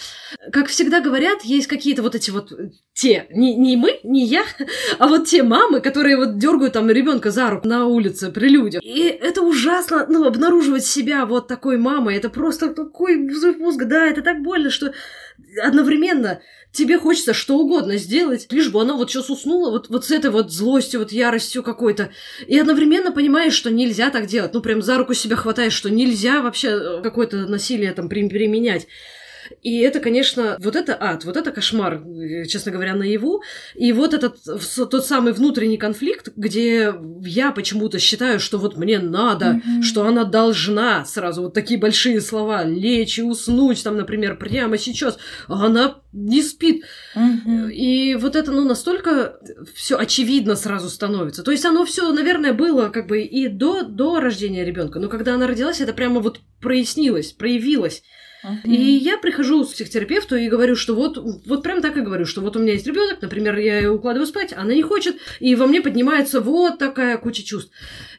как 0.51 0.67
всегда 0.67 1.01
говорят, 1.01 1.43
есть 1.43 1.67
какие-то 1.67 2.01
вот 2.01 2.15
эти 2.15 2.31
вот 2.31 2.51
те, 2.93 3.27
не, 3.29 3.55
не 3.55 3.77
мы, 3.77 3.99
не 4.03 4.25
я, 4.25 4.43
а 4.99 5.07
вот 5.07 5.27
те 5.27 5.43
мамы, 5.43 5.81
которые 5.81 6.17
вот 6.17 6.37
дергают 6.37 6.73
там 6.73 6.89
ребенка 6.89 7.31
за 7.31 7.49
руку 7.49 7.67
на 7.67 7.85
улице 7.85 8.31
при 8.31 8.49
людях, 8.49 8.81
и 8.83 9.03
это 9.07 9.41
ужасно, 9.41 10.05
ну 10.09 10.25
обнаруживать 10.25 10.85
себя 10.85 11.25
вот 11.25 11.47
такой 11.47 11.77
мамой, 11.77 12.15
это 12.15 12.29
просто 12.29 12.73
такой 12.73 13.27
взрыв 13.29 13.57
мозга, 13.59 13.85
да, 13.85 14.05
это 14.07 14.21
так 14.21 14.41
больно, 14.41 14.69
что 14.69 14.93
одновременно 15.61 16.41
тебе 16.71 16.97
хочется 16.97 17.33
что 17.33 17.57
угодно 17.57 17.97
сделать, 17.97 18.47
лишь 18.51 18.69
бы 18.69 18.81
она 18.81 18.93
вот 18.93 19.09
сейчас 19.09 19.29
уснула, 19.29 19.71
вот, 19.71 19.89
вот 19.89 20.05
с 20.05 20.11
этой 20.11 20.29
вот 20.31 20.51
злостью, 20.51 20.99
вот 20.99 21.11
яростью 21.11 21.63
какой-то. 21.63 22.09
И 22.47 22.57
одновременно 22.57 23.11
понимаешь, 23.11 23.53
что 23.53 23.71
нельзя 23.71 24.09
так 24.09 24.27
делать. 24.27 24.53
Ну, 24.53 24.61
прям 24.61 24.81
за 24.81 24.97
руку 24.97 25.13
себя 25.13 25.35
хватаешь, 25.35 25.73
что 25.73 25.89
нельзя 25.89 26.41
вообще 26.41 26.69
э, 26.69 27.01
какое-то 27.01 27.47
насилие 27.47 27.93
там 27.93 28.09
применять. 28.09 28.87
И 29.61 29.79
это, 29.79 29.99
конечно, 29.99 30.57
вот 30.59 30.75
это 30.75 30.97
ад, 30.99 31.25
вот 31.25 31.37
это 31.37 31.51
кошмар, 31.51 32.01
э, 32.01 32.45
честно 32.45 32.71
говоря, 32.71 32.95
наяву. 32.95 33.41
И 33.75 33.91
вот 33.91 34.13
этот 34.13 34.37
тот 34.89 35.05
самый 35.05 35.33
внутренний 35.33 35.77
конфликт, 35.77 36.29
где 36.35 36.93
я 37.21 37.51
почему-то 37.51 37.99
считаю, 37.99 38.39
что 38.39 38.57
вот 38.57 38.77
мне 38.77 38.99
надо, 38.99 39.45
mm-hmm. 39.45 39.81
что 39.81 40.05
она 40.05 40.23
должна 40.23 41.05
сразу 41.05 41.43
вот 41.43 41.53
такие 41.53 41.79
большие 41.79 42.21
слова 42.21 42.63
лечь 42.63 43.19
и 43.19 43.23
уснуть, 43.23 43.83
там, 43.83 43.97
например, 43.97 44.37
прямо 44.37 44.77
сейчас. 44.77 45.17
А 45.47 45.65
она 45.65 45.97
не 46.13 46.41
спит. 46.41 46.85
Mm-hmm. 47.15 47.71
И 47.71 48.15
вот 48.15 48.35
это, 48.35 48.51
ну, 48.51 48.65
настолько 48.65 49.39
все 49.75 49.97
очевидно 49.97 50.55
сразу 50.55 50.89
становится. 50.89 51.43
То 51.43 51.51
есть 51.51 51.65
оно 51.65 51.85
все, 51.85 52.11
наверное, 52.11 52.53
было 52.53 52.89
как 52.89 53.07
бы 53.07 53.21
и 53.21 53.47
до, 53.47 53.83
до 53.83 54.19
рождения 54.19 54.63
ребенка, 54.63 54.99
но 54.99 55.09
когда 55.09 55.35
она 55.35 55.47
родилась, 55.47 55.81
это 55.81 55.93
прямо 55.93 56.19
вот 56.19 56.39
прояснилось, 56.61 57.33
проявилось. 57.33 58.03
Uh-huh. 58.43 58.63
И 58.63 58.73
я 58.73 59.17
прихожу 59.17 59.65
к 59.65 59.71
психотерапевту 59.71 60.35
и 60.35 60.47
говорю, 60.47 60.75
что 60.75 60.95
вот, 60.95 61.17
вот 61.17 61.63
прям 61.63 61.81
так 61.81 61.97
и 61.97 62.01
говорю, 62.01 62.25
что 62.25 62.41
вот 62.41 62.55
у 62.55 62.59
меня 62.59 62.73
есть 62.73 62.87
ребенок, 62.87 63.21
например, 63.21 63.57
я 63.57 63.79
ее 63.79 63.91
укладываю 63.91 64.27
спать, 64.27 64.53
она 64.55 64.73
не 64.73 64.81
хочет, 64.81 65.17
и 65.39 65.55
во 65.55 65.67
мне 65.67 65.81
поднимается 65.81 66.39
вот 66.39 66.77
такая 66.77 67.17
куча 67.17 67.43
чувств. 67.43 67.71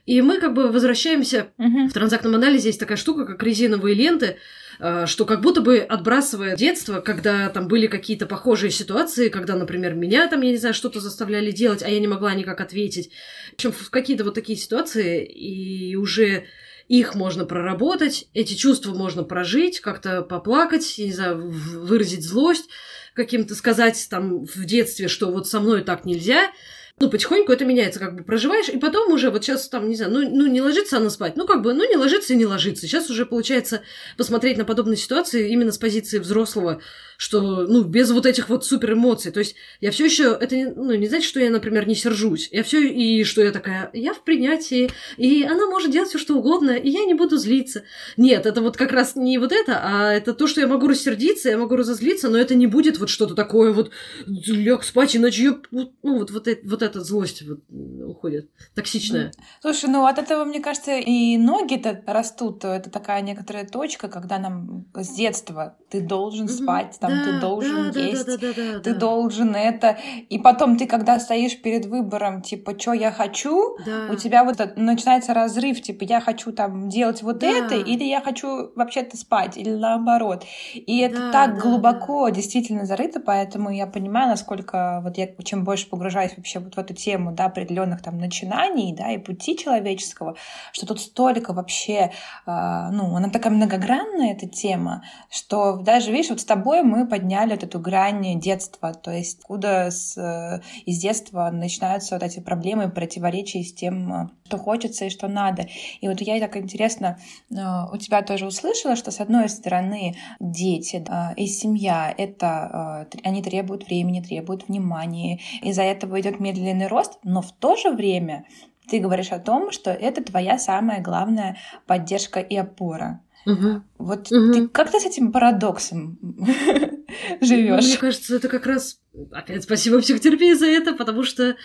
И 0.07 0.21
мы 0.23 0.39
как 0.39 0.55
бы 0.55 0.68
возвращаемся 0.68 1.49
uh-huh. 1.59 1.89
в 1.89 1.93
транзактном 1.93 2.35
анализе, 2.35 2.68
есть 2.68 2.81
такая 2.81 2.99
штука, 2.99 3.25
как 3.25 3.43
резиновые 3.43 3.95
ленты, 3.95 4.37
а, 4.79 5.07
что 5.07 5.27
как 5.27 5.43
будто 5.43 5.61
бы 5.61 5.79
отбрасывая 5.79 6.57
детство, 6.57 7.01
когда 7.01 7.49
там 7.51 7.68
были 7.68 7.87
какие-то 7.87 8.27
похожие 8.27 8.71
ситуации, 8.71 9.29
когда, 9.29 9.55
например, 9.55 9.95
меня 9.95 10.27
там, 10.29 10.41
я 10.41 10.51
не 10.51 10.57
знаю, 10.57 10.75
что-то 10.75 11.01
заставляли 11.01 11.51
делать, 11.51 11.83
а 11.83 11.89
я 11.89 12.01
не 12.01 12.09
могла 12.09 12.35
никак 12.35 12.61
ответить. 12.61 13.11
В 13.51 13.55
общем, 13.55 13.73
в 13.73 13.91
какие-то 13.91 14.25
вот 14.25 14.35
такие 14.35 14.59
ситуации, 14.59 15.25
и 15.25 15.97
уже 15.97 16.45
их 16.91 17.14
можно 17.14 17.45
проработать, 17.45 18.26
эти 18.34 18.55
чувства 18.55 18.93
можно 18.93 19.22
прожить, 19.22 19.78
как-то 19.78 20.22
поплакать, 20.22 20.97
не 20.99 21.12
знаю, 21.12 21.38
выразить 21.38 22.24
злость, 22.24 22.68
каким-то 23.14 23.55
сказать 23.55 24.09
там 24.11 24.45
в 24.45 24.64
детстве, 24.64 25.07
что 25.07 25.30
вот 25.30 25.47
со 25.47 25.61
мной 25.61 25.82
так 25.82 26.05
нельзя, 26.05 26.51
ну, 26.99 27.09
потихоньку 27.09 27.53
это 27.53 27.64
меняется, 27.64 28.01
как 28.01 28.16
бы 28.16 28.24
проживаешь, 28.24 28.68
и 28.68 28.76
потом 28.76 29.12
уже 29.12 29.30
вот 29.30 29.45
сейчас 29.45 29.68
там, 29.68 29.88
не 29.88 29.95
знаю, 29.95 30.12
ну, 30.12 30.28
ну 30.28 30.47
не 30.49 30.61
ложится 30.61 30.97
она 30.97 31.11
спать, 31.11 31.36
ну, 31.36 31.47
как 31.47 31.62
бы, 31.62 31.74
ну, 31.74 31.88
не 31.88 31.97
ложится 31.97 32.32
и 32.32 32.36
не 32.36 32.45
ложится. 32.45 32.88
Сейчас 32.88 33.09
уже 33.09 33.24
получается 33.24 33.82
посмотреть 34.16 34.59
на 34.59 34.64
подобные 34.64 34.97
ситуации 34.97 35.49
именно 35.49 35.70
с 35.70 35.78
позиции 35.78 36.18
взрослого, 36.18 36.82
что, 37.21 37.66
ну, 37.66 37.85
без 37.85 38.11
вот 38.12 38.25
этих 38.25 38.49
вот 38.49 38.64
супер 38.64 38.95
эмоций. 38.95 39.31
То 39.31 39.41
есть 39.41 39.55
я 39.83 39.91
все 39.91 40.07
еще, 40.07 40.39
это, 40.41 40.57
ну, 40.75 40.95
не 40.95 41.07
значит, 41.07 41.29
что 41.29 41.39
я, 41.39 41.51
например, 41.51 41.87
не 41.87 41.95
сержусь. 41.95 42.49
Я 42.51 42.62
все 42.62 42.81
и 42.81 43.25
что 43.25 43.43
я 43.43 43.53
такая, 43.53 43.91
я 43.93 44.14
в 44.14 44.25
принятии, 44.25 44.91
и 45.18 45.43
она 45.43 45.66
может 45.66 45.91
делать 45.91 46.09
все 46.09 46.16
что 46.16 46.39
угодно, 46.39 46.71
и 46.71 46.89
я 46.89 47.05
не 47.05 47.12
буду 47.12 47.37
злиться. 47.37 47.83
Нет, 48.16 48.47
это 48.47 48.62
вот 48.62 48.79
как 48.79 48.93
раз 48.93 49.16
не 49.16 49.37
вот 49.37 49.53
это, 49.53 49.81
а 49.83 50.11
это 50.14 50.33
то, 50.33 50.47
что 50.47 50.62
я 50.62 50.66
могу 50.66 50.89
рассердиться, 50.89 51.51
я 51.51 51.59
могу 51.59 51.77
разозлиться, 51.77 52.31
но 52.31 52.39
это 52.39 52.55
не 52.55 52.66
будет 52.66 52.99
вот 52.99 53.11
что-то 53.11 53.35
такое 53.35 53.75
вот, 53.75 53.91
ляг 54.27 54.83
спать, 54.83 55.14
иначе 55.14 55.43
я, 55.43 55.59
ну, 55.73 55.93
вот, 56.03 56.31
вот, 56.31 56.49
это, 56.49 56.66
вот 56.66 56.81
эта 56.81 57.03
злость 57.03 57.43
вот 57.43 57.61
уходит, 57.68 58.49
токсичная. 58.75 59.31
Слушай, 59.61 59.91
ну 59.91 60.07
от 60.07 60.18
этого, 60.18 60.47
мне 60.47 60.61
кажется, 60.61 60.97
и 60.97 61.37
ноги-то 61.37 62.03
растут. 62.07 62.64
Это 62.64 62.89
такая 62.89 63.21
некоторая 63.21 63.66
точка, 63.66 64.09
когда 64.09 64.39
нам 64.39 64.87
с 64.95 65.11
детства 65.11 65.77
ты 65.91 66.01
должен 66.01 66.49
спать, 66.49 66.97
там 66.99 67.09
да, 67.11 67.24
ты 67.24 67.40
должен 67.40 67.92
да, 67.92 68.00
есть, 68.00 68.26
да, 68.26 68.36
да, 68.36 68.52
да, 68.54 68.72
да, 68.72 68.80
ты 68.80 68.92
да. 68.92 68.98
должен 68.98 69.54
это. 69.54 69.98
И 70.28 70.38
потом 70.38 70.76
ты, 70.76 70.86
когда 70.86 71.18
стоишь 71.18 71.61
перед 71.61 71.86
выбором, 71.86 72.42
типа, 72.42 72.78
что 72.78 72.92
я 72.92 73.11
хочу, 73.12 73.76
да. 73.84 74.08
у 74.11 74.16
тебя 74.16 74.44
вот 74.44 74.58
начинается 74.76 75.34
разрыв, 75.34 75.80
типа, 75.82 76.04
я 76.04 76.20
хочу 76.20 76.52
там 76.52 76.88
делать 76.88 77.22
вот 77.22 77.38
да. 77.38 77.48
это, 77.48 77.74
или 77.74 78.04
я 78.04 78.20
хочу 78.20 78.70
вообще-то 78.74 79.16
спать, 79.16 79.56
или 79.56 79.70
наоборот. 79.70 80.44
И 80.74 80.98
это 81.00 81.16
да, 81.16 81.32
так 81.32 81.54
да, 81.56 81.61
глубоко 81.61 82.28
да. 82.28 82.36
действительно 82.36 82.84
зарыто, 82.86 83.20
поэтому 83.20 83.70
я 83.70 83.86
понимаю, 83.86 84.28
насколько 84.28 85.00
вот 85.02 85.18
я 85.18 85.28
чем 85.44 85.64
больше 85.64 85.88
погружаюсь 85.88 86.32
вообще 86.36 86.58
вот 86.58 86.74
в 86.74 86.78
эту 86.78 86.94
тему, 86.94 87.32
да, 87.32 87.46
определенных 87.46 88.02
там 88.02 88.18
начинаний, 88.18 88.94
да, 88.94 89.11
и 89.12 89.18
пути 89.18 89.56
человеческого, 89.56 90.36
что 90.72 90.86
тут 90.86 91.00
столько 91.00 91.52
вообще, 91.52 92.12
э, 92.46 92.88
ну, 92.92 93.16
она 93.16 93.28
такая 93.30 93.52
многогранная, 93.52 94.32
эта 94.32 94.48
тема, 94.48 95.02
что 95.30 95.76
даже, 95.76 96.11
видишь, 96.11 96.30
вот 96.30 96.40
с 96.40 96.44
тобой 96.44 96.82
мы 96.82 96.99
подняли 97.07 97.51
вот 97.53 97.62
эту 97.62 97.78
грань 97.78 98.38
детства, 98.40 98.92
то 98.94 99.11
есть 99.11 99.42
куда 99.42 99.90
с, 99.90 100.16
э, 100.16 100.61
из 100.86 100.98
детства 100.98 101.51
начинаются 101.51 102.14
вот 102.14 102.22
эти 102.22 102.40
проблемы, 102.40 102.90
противоречия 102.90 103.62
с 103.62 103.72
тем, 103.72 104.12
э, 104.12 104.28
что 104.46 104.59
хочется 104.59 105.05
и 105.05 105.11
что 105.11 105.28
надо. 105.28 105.66
И 106.01 106.09
вот 106.09 106.20
я 106.20 106.38
так 106.40 106.57
интересно 106.57 107.18
э, 107.51 107.55
у 107.92 107.96
тебя 107.96 108.22
тоже 108.22 108.46
услышала, 108.46 108.96
что 108.96 109.11
с 109.11 109.20
одной 109.20 109.48
стороны 109.48 110.16
дети 110.40 111.05
и 111.36 111.46
семья, 111.46 112.14
это 112.16 113.07
они 113.24 113.42
требуют 113.42 113.86
времени, 113.86 114.20
требуют 114.20 114.68
внимания, 114.68 115.40
из-за 115.62 115.82
этого 115.82 116.20
идет 116.20 116.40
медленный 116.40 116.86
рост, 116.86 117.18
но 117.22 117.42
в 117.42 117.53
то 117.53 117.76
же 117.76 117.90
время 117.90 118.44
ты 118.90 118.98
говоришь 118.98 119.30
о 119.30 119.38
том, 119.38 119.70
что 119.70 119.90
это 119.92 120.22
твоя 120.22 120.59
самая 120.59 121.01
главная 121.01 121.57
поддержка 121.86 122.40
и 122.40 122.57
опора. 122.57 123.20
Угу. 123.53 123.82
Вот 123.98 124.32
угу. 124.32 124.53
ты 124.53 124.68
как 124.68 124.90
ты 124.90 125.01
с 125.01 125.07
этим 125.07 125.32
парадоксом 125.32 126.18
живешь? 127.40 127.84
Мне 127.84 127.96
кажется, 127.96 128.36
это 128.36 128.48
как 128.48 128.66
раз 128.66 129.01
опять 129.32 129.64
спасибо 129.64 130.01
психотерапии 130.01 130.55
за 130.55 130.66
это, 130.66 130.94
потому 130.94 131.22
что 131.22 131.57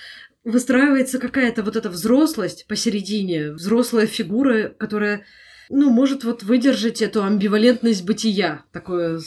выстраивается 0.44 1.20
какая-то 1.20 1.64
вот 1.64 1.76
эта 1.76 1.90
взрослость 1.90 2.68
посередине, 2.68 3.52
взрослая 3.52 4.06
фигура, 4.06 4.70
которая 4.70 5.26
ну, 5.70 5.90
может 5.90 6.24
вот 6.24 6.44
выдержать 6.44 7.02
эту 7.02 7.24
амбивалентность 7.24 8.06
бытия, 8.06 8.64
такое 8.72 9.20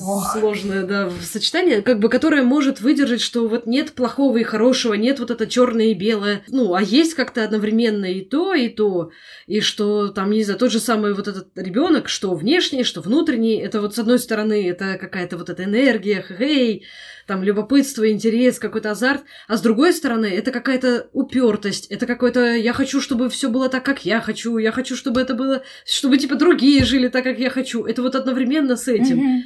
Ох. 0.00 0.32
сложное, 0.32 0.84
да, 0.84 1.10
сочетание, 1.22 1.82
как 1.82 1.98
бы, 1.98 2.08
которое 2.08 2.42
может 2.42 2.80
выдержать, 2.80 3.20
что 3.20 3.48
вот 3.48 3.66
нет 3.66 3.92
плохого 3.92 4.38
и 4.38 4.42
хорошего, 4.42 4.94
нет 4.94 5.20
вот 5.20 5.30
это 5.30 5.46
черное 5.46 5.86
и 5.86 5.94
белое, 5.94 6.42
ну, 6.48 6.74
а 6.74 6.82
есть 6.82 7.14
как-то 7.14 7.44
одновременно 7.44 8.06
и 8.06 8.22
то, 8.22 8.54
и 8.54 8.68
то, 8.68 9.10
и 9.46 9.60
что 9.60 10.08
там, 10.08 10.30
не 10.30 10.44
знаю, 10.44 10.58
тот 10.58 10.72
же 10.72 10.80
самый 10.80 11.14
вот 11.14 11.28
этот 11.28 11.48
ребенок, 11.56 12.08
что 12.08 12.34
внешний, 12.34 12.84
что 12.84 13.00
внутренний, 13.00 13.56
это 13.56 13.80
вот 13.80 13.94
с 13.94 13.98
одной 13.98 14.18
стороны, 14.18 14.68
это 14.68 14.98
какая-то 14.98 15.36
вот 15.36 15.50
эта 15.50 15.64
энергия, 15.64 16.24
хей, 16.26 16.86
там 17.26 17.42
любопытство, 17.42 18.10
интерес, 18.10 18.58
какой-то 18.58 18.90
азарт, 18.90 19.22
а 19.48 19.56
с 19.56 19.60
другой 19.60 19.92
стороны, 19.92 20.26
это 20.26 20.50
какая-то 20.50 21.08
упертость, 21.12 21.86
это 21.86 22.06
какой-то 22.06 22.54
я 22.54 22.72
хочу, 22.72 23.00
чтобы 23.00 23.28
все 23.28 23.48
было 23.48 23.68
так, 23.68 23.84
как 23.84 24.04
я 24.04 24.20
хочу, 24.20 24.58
я 24.58 24.72
хочу, 24.72 24.96
чтобы 24.96 25.20
это 25.20 25.34
было, 25.34 25.62
чтобы 25.84 26.18
типа 26.18 26.36
другие 26.36 26.84
жили 26.84 27.08
так, 27.08 27.24
как 27.24 27.38
я 27.38 27.50
хочу. 27.50 27.84
Это 27.84 28.02
вот 28.02 28.14
одновременно 28.14 28.76
с 28.76 28.88
этим. 28.88 29.20
Mm-hmm 29.20 29.42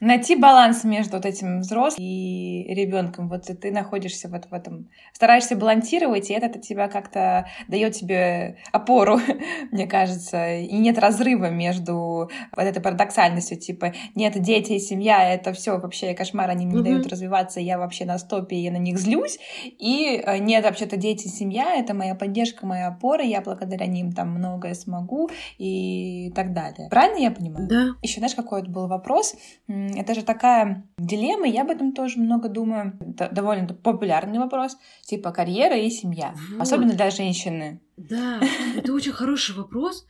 найти 0.00 0.36
баланс 0.36 0.84
между 0.84 1.16
вот 1.16 1.26
этим 1.26 1.60
взрослым 1.60 2.04
и 2.04 2.74
ребенком. 2.74 3.28
Вот 3.28 3.44
ты 3.44 3.70
находишься 3.70 4.28
вот 4.28 4.46
в 4.46 4.54
этом, 4.54 4.88
стараешься 5.12 5.56
балансировать, 5.56 6.30
и 6.30 6.34
это 6.34 6.58
тебя 6.58 6.88
как-то 6.88 7.46
дает 7.68 7.94
тебе 7.94 8.56
опору, 8.72 9.20
мне 9.70 9.86
кажется. 9.86 10.54
И 10.56 10.76
нет 10.76 10.98
разрыва 10.98 11.50
между 11.50 12.30
вот 12.56 12.64
этой 12.64 12.82
парадоксальностью, 12.82 13.58
типа, 13.58 13.92
нет, 14.14 14.40
дети 14.40 14.72
и 14.72 14.78
семья, 14.78 15.32
это 15.32 15.52
все 15.52 15.78
вообще 15.78 16.14
кошмар, 16.14 16.50
они 16.50 16.66
мне 16.66 16.78
не 16.78 16.82
дают 16.82 17.06
развиваться, 17.06 17.60
я 17.60 17.78
вообще 17.78 18.04
на 18.04 18.18
стопе, 18.18 18.56
я 18.56 18.72
на 18.72 18.78
них 18.78 18.98
злюсь. 18.98 19.38
И 19.64 20.22
э, 20.24 20.38
нет, 20.38 20.64
вообще-то 20.64 20.96
дети 20.96 21.26
и 21.26 21.30
семья, 21.30 21.76
это 21.76 21.94
моя 21.94 22.14
поддержка, 22.14 22.66
моя 22.66 22.88
опора, 22.88 23.22
я 23.22 23.40
благодаря 23.40 23.86
ним 23.86 24.12
там 24.12 24.30
многое 24.30 24.74
смогу 24.74 25.30
и 25.58 26.32
так 26.34 26.52
далее. 26.52 26.88
Правильно 26.90 27.18
я 27.18 27.30
понимаю? 27.30 27.68
Да. 27.68 27.86
Еще 28.02 28.18
знаешь, 28.18 28.34
какой 28.34 28.62
был 28.62 28.88
вопрос? 28.88 29.34
Это 29.96 30.14
же 30.14 30.22
такая 30.22 30.86
дилемма, 30.98 31.46
я 31.46 31.62
об 31.62 31.70
этом 31.70 31.92
тоже 31.92 32.18
много 32.18 32.48
думаю. 32.48 32.98
Это 33.00 33.28
довольно 33.32 33.68
популярный 33.68 34.38
вопрос, 34.38 34.76
типа 35.02 35.32
карьера 35.32 35.76
и 35.76 35.90
семья, 35.90 36.34
вот. 36.52 36.62
особенно 36.62 36.94
для 36.94 37.10
женщины. 37.10 37.80
Да, 37.96 38.40
это 38.76 38.92
очень 38.92 39.12
хороший 39.12 39.54
вопрос, 39.54 40.06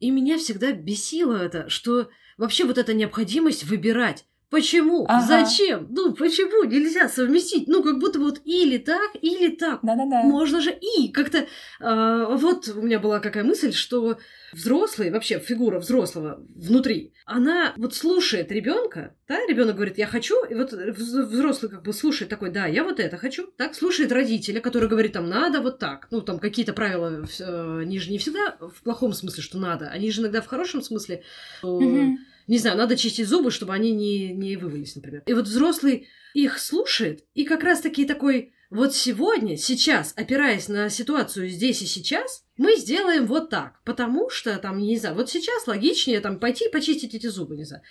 и 0.00 0.10
меня 0.10 0.38
всегда 0.38 0.72
бесило 0.72 1.36
это, 1.36 1.68
что 1.68 2.08
вообще 2.38 2.64
вот 2.64 2.78
эта 2.78 2.94
необходимость 2.94 3.64
выбирать. 3.64 4.26
Почему? 4.52 5.06
Ага. 5.08 5.26
Зачем? 5.26 5.86
Ну, 5.88 6.12
почему 6.12 6.64
нельзя 6.64 7.08
совместить? 7.08 7.68
Ну, 7.68 7.82
как 7.82 7.98
будто 7.98 8.18
вот 8.18 8.42
или 8.44 8.76
так, 8.76 9.12
или 9.22 9.48
так. 9.48 9.80
Да-да-да. 9.82 10.24
Можно 10.24 10.60
же 10.60 10.70
и 10.78 11.08
как-то... 11.08 11.46
Э, 11.80 12.26
вот 12.36 12.68
у 12.68 12.82
меня 12.82 12.98
была 12.98 13.20
какая 13.20 13.44
мысль, 13.44 13.72
что 13.72 14.18
взрослый, 14.52 15.10
вообще 15.10 15.38
фигура 15.38 15.78
взрослого 15.78 16.44
внутри, 16.54 17.14
она 17.24 17.72
вот 17.78 17.94
слушает 17.94 18.52
ребенка, 18.52 19.16
да, 19.26 19.38
ребенок 19.48 19.76
говорит, 19.76 19.96
я 19.96 20.06
хочу, 20.06 20.44
и 20.44 20.52
вот 20.52 20.74
взрослый 20.74 21.70
как 21.70 21.82
бы 21.82 21.94
слушает 21.94 22.28
такой, 22.28 22.50
да, 22.50 22.66
я 22.66 22.84
вот 22.84 23.00
это 23.00 23.16
хочу, 23.16 23.46
так, 23.56 23.74
слушает 23.74 24.12
родителя, 24.12 24.60
который 24.60 24.90
говорит, 24.90 25.14
там, 25.14 25.30
надо 25.30 25.62
вот 25.62 25.78
так, 25.78 26.08
ну, 26.10 26.20
там, 26.20 26.38
какие-то 26.38 26.74
правила, 26.74 27.24
э, 27.40 27.78
они 27.80 27.98
же 27.98 28.10
не 28.10 28.18
всегда 28.18 28.58
в 28.60 28.82
плохом 28.82 29.14
смысле, 29.14 29.42
что 29.42 29.56
надо, 29.56 29.88
они 29.88 30.10
же 30.10 30.20
иногда 30.20 30.42
в 30.42 30.46
хорошем 30.46 30.82
смысле, 30.82 31.22
mm-hmm 31.62 32.16
не 32.46 32.58
знаю, 32.58 32.76
надо 32.76 32.96
чистить 32.96 33.28
зубы, 33.28 33.50
чтобы 33.50 33.74
они 33.74 33.92
не, 33.92 34.32
не 34.32 34.56
вывалились, 34.56 34.96
например. 34.96 35.22
И 35.26 35.32
вот 35.32 35.46
взрослый 35.46 36.08
их 36.34 36.58
слушает, 36.58 37.24
и 37.34 37.44
как 37.44 37.62
раз-таки 37.62 38.04
такой, 38.04 38.52
вот 38.70 38.94
сегодня, 38.94 39.56
сейчас, 39.56 40.14
опираясь 40.16 40.68
на 40.68 40.88
ситуацию 40.88 41.48
здесь 41.48 41.82
и 41.82 41.86
сейчас, 41.86 42.44
мы 42.58 42.76
сделаем 42.76 43.26
вот 43.26 43.50
так, 43.50 43.80
потому 43.84 44.28
что, 44.28 44.56
там, 44.58 44.78
не 44.78 44.98
знаю, 44.98 45.14
вот 45.14 45.30
сейчас 45.30 45.66
логичнее 45.66 46.20
там 46.20 46.38
пойти 46.38 46.68
почистить 46.68 47.14
эти 47.14 47.26
зубы, 47.26 47.56
не 47.56 47.64
знаю. 47.64 47.82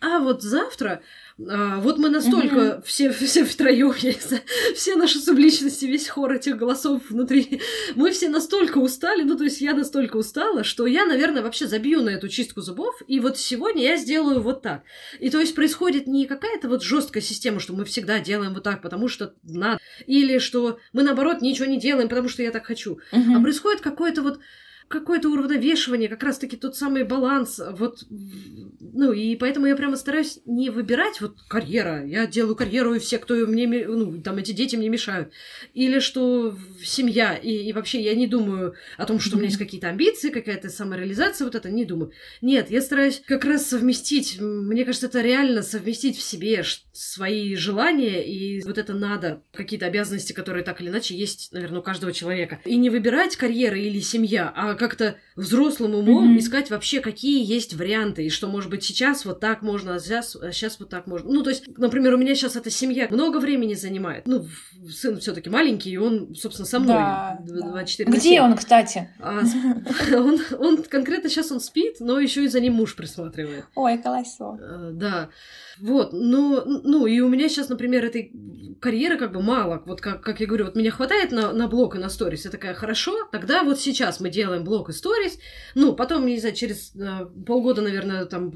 А 0.00 0.20
вот 0.20 0.42
завтра 0.42 1.02
а, 1.48 1.80
вот 1.80 1.98
мы 1.98 2.10
настолько 2.10 2.56
mm-hmm. 2.56 2.82
все, 2.84 3.10
все 3.10 3.44
втроем, 3.44 3.92
я 3.98 4.12
не 4.12 4.20
знаю, 4.20 4.42
все 4.76 4.94
наши 4.94 5.18
субличности, 5.18 5.84
весь 5.86 6.08
хор 6.08 6.32
этих 6.32 6.56
голосов 6.56 7.02
внутри, 7.10 7.60
мы 7.96 8.12
все 8.12 8.28
настолько 8.28 8.78
устали, 8.78 9.22
ну, 9.22 9.36
то 9.36 9.42
есть 9.42 9.60
я 9.60 9.74
настолько 9.74 10.16
устала, 10.16 10.62
что 10.62 10.86
я, 10.86 11.04
наверное, 11.04 11.42
вообще 11.42 11.66
забью 11.66 12.02
на 12.02 12.10
эту 12.10 12.28
чистку 12.28 12.60
зубов, 12.60 13.02
и 13.08 13.18
вот 13.18 13.36
сегодня 13.36 13.82
я 13.82 13.96
сделаю 13.96 14.40
вот 14.42 14.62
так. 14.62 14.82
И 15.18 15.28
то 15.28 15.40
есть 15.40 15.56
происходит 15.56 16.06
не 16.06 16.26
какая-то 16.26 16.68
вот 16.68 16.84
жесткая 16.84 17.22
система, 17.22 17.58
что 17.58 17.72
мы 17.72 17.84
всегда 17.84 18.20
делаем 18.20 18.54
вот 18.54 18.62
так, 18.62 18.80
потому 18.80 19.08
что 19.08 19.34
надо, 19.42 19.80
или 20.06 20.38
что 20.38 20.78
мы, 20.92 21.02
наоборот, 21.02 21.42
ничего 21.42 21.66
не 21.66 21.80
делаем, 21.80 22.08
потому 22.08 22.28
что 22.28 22.44
я 22.44 22.52
так 22.52 22.64
хочу, 22.64 23.00
mm-hmm. 23.12 23.36
а 23.36 23.40
происходит 23.40 23.80
какое-то 24.04 24.22
вот 24.22 24.40
какое-то 24.88 25.28
уравновешивание, 25.28 26.08
как 26.08 26.22
раз-таки 26.22 26.56
тот 26.56 26.76
самый 26.76 27.04
баланс. 27.04 27.60
Вот, 27.72 28.04
ну, 28.10 29.12
и 29.12 29.36
поэтому 29.36 29.66
я 29.66 29.76
прямо 29.76 29.96
стараюсь 29.96 30.40
не 30.46 30.70
выбирать 30.70 31.20
вот 31.20 31.36
карьера. 31.48 32.04
Я 32.06 32.26
делаю 32.26 32.54
карьеру, 32.54 32.94
и 32.94 32.98
все, 32.98 33.18
кто 33.18 33.34
мне, 33.34 33.66
ну, 33.66 34.20
там, 34.22 34.36
эти 34.36 34.52
дети 34.52 34.76
мне 34.76 34.88
мешают. 34.88 35.32
Или 35.72 35.98
что 35.98 36.56
семья, 36.82 37.34
и, 37.34 37.50
и 37.50 37.72
вообще 37.72 38.00
я 38.00 38.14
не 38.14 38.26
думаю 38.26 38.74
о 38.96 39.06
том, 39.06 39.20
что 39.20 39.36
у 39.36 39.38
меня 39.38 39.48
есть 39.48 39.58
какие-то 39.58 39.88
амбиции, 39.88 40.30
какая-то 40.30 40.68
самореализация, 40.68 41.44
вот 41.44 41.54
это 41.54 41.70
не 41.70 41.84
думаю. 41.84 42.12
Нет, 42.40 42.70
я 42.70 42.80
стараюсь 42.80 43.22
как 43.26 43.44
раз 43.44 43.66
совместить, 43.66 44.38
мне 44.40 44.84
кажется, 44.84 45.06
это 45.06 45.20
реально 45.20 45.62
совместить 45.62 46.16
в 46.16 46.22
себе 46.22 46.62
свои 46.92 47.54
желания, 47.56 48.24
и 48.24 48.62
вот 48.62 48.78
это 48.78 48.94
надо, 48.94 49.42
какие-то 49.52 49.86
обязанности, 49.86 50.32
которые 50.32 50.64
так 50.64 50.80
или 50.80 50.88
иначе 50.88 51.16
есть, 51.16 51.52
наверное, 51.52 51.80
у 51.80 51.82
каждого 51.82 52.12
человека. 52.12 52.60
И 52.64 52.76
не 52.76 52.90
выбирать 52.90 53.36
карьера 53.36 53.78
или 53.78 54.00
семья, 54.00 54.52
а 54.54 54.73
как-то 54.74 55.16
взрослым 55.36 55.94
умом 55.94 56.34
mm-hmm. 56.34 56.38
искать 56.38 56.70
вообще, 56.70 57.00
какие 57.00 57.44
есть 57.44 57.74
варианты, 57.74 58.24
и 58.24 58.30
что, 58.30 58.48
может 58.48 58.70
быть, 58.70 58.84
сейчас 58.84 59.24
вот 59.24 59.40
так 59.40 59.62
можно, 59.62 59.94
а 59.94 59.98
сейчас, 59.98 60.36
а 60.36 60.52
сейчас 60.52 60.78
вот 60.78 60.88
так 60.90 61.06
можно. 61.06 61.32
Ну, 61.32 61.42
то 61.42 61.50
есть, 61.50 61.76
например, 61.78 62.14
у 62.14 62.18
меня 62.18 62.34
сейчас 62.34 62.56
эта 62.56 62.70
семья 62.70 63.08
много 63.10 63.38
времени 63.38 63.74
занимает. 63.74 64.26
Ну, 64.26 64.46
сын 64.88 65.18
все 65.18 65.32
таки 65.32 65.50
маленький, 65.50 65.90
и 65.90 65.96
он, 65.96 66.34
собственно, 66.34 66.66
со 66.66 66.78
мной 66.78 66.96
да, 66.96 67.38
24 67.46 68.10
да. 68.10 68.16
Где 68.16 68.40
он, 68.40 68.56
кстати? 68.56 69.10
А, 69.20 69.42
он, 70.12 70.40
он 70.58 70.82
конкретно 70.82 71.28
сейчас 71.28 71.50
он 71.52 71.60
спит, 71.60 71.96
но 72.00 72.18
еще 72.18 72.44
и 72.44 72.48
за 72.48 72.60
ним 72.60 72.74
муж 72.74 72.96
присматривает. 72.96 73.64
Ой, 73.74 73.98
колосо. 73.98 74.58
А, 74.60 74.90
да. 74.92 75.30
Вот, 75.78 76.12
ну, 76.12 76.62
ну, 76.64 77.06
и 77.06 77.20
у 77.20 77.28
меня 77.28 77.48
сейчас, 77.48 77.68
например, 77.68 78.04
этой 78.04 78.32
карьеры 78.80 79.18
как 79.18 79.32
бы 79.32 79.42
мало. 79.42 79.82
Вот 79.86 80.00
как, 80.00 80.22
как 80.22 80.40
я 80.40 80.46
говорю, 80.46 80.66
вот 80.66 80.76
меня 80.76 80.90
хватает 80.90 81.32
на, 81.32 81.52
на 81.52 81.68
блог 81.68 81.96
и 81.96 81.98
на 81.98 82.08
сторис. 82.08 82.44
Я 82.44 82.50
такая, 82.50 82.74
хорошо, 82.74 83.28
тогда 83.32 83.64
вот 83.64 83.80
сейчас 83.80 84.20
мы 84.20 84.30
делаем 84.30 84.63
блог 84.64 84.88
и 84.88 84.92
сторис. 84.92 85.38
Ну, 85.74 85.94
потом, 85.94 86.26
не 86.26 86.38
знаю, 86.38 86.54
через 86.54 86.94
э, 86.94 87.26
полгода, 87.46 87.82
наверное, 87.82 88.24
там 88.24 88.54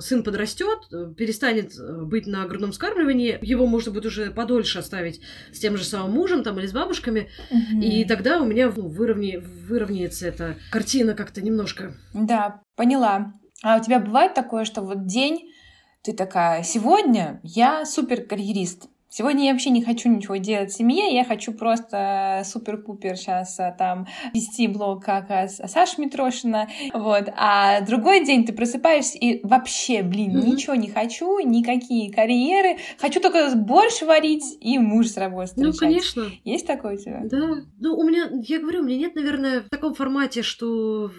сын 0.00 0.22
подрастет, 0.22 0.88
перестанет 1.16 1.78
э, 1.78 2.02
быть 2.02 2.26
на 2.26 2.46
грудном 2.46 2.72
скармливании, 2.72 3.38
его 3.42 3.66
можно 3.66 3.92
будет 3.92 4.06
уже 4.06 4.30
подольше 4.30 4.78
оставить 4.78 5.20
с 5.52 5.58
тем 5.58 5.76
же 5.76 5.84
самым 5.84 6.12
мужем 6.12 6.42
там 6.42 6.58
или 6.58 6.66
с 6.66 6.72
бабушками, 6.72 7.28
угу. 7.50 7.80
и 7.80 8.04
тогда 8.04 8.40
у 8.40 8.46
меня 8.46 8.72
ну, 8.74 8.88
выровня... 8.88 9.40
выровняется 9.40 10.26
эта 10.26 10.56
картина 10.70 11.14
как-то 11.14 11.42
немножко. 11.42 11.94
Да, 12.14 12.62
поняла. 12.76 13.32
А 13.62 13.78
у 13.78 13.84
тебя 13.84 13.98
бывает 13.98 14.34
такое, 14.34 14.64
что 14.64 14.82
вот 14.82 15.06
день 15.06 15.52
ты 16.02 16.12
такая, 16.12 16.62
сегодня 16.62 17.40
я 17.42 17.84
супер 17.84 18.22
карьерист, 18.22 18.88
Сегодня 19.10 19.46
я 19.46 19.52
вообще 19.52 19.70
не 19.70 19.82
хочу 19.82 20.08
ничего 20.10 20.36
делать 20.36 20.70
в 20.70 20.76
семье, 20.76 21.14
я 21.14 21.24
хочу 21.24 21.52
просто 21.52 22.42
супер-пупер 22.44 23.16
сейчас 23.16 23.58
а, 23.58 23.72
там 23.72 24.06
вести 24.34 24.68
блог, 24.68 25.02
как 25.02 25.30
а, 25.30 25.48
Саша 25.48 26.00
Митрошина, 26.00 26.68
вот. 26.92 27.28
А 27.36 27.80
другой 27.80 28.24
день 28.26 28.44
ты 28.44 28.52
просыпаешься 28.52 29.16
и 29.16 29.40
вообще, 29.46 30.02
блин, 30.02 30.36
mm-hmm. 30.36 30.46
ничего 30.46 30.74
не 30.74 30.88
хочу, 30.88 31.38
никакие 31.40 32.12
карьеры, 32.12 32.76
хочу 32.98 33.20
только 33.20 33.52
борщ 33.56 34.02
варить 34.02 34.58
и 34.60 34.78
муж 34.78 35.08
с 35.08 35.16
работы 35.16 35.46
встречать. 35.48 35.72
Ну, 35.72 35.78
конечно. 35.78 36.24
Есть 36.44 36.66
такое 36.66 36.96
у 36.96 36.98
тебя? 36.98 37.22
Да. 37.24 37.62
Ну, 37.80 37.96
у 37.96 38.06
меня, 38.06 38.28
я 38.46 38.60
говорю, 38.60 38.80
у 38.80 38.84
меня 38.84 38.98
нет, 38.98 39.14
наверное, 39.14 39.62
в 39.62 39.68
таком 39.70 39.94
формате, 39.94 40.42
что 40.42 41.10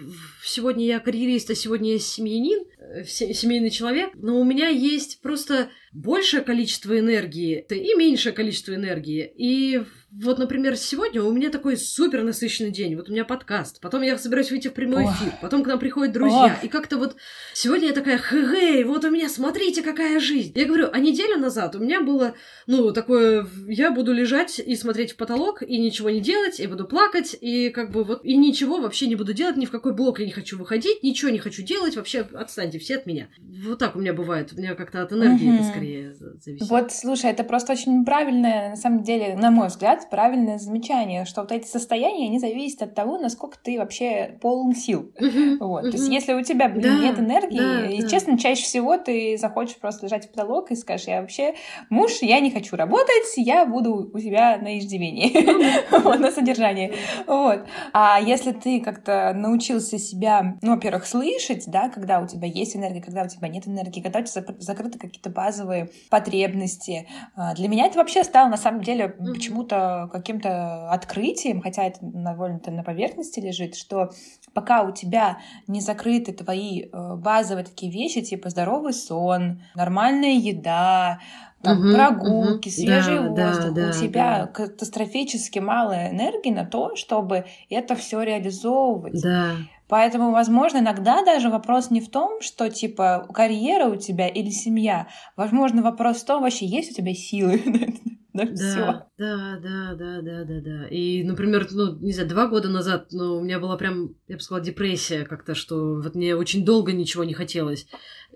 сегодня 0.44 0.86
я 0.86 1.00
карьерист, 1.00 1.50
а 1.50 1.56
сегодня 1.56 1.94
я 1.94 2.00
семьянин, 2.00 2.60
э, 2.78 2.79
семейный 3.06 3.70
человек, 3.70 4.12
но 4.16 4.40
у 4.40 4.44
меня 4.44 4.70
есть 4.70 5.22
просто 5.22 5.70
большее 5.92 6.42
количество 6.44 6.98
энергии 6.98 7.66
и 7.70 7.96
меньшее 7.96 8.34
количество 8.34 8.74
энергии. 8.74 9.32
И 9.36 9.84
вот, 10.12 10.40
например, 10.40 10.76
сегодня 10.76 11.22
у 11.22 11.32
меня 11.32 11.50
такой 11.52 11.78
супер 11.78 12.24
насыщенный 12.24 12.72
день. 12.72 12.96
Вот 12.96 13.10
у 13.10 13.12
меня 13.12 13.26
подкаст. 13.26 13.80
Потом 13.80 14.02
я 14.02 14.18
собираюсь 14.18 14.50
выйти 14.50 14.68
в 14.68 14.74
прямой 14.74 15.04
Ох. 15.04 15.16
эфир. 15.16 15.34
Потом 15.40 15.64
к 15.64 15.68
нам 15.68 15.78
приходят 15.78 16.14
друзья. 16.14 16.58
Ох. 16.58 16.64
И 16.64 16.68
как-то 16.68 16.98
вот 16.98 17.16
сегодня 17.54 17.90
я 17.90 17.94
такая, 17.94 18.18
хэ 18.18 18.84
вот 18.86 19.06
у 19.06 19.12
меня, 19.12 19.30
смотрите, 19.30 19.84
какая 19.84 20.20
жизнь. 20.20 20.52
Я 20.56 20.66
говорю, 20.66 20.90
а 20.92 21.00
неделю 21.00 21.38
назад 21.38 21.76
у 21.76 21.80
меня 21.80 22.02
было, 22.02 22.34
ну, 22.66 22.92
такое, 22.92 23.48
я 23.68 23.92
буду 23.92 24.12
лежать 24.12 24.60
и 24.60 24.76
смотреть 24.76 25.12
в 25.12 25.16
потолок, 25.16 25.62
и 25.62 25.78
ничего 25.78 26.10
не 26.10 26.22
делать, 26.22 26.60
и 26.60 26.66
буду 26.66 26.86
плакать, 26.86 27.38
и 27.40 27.70
как 27.70 27.92
бы 27.92 28.04
вот, 28.04 28.26
и 28.26 28.36
ничего 28.36 28.80
вообще 28.80 29.06
не 29.08 29.16
буду 29.16 29.34
делать, 29.34 29.58
ни 29.58 29.66
в 29.66 29.72
какой 29.72 29.94
блок 29.94 30.20
я 30.20 30.26
не 30.26 30.32
хочу 30.32 30.58
выходить, 30.58 31.04
ничего 31.04 31.30
не 31.30 31.40
хочу 31.40 31.62
делать, 31.62 31.96
вообще 31.96 32.28
отстаньте 32.34 32.80
все 32.80 32.96
от 32.96 33.06
меня. 33.06 33.30
Вот 33.40 33.78
так 33.78 33.96
у 33.96 34.00
меня 34.00 34.14
бывает. 34.14 34.54
У 34.54 34.58
меня 34.58 34.74
как-то 34.74 35.04
от 35.04 35.14
энергии 35.14 35.50
угу. 35.50 35.56
это 35.58 35.64
скорее 35.66 36.16
зависит. 36.16 36.68
Вот, 36.68 36.92
слушай, 36.92 37.30
это 37.30 37.44
просто 37.44 37.74
очень 37.74 38.04
правильное, 38.06 38.72
на 38.72 38.76
самом 38.76 39.04
деле, 39.04 39.36
на 39.36 39.52
мой 39.52 39.68
взгляд, 39.68 39.99
сказать 40.00 40.10
правильное 40.10 40.58
замечание, 40.58 41.26
что 41.26 41.42
вот 41.42 41.52
эти 41.52 41.68
состояния, 41.68 42.28
они 42.28 42.40
зависят 42.40 42.82
от 42.82 42.96
того, 42.96 43.18
насколько 43.18 43.58
ты 43.62 43.78
вообще 43.78 44.38
полон 44.42 44.74
сил. 44.74 45.12
Uh-huh, 45.20 45.58
вот. 45.60 45.86
Uh-huh. 45.86 45.92
То 45.92 45.98
есть 45.98 46.10
если 46.10 46.34
у 46.34 46.42
тебя, 46.42 46.70
блин, 46.70 46.98
да, 46.98 47.04
нет 47.04 47.20
энергии, 47.20 47.58
да, 47.58 47.86
и, 47.88 48.02
да. 48.02 48.08
честно, 48.08 48.38
чаще 48.38 48.64
всего 48.64 48.98
ты 48.98 49.38
захочешь 49.38 49.78
просто 49.78 50.06
лежать 50.06 50.28
в 50.28 50.32
потолок 50.32 50.72
и 50.72 50.76
скажешь, 50.76 51.08
я 51.08 51.22
вообще 51.22 51.56
муж, 51.90 52.20
я 52.22 52.40
не 52.40 52.52
хочу 52.52 52.76
работать, 52.76 53.34
я 53.38 53.66
буду 53.66 54.10
у 54.14 54.20
тебя 54.20 54.58
на 54.58 54.80
иждивении, 54.80 56.18
на 56.18 56.32
содержании. 56.32 56.94
Вот. 57.28 57.66
А 57.94 58.20
если 58.20 58.52
ты 58.52 58.82
как-то 58.82 59.34
научился 59.36 59.98
себя, 59.98 60.58
ну, 60.62 60.76
во-первых, 60.76 61.06
слышать, 61.06 61.66
да, 61.68 61.90
когда 61.90 62.20
у 62.20 62.28
тебя 62.28 62.48
есть 62.48 62.76
энергия, 62.76 63.02
когда 63.02 63.24
у 63.24 63.28
тебя 63.28 63.48
нет 63.48 63.68
энергии, 63.68 64.02
когда 64.02 64.20
у 64.20 64.24
тебя 64.24 64.44
закрыты 64.60 65.00
какие-то 65.00 65.30
базовые 65.30 65.90
потребности. 66.10 67.08
А, 67.36 67.54
для 67.56 67.68
меня 67.68 67.86
это 67.86 67.98
вообще 67.98 68.24
стало, 68.24 68.50
на 68.50 68.58
самом 68.58 68.82
деле, 68.82 69.10
почему-то 69.10 69.89
каким-то 70.12 70.90
открытием, 70.92 71.62
хотя 71.62 71.84
это 71.86 72.00
довольно-то 72.02 72.72
на 72.72 72.84
поверхности 72.84 73.40
лежит, 73.40 73.76
что 73.76 74.12
пока 74.54 74.84
у 74.84 74.92
тебя 74.92 75.40
не 75.68 75.82
закрыты 75.82 76.34
твои 76.34 76.84
э, 76.84 77.16
базовые 77.16 77.66
такие 77.66 77.92
вещи, 77.92 78.22
типа 78.22 78.50
здоровый 78.50 78.94
сон, 78.94 79.62
нормальная 79.76 80.34
еда, 80.34 81.20
там, 81.62 81.80
угу, 81.80 81.94
прогулки, 81.94 82.70
угу. 82.70 82.76
свежий 82.76 83.16
да, 83.16 83.48
воздух. 83.48 83.74
Да, 83.74 83.90
у 83.90 83.92
тебя 83.92 84.40
да. 84.42 84.48
катастрофически 84.48 85.60
мало 85.60 86.10
энергии 86.10 86.52
на 86.52 86.66
то, 86.66 86.96
чтобы 86.96 87.46
это 87.70 87.96
все 87.96 88.22
реализовывать. 88.22 89.22
Да. 89.22 89.56
Поэтому, 89.90 90.32
возможно, 90.32 90.78
иногда 90.78 91.24
даже 91.26 91.50
вопрос 91.50 91.90
не 91.90 92.00
в 92.00 92.10
том, 92.10 92.42
что 92.42 92.70
типа 92.70 93.28
карьера 93.34 93.90
у 93.90 93.96
тебя 93.96 94.28
или 94.28 94.52
семья. 94.52 95.08
Возможно, 95.36 95.82
вопрос 95.82 96.18
в 96.18 96.26
том, 96.26 96.44
вообще 96.44 96.68
есть 96.68 96.92
у 96.92 96.94
тебя 96.94 97.14
силы 97.16 97.60
на 98.40 98.46
да, 98.46 98.54
все. 98.56 98.80
Да, 99.18 99.60
да, 99.62 99.96
да, 99.96 100.22
да, 100.22 100.44
да, 100.46 100.62
да. 100.62 100.88
И, 100.88 101.24
например, 101.24 101.68
ну, 101.72 101.98
не 102.00 102.14
знаю, 102.14 102.30
два 102.30 102.48
года 102.48 102.70
назад, 102.70 103.08
ну, 103.12 103.38
у 103.38 103.44
меня 103.44 103.60
была 103.60 103.78
прям, 103.78 104.16
я 104.28 104.36
бы 104.36 104.42
сказала, 104.42 104.64
депрессия 104.64 105.26
как-то, 105.26 105.56
что 105.56 106.02
вот 106.02 106.16
мне 106.16 106.36
очень 106.36 106.66
долго 106.66 106.92
ничего 106.92 107.24
не 107.24 107.34
хотелось. 107.34 107.88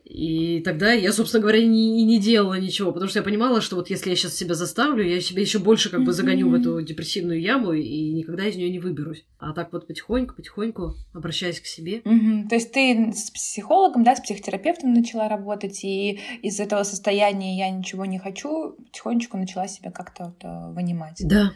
И 0.04 0.62
тогда 0.62 0.92
я, 0.92 1.14
собственно 1.14 1.42
говоря, 1.42 1.60
и 1.60 1.66
не, 1.66 2.04
не 2.04 2.20
делала 2.20 2.60
ничего, 2.60 2.92
потому 2.92 3.10
что 3.10 3.20
я 3.20 3.24
понимала, 3.24 3.62
что 3.62 3.78
вот 3.78 3.90
если 3.90 4.10
я 4.10 4.16
сейчас 4.16 4.36
себя 4.36 4.54
заставлю, 4.54 5.04
я 5.04 5.22
себя 5.22 5.42
еще 5.42 5.60
больше 5.60 5.90
как 5.90 6.04
бы 6.04 6.12
загоню 6.12 6.50
в 6.50 6.54
эту 6.54 6.82
депрессивную 6.82 7.42
яму 7.42 7.74
и 7.74 8.12
никогда 8.12 8.46
из 8.46 8.56
нее 8.56 8.70
не 8.70 8.80
выберусь. 8.80 9.26
А 9.40 9.54
так 9.54 9.72
вот 9.72 9.88
потихоньку, 9.88 10.36
потихоньку 10.36 10.96
обращаясь 11.14 11.62
к 11.62 11.66
себе. 11.66 12.02
То 12.02 12.56
есть 12.56 12.72
ты 12.72 13.14
с 13.14 13.32
психологом, 13.32 14.04
да, 14.04 14.16
с 14.16 14.22
психотерапевтом 14.22 14.94
начала 14.94 15.30
работать, 15.30 15.84
и 15.84 16.20
из 16.42 16.60
этого 16.60 16.84
состояния 16.84 17.58
я 17.58 17.70
ничего 17.70 18.06
не 18.06 18.20
хочу, 18.20 18.72
потихонечку 18.72 19.38
начала 19.38 19.68
себя 19.68 19.92
как-то 19.92 20.26
вот 20.26 20.44
э, 20.44 20.74
вынимать. 20.74 21.22
Да, 21.24 21.54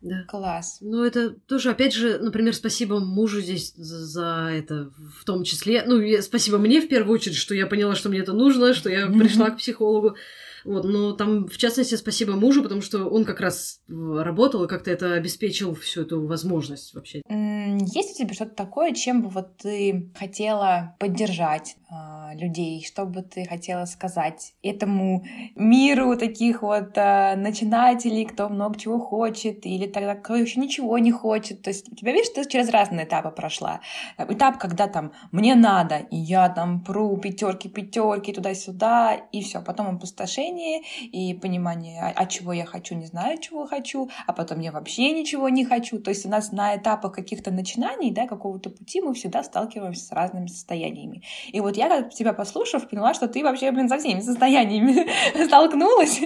да. 0.00 0.24
Класс. 0.28 0.78
Ну, 0.80 1.04
это 1.04 1.30
тоже, 1.30 1.70
опять 1.70 1.92
же, 1.92 2.18
например, 2.18 2.54
спасибо 2.54 3.00
мужу 3.00 3.40
здесь 3.40 3.74
за, 3.76 4.06
за 4.06 4.48
это 4.50 4.90
в 5.18 5.24
том 5.24 5.44
числе. 5.44 5.84
Ну, 5.86 6.00
спасибо 6.22 6.56
мне 6.58 6.80
в 6.80 6.88
первую 6.88 7.14
очередь, 7.14 7.36
что 7.36 7.54
я 7.54 7.66
поняла, 7.66 7.94
что 7.94 8.08
мне 8.08 8.20
это 8.20 8.32
нужно, 8.32 8.72
что 8.72 8.88
я 8.88 9.08
пришла 9.08 9.50
к 9.50 9.58
психологу. 9.58 10.16
Вот, 10.64 10.84
но 10.84 11.12
там, 11.12 11.46
в 11.48 11.56
частности, 11.56 11.94
спасибо 11.94 12.34
мужу, 12.34 12.62
потому 12.62 12.82
что 12.82 13.06
он 13.06 13.24
как 13.24 13.40
раз 13.40 13.80
работал 13.88 14.64
и 14.64 14.68
как-то 14.68 14.90
это 14.90 15.14
обеспечил 15.14 15.74
всю 15.74 16.02
эту 16.02 16.26
возможность 16.26 16.94
вообще. 16.94 17.22
Есть 17.28 18.14
у 18.14 18.18
тебя 18.18 18.34
что-то 18.34 18.54
такое, 18.54 18.92
чем 18.92 19.22
бы 19.22 19.28
вот 19.28 19.56
ты 19.58 20.10
хотела 20.18 20.96
поддержать 20.98 21.76
э, 21.90 22.36
людей? 22.36 22.84
Что 22.84 23.06
бы 23.06 23.22
ты 23.22 23.44
хотела 23.44 23.84
сказать 23.84 24.54
этому 24.62 25.24
миру 25.54 26.16
таких 26.16 26.62
вот 26.62 26.96
э, 26.96 27.36
начинателей, 27.36 28.24
кто 28.24 28.48
много 28.48 28.78
чего 28.78 28.98
хочет, 28.98 29.66
или 29.66 29.86
тогда 29.86 30.14
кто 30.14 30.36
еще 30.36 30.60
ничего 30.60 30.98
не 30.98 31.12
хочет? 31.12 31.62
То 31.62 31.70
есть 31.70 31.90
у 31.90 31.94
тебя, 31.94 32.12
видишь, 32.12 32.30
ты 32.34 32.48
через 32.48 32.70
разные 32.70 33.06
этапы 33.06 33.30
прошла. 33.30 33.80
Этап, 34.18 34.58
когда 34.58 34.86
там 34.86 35.12
мне 35.32 35.54
надо, 35.54 35.98
и 36.10 36.16
я 36.16 36.48
там 36.48 36.82
пру 36.84 37.16
пятерки, 37.16 37.68
пятерки 37.68 38.32
туда-сюда, 38.32 39.14
и 39.14 39.42
все. 39.42 39.62
Потом 39.62 39.96
опустошение 39.96 40.49
и 40.50 41.34
понимание, 41.34 42.02
а, 42.02 42.12
а 42.14 42.26
чего 42.26 42.52
я 42.52 42.64
хочу, 42.64 42.94
не 42.94 43.06
знаю, 43.06 43.38
чего 43.38 43.66
хочу, 43.66 44.10
а 44.26 44.32
потом 44.32 44.60
я 44.60 44.72
вообще 44.72 45.12
ничего 45.12 45.48
не 45.48 45.64
хочу. 45.64 45.98
То 45.98 46.10
есть 46.10 46.26
у 46.26 46.28
нас 46.28 46.52
на 46.52 46.76
этапах 46.76 47.12
каких-то 47.12 47.50
начинаний, 47.50 48.10
да, 48.10 48.26
какого-то 48.26 48.70
пути 48.70 49.00
мы 49.00 49.14
всегда 49.14 49.42
сталкиваемся 49.42 50.04
с 50.04 50.12
разными 50.12 50.46
состояниями. 50.46 51.22
И 51.48 51.60
вот 51.60 51.76
я, 51.76 52.02
тебя 52.02 52.32
послушав, 52.32 52.88
поняла, 52.88 53.14
что 53.14 53.28
ты 53.28 53.42
вообще, 53.42 53.70
блин, 53.70 53.88
со 53.88 53.98
всеми 53.98 54.20
состояниями 54.20 55.06
столкнулась. 55.46 56.20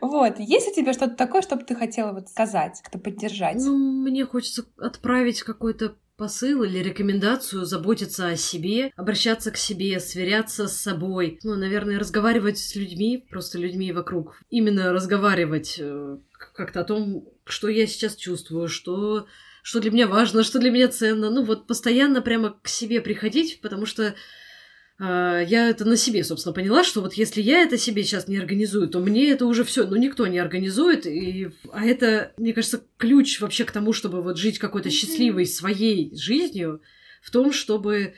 Вот. 0.00 0.38
Есть 0.38 0.68
у 0.68 0.74
тебя 0.74 0.92
что-то 0.92 1.14
такое, 1.14 1.42
что 1.42 1.56
бы 1.56 1.62
ты 1.62 1.74
хотела 1.74 2.12
вот 2.12 2.28
сказать, 2.28 2.80
как-то 2.82 2.98
поддержать? 2.98 3.56
Ну, 3.56 3.76
мне 3.76 4.24
хочется 4.24 4.64
отправить 4.78 5.42
какой-то 5.42 5.96
посыл 6.20 6.64
или 6.64 6.80
рекомендацию 6.80 7.64
заботиться 7.64 8.28
о 8.28 8.36
себе, 8.36 8.92
обращаться 8.94 9.50
к 9.50 9.56
себе, 9.56 9.98
сверяться 10.00 10.68
с 10.68 10.76
собой. 10.76 11.38
Ну, 11.42 11.56
наверное, 11.56 11.98
разговаривать 11.98 12.58
с 12.58 12.76
людьми, 12.76 13.24
просто 13.30 13.56
людьми 13.58 13.90
вокруг. 13.90 14.38
Именно 14.50 14.92
разговаривать 14.92 15.76
э, 15.78 16.18
как-то 16.54 16.80
о 16.80 16.84
том, 16.84 17.26
что 17.46 17.68
я 17.68 17.86
сейчас 17.86 18.16
чувствую, 18.16 18.68
что 18.68 19.26
что 19.62 19.80
для 19.80 19.90
меня 19.90 20.06
важно, 20.06 20.42
что 20.42 20.58
для 20.58 20.70
меня 20.70 20.88
ценно. 20.88 21.30
Ну 21.30 21.42
вот 21.42 21.66
постоянно 21.66 22.20
прямо 22.20 22.58
к 22.62 22.68
себе 22.68 23.00
приходить, 23.00 23.60
потому 23.62 23.86
что 23.86 24.14
я 25.06 25.70
это 25.70 25.86
на 25.86 25.96
себе, 25.96 26.22
собственно, 26.22 26.52
поняла, 26.52 26.84
что 26.84 27.00
вот 27.00 27.14
если 27.14 27.40
я 27.40 27.62
это 27.62 27.78
себе 27.78 28.04
сейчас 28.04 28.28
не 28.28 28.36
организую, 28.36 28.88
то 28.88 29.00
мне 29.00 29.30
это 29.30 29.46
уже 29.46 29.64
все, 29.64 29.86
ну 29.86 29.96
никто 29.96 30.26
не 30.26 30.38
организует, 30.38 31.06
и, 31.06 31.48
а 31.72 31.86
это, 31.86 32.32
мне 32.36 32.52
кажется, 32.52 32.82
ключ 32.98 33.40
вообще 33.40 33.64
к 33.64 33.72
тому, 33.72 33.94
чтобы 33.94 34.20
вот 34.20 34.36
жить 34.36 34.58
какой-то 34.58 34.90
счастливой 34.90 35.46
своей 35.46 36.14
жизнью, 36.14 36.82
в 37.22 37.30
том, 37.30 37.50
чтобы 37.52 38.14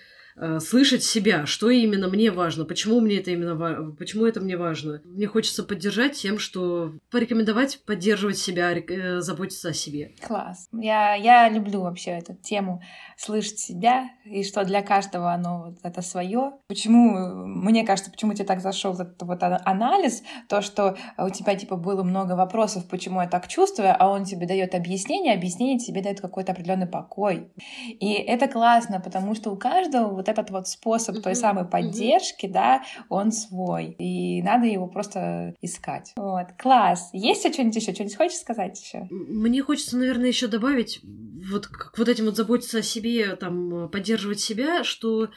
слышать 0.59 1.03
себя, 1.03 1.47
что 1.47 1.70
именно 1.70 2.09
мне 2.09 2.30
важно, 2.30 2.64
почему 2.64 3.01
мне 3.01 3.18
это 3.18 3.30
именно 3.30 3.55
важно, 3.55 3.93
почему 3.93 4.26
это 4.26 4.41
мне 4.41 4.57
важно. 4.57 5.01
Мне 5.05 5.26
хочется 5.26 5.62
поддержать 5.62 6.14
тем, 6.14 6.39
что 6.39 6.93
порекомендовать, 7.11 7.80
поддерживать 7.85 8.39
себя, 8.39 8.72
э, 8.72 9.20
заботиться 9.20 9.70
о 9.70 9.72
себе. 9.72 10.12
Класс. 10.26 10.68
Я, 10.72 11.14
я 11.14 11.49
люблю 11.49 11.83
вообще 11.83 12.12
эту 12.12 12.35
тему 12.35 12.83
слышать 13.16 13.59
себя, 13.59 14.11
и 14.24 14.43
что 14.45 14.64
для 14.64 14.83
каждого 14.83 15.33
оно 15.33 15.64
вот 15.66 15.78
это 15.83 16.03
свое. 16.03 16.53
Почему, 16.68 17.47
мне 17.47 17.85
кажется, 17.85 18.11
почему 18.11 18.35
тебе 18.35 18.45
так 18.45 18.61
зашел 18.61 18.95
этот 18.95 19.22
вот 19.22 19.43
анализ, 19.43 20.22
то, 20.49 20.62
что 20.62 20.97
у 21.18 21.30
тебя 21.30 21.55
типа 21.55 21.76
было 21.76 22.03
много 22.03 22.33
вопросов, 22.33 22.89
почему 22.89 23.20
я 23.20 23.28
так 23.28 23.49
чувствую, 23.49 23.95
а 23.99 24.09
он 24.09 24.24
тебе 24.24 24.47
дает 24.47 24.74
объяснение, 24.74 25.35
объяснение 25.35 25.78
тебе 25.78 26.03
дает 26.03 26.20
какой-то 26.20 26.53
определенный 26.53 26.87
покой. 26.87 27.53
И 27.89 28.12
это 28.12 28.49
классно, 28.49 29.01
потому 29.01 29.35
что 29.35 29.51
у 29.51 29.57
каждого 29.57 30.22
вот 30.23 30.29
этот 30.29 30.51
вот 30.51 30.68
способ 30.68 31.20
той 31.23 31.35
самой 31.35 31.64
поддержки, 31.64 32.47
да, 32.47 32.83
он 33.09 33.33
свой. 33.33 33.97
И 33.99 34.43
надо 34.43 34.66
его 34.66 34.87
просто 34.87 35.55
искать. 35.61 36.12
Вот. 36.16 36.47
Класс. 36.59 37.11
Есть 37.12 37.41
что-нибудь 37.53 37.77
еще? 37.77 37.93
Что-нибудь 37.93 38.16
хочешь 38.16 38.39
сказать 38.39 38.81
еще? 38.81 39.09
Мне 39.11 39.62
хочется, 39.62 39.99
наверное, 39.99 40.29
еще 40.29 40.47
добавить, 40.47 41.01
вот 41.51 41.66
как 41.66 41.99
вот 41.99 42.09
этим 42.09 42.27
вот 42.27 42.37
заботиться 42.37 42.79
о 42.79 42.83
себе, 42.83 43.37
там, 43.37 43.91
поддерживать 43.91 44.41
себя, 44.41 44.85
что 44.85 45.31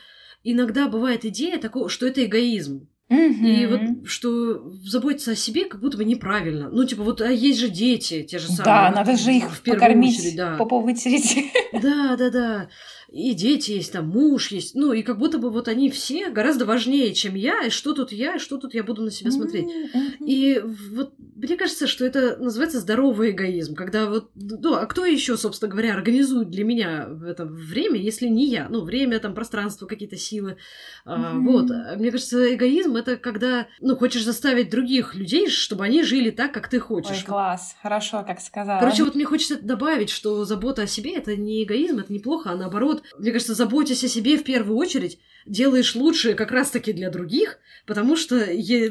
иногда 0.44 0.88
бывает 0.88 1.26
идея 1.26 1.58
такого, 1.58 1.90
что 1.90 2.06
это 2.06 2.24
эгоизм. 2.24 2.88
Mm-hmm. 3.08 3.46
И 3.46 3.66
вот 3.68 4.08
что 4.08 4.68
заботиться 4.84 5.32
о 5.32 5.36
себе 5.36 5.66
как 5.66 5.80
будто 5.80 5.98
бы 5.98 6.06
неправильно. 6.06 6.70
Ну, 6.72 6.86
типа, 6.86 7.04
вот 7.04 7.22
а 7.22 7.32
есть 7.32 7.60
же 7.60 7.70
дети, 7.70 8.24
те 8.24 8.40
же 8.40 8.48
самые. 8.48 8.66
Да, 8.66 8.92
надо 8.96 9.16
же 9.16 9.32
их 9.32 9.62
покормить, 9.64 10.18
очередь, 10.18 10.36
да. 10.36 10.58
попу 10.58 10.80
вытереть. 10.80 11.52
Да, 11.74 12.16
да, 12.18 12.30
да 12.32 12.68
и 13.10 13.34
дети 13.34 13.72
есть, 13.72 13.94
там 13.94 14.10
муж 14.10 14.52
есть, 14.52 14.76
ну, 14.76 14.94
и 14.94 15.04
как 15.04 15.18
будто 15.18 15.38
бы 15.38 15.50
вот 15.50 15.68
они 15.68 15.90
все 15.90 16.30
гораздо 16.30 16.66
важнее, 16.66 17.14
чем 17.14 17.36
я, 17.36 17.66
и 17.66 17.70
что 17.70 17.94
тут 17.94 18.12
я, 18.12 18.36
и 18.36 18.40
что 18.40 18.58
тут 18.58 18.74
я 18.74 18.84
буду 18.84 19.02
на 19.02 19.12
себя 19.12 19.32
смотреть. 19.32 19.66
Mm-hmm. 19.66 20.26
И 20.26 20.62
вот 20.92 21.14
мне 21.18 21.58
кажется, 21.58 21.88
что 21.88 22.06
это 22.06 22.38
называется 22.38 22.80
здоровый 22.80 23.32
эгоизм, 23.32 23.76
когда 23.76 24.08
вот, 24.08 24.32
ну, 24.36 24.74
а 24.76 24.86
кто 24.86 25.06
еще, 25.06 25.38
собственно 25.38 25.72
говоря, 25.72 25.94
организует 25.94 26.50
для 26.50 26.64
меня 26.64 27.08
это 27.28 27.46
время, 27.46 28.00
если 28.00 28.28
не 28.28 28.48
я? 28.50 28.68
Ну, 28.70 28.84
время, 28.84 29.20
там, 29.20 29.34
пространство, 29.34 29.86
какие-то 29.86 30.18
силы. 30.18 30.58
Mm-hmm. 31.06 31.26
А, 31.26 31.34
вот. 31.40 31.72
Мне 31.98 32.12
кажется, 32.12 32.54
эгоизм— 32.54 32.96
это 32.98 33.18
когда, 33.18 33.68
ну, 33.82 33.96
хочешь 33.96 34.24
заставить 34.24 34.70
других 34.70 35.16
людей, 35.16 35.50
чтобы 35.50 35.86
они 35.86 36.04
жили 36.04 36.32
так, 36.32 36.54
как 36.54 36.70
ты 36.70 36.80
хочешь. 36.80 37.20
Ой, 37.20 37.26
класс, 37.26 37.76
хорошо, 37.82 38.24
как 38.26 38.40
сказала. 38.40 38.80
Короче, 38.80 39.04
вот 39.04 39.16
мне 39.16 39.26
хочется 39.26 39.62
добавить, 39.62 40.10
что 40.10 40.46
забота 40.46 40.84
о 40.84 40.88
себе— 40.88 41.16
это 41.16 41.36
не 41.36 41.64
эгоизм, 41.64 42.00
это 42.00 42.14
неплохо, 42.14 42.52
а 42.52 42.56
наоборот, 42.56 42.95
мне 43.18 43.32
кажется, 43.32 43.54
заботясь 43.54 44.04
о 44.04 44.08
себе 44.08 44.38
в 44.38 44.44
первую 44.44 44.78
очередь, 44.78 45.20
делаешь 45.46 45.96
лучше 45.96 46.34
как 46.34 46.52
раз-таки 46.52 46.92
для 46.92 47.10
других, 47.10 47.60
потому 47.86 48.16
что 48.16 48.36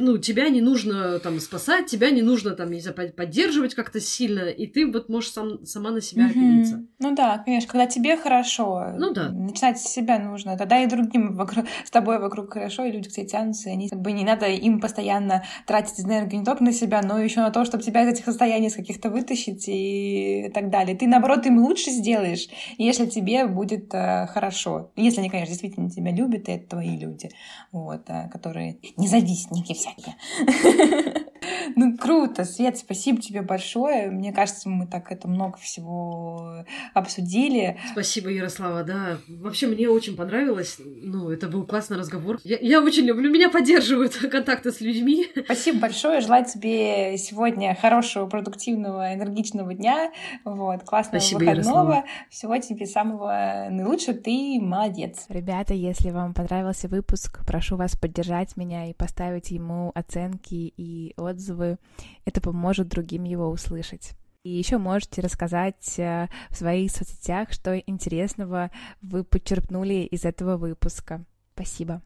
ну, 0.00 0.18
тебя 0.18 0.48
не 0.48 0.60
нужно 0.60 1.18
там 1.18 1.40
спасать, 1.40 1.86
тебя 1.86 2.10
не 2.10 2.22
нужно 2.22 2.52
там, 2.52 2.70
не 2.70 2.80
знаю, 2.80 3.12
поддерживать 3.12 3.74
как-то 3.74 4.00
сильно, 4.00 4.48
и 4.48 4.66
ты 4.66 4.86
вот 4.86 5.08
можешь 5.08 5.32
сам, 5.32 5.64
сама 5.66 5.90
на 5.90 6.00
себя 6.00 6.26
опереться. 6.26 6.86
Ну 7.00 7.14
да, 7.14 7.38
конечно, 7.38 7.70
когда 7.70 7.86
тебе 7.86 8.16
хорошо, 8.16 8.94
ну 8.96 9.12
да. 9.12 9.30
начинать 9.30 9.78
с 9.78 9.92
себя 9.92 10.18
нужно, 10.18 10.56
тогда 10.56 10.82
и 10.82 10.86
другим 10.86 11.34
вокруг, 11.34 11.66
с 11.84 11.90
тобой 11.90 12.18
вокруг 12.18 12.52
хорошо, 12.52 12.84
и 12.84 12.92
люди 12.92 13.08
к 13.08 13.12
тебе 13.12 13.26
тянутся, 13.26 13.70
и 13.70 13.72
они 13.72 13.88
как 13.88 14.00
бы 14.00 14.12
не 14.12 14.24
надо 14.24 14.46
им 14.46 14.80
постоянно 14.80 15.44
тратить 15.66 16.00
энергию 16.00 16.40
не 16.40 16.46
только 16.46 16.62
на 16.62 16.72
себя, 16.72 17.02
но 17.02 17.18
еще 17.18 17.40
на 17.40 17.50
то, 17.50 17.64
чтобы 17.64 17.82
тебя 17.82 18.04
из 18.04 18.14
этих 18.14 18.24
состояний 18.24 18.70
с 18.70 18.74
каких-то 18.74 19.10
вытащить 19.10 19.64
и 19.66 20.50
так 20.54 20.70
далее. 20.70 20.96
Ты, 20.96 21.06
наоборот, 21.08 21.46
им 21.46 21.58
лучше 21.58 21.90
сделаешь, 21.90 22.48
если 22.78 23.06
тебе 23.06 23.46
будет 23.46 23.92
э, 23.94 24.26
хорошо. 24.26 24.90
Если 24.96 25.20
они, 25.20 25.30
конечно, 25.30 25.50
действительно 25.52 25.90
тебя 25.90 26.10
любят, 26.10 26.48
это 26.48 26.68
твои 26.68 26.96
люди, 26.96 27.30
вот, 27.72 28.02
а, 28.08 28.28
которые 28.28 28.78
независтники 28.96 29.74
всякие. 29.74 30.16
Ну, 31.76 31.96
круто, 31.96 32.44
Свет, 32.44 32.78
спасибо 32.78 33.20
тебе 33.20 33.42
большое. 33.42 34.10
Мне 34.10 34.32
кажется, 34.32 34.68
мы 34.68 34.86
так 34.86 35.10
это 35.10 35.28
много 35.28 35.58
всего 35.58 36.64
обсудили. 36.92 37.78
Спасибо, 37.92 38.30
Ярослава, 38.30 38.82
да. 38.82 39.18
Вообще, 39.28 39.66
мне 39.66 39.88
очень 39.88 40.16
понравилось. 40.16 40.78
Ну, 40.78 41.30
это 41.30 41.48
был 41.48 41.66
классный 41.66 41.96
разговор. 41.96 42.38
Я, 42.44 42.58
я 42.60 42.82
очень 42.82 43.04
люблю, 43.04 43.30
меня 43.30 43.48
поддерживают 43.50 44.14
контакты 44.30 44.70
с 44.72 44.80
людьми. 44.80 45.26
Спасибо 45.44 45.80
большое. 45.80 46.20
Желаю 46.20 46.44
тебе 46.44 47.16
сегодня 47.18 47.76
хорошего, 47.80 48.26
продуктивного, 48.26 49.14
энергичного 49.14 49.74
дня. 49.74 50.12
Вот, 50.44 50.82
классного 50.84 51.20
Спасибо, 51.20 51.38
выходного. 51.40 51.78
Ярослава. 51.78 52.04
Всего 52.30 52.58
тебе 52.58 52.86
самого 52.86 53.68
наилучшего. 53.70 54.14
Ты 54.14 54.58
молодец. 54.60 55.24
Ребята, 55.28 55.74
если 55.74 56.10
вам 56.10 56.34
понравился 56.34 56.88
выпуск, 56.88 57.40
прошу 57.46 57.76
вас 57.76 57.96
поддержать 57.96 58.56
меня 58.56 58.86
и 58.90 58.92
поставить 58.92 59.50
ему 59.50 59.92
оценки 59.94 60.72
и 60.76 61.14
отзывы 61.16 61.53
отзывы. 61.54 61.78
Это 62.24 62.40
поможет 62.40 62.88
другим 62.88 63.24
его 63.24 63.48
услышать. 63.48 64.12
И 64.42 64.50
еще 64.50 64.76
можете 64.76 65.22
рассказать 65.22 65.98
э, 65.98 66.28
в 66.50 66.56
своих 66.56 66.90
соцсетях, 66.90 67.50
что 67.52 67.78
интересного 67.78 68.70
вы 69.00 69.24
подчерпнули 69.24 70.04
из 70.04 70.26
этого 70.26 70.58
выпуска. 70.58 71.24
Спасибо. 71.54 72.02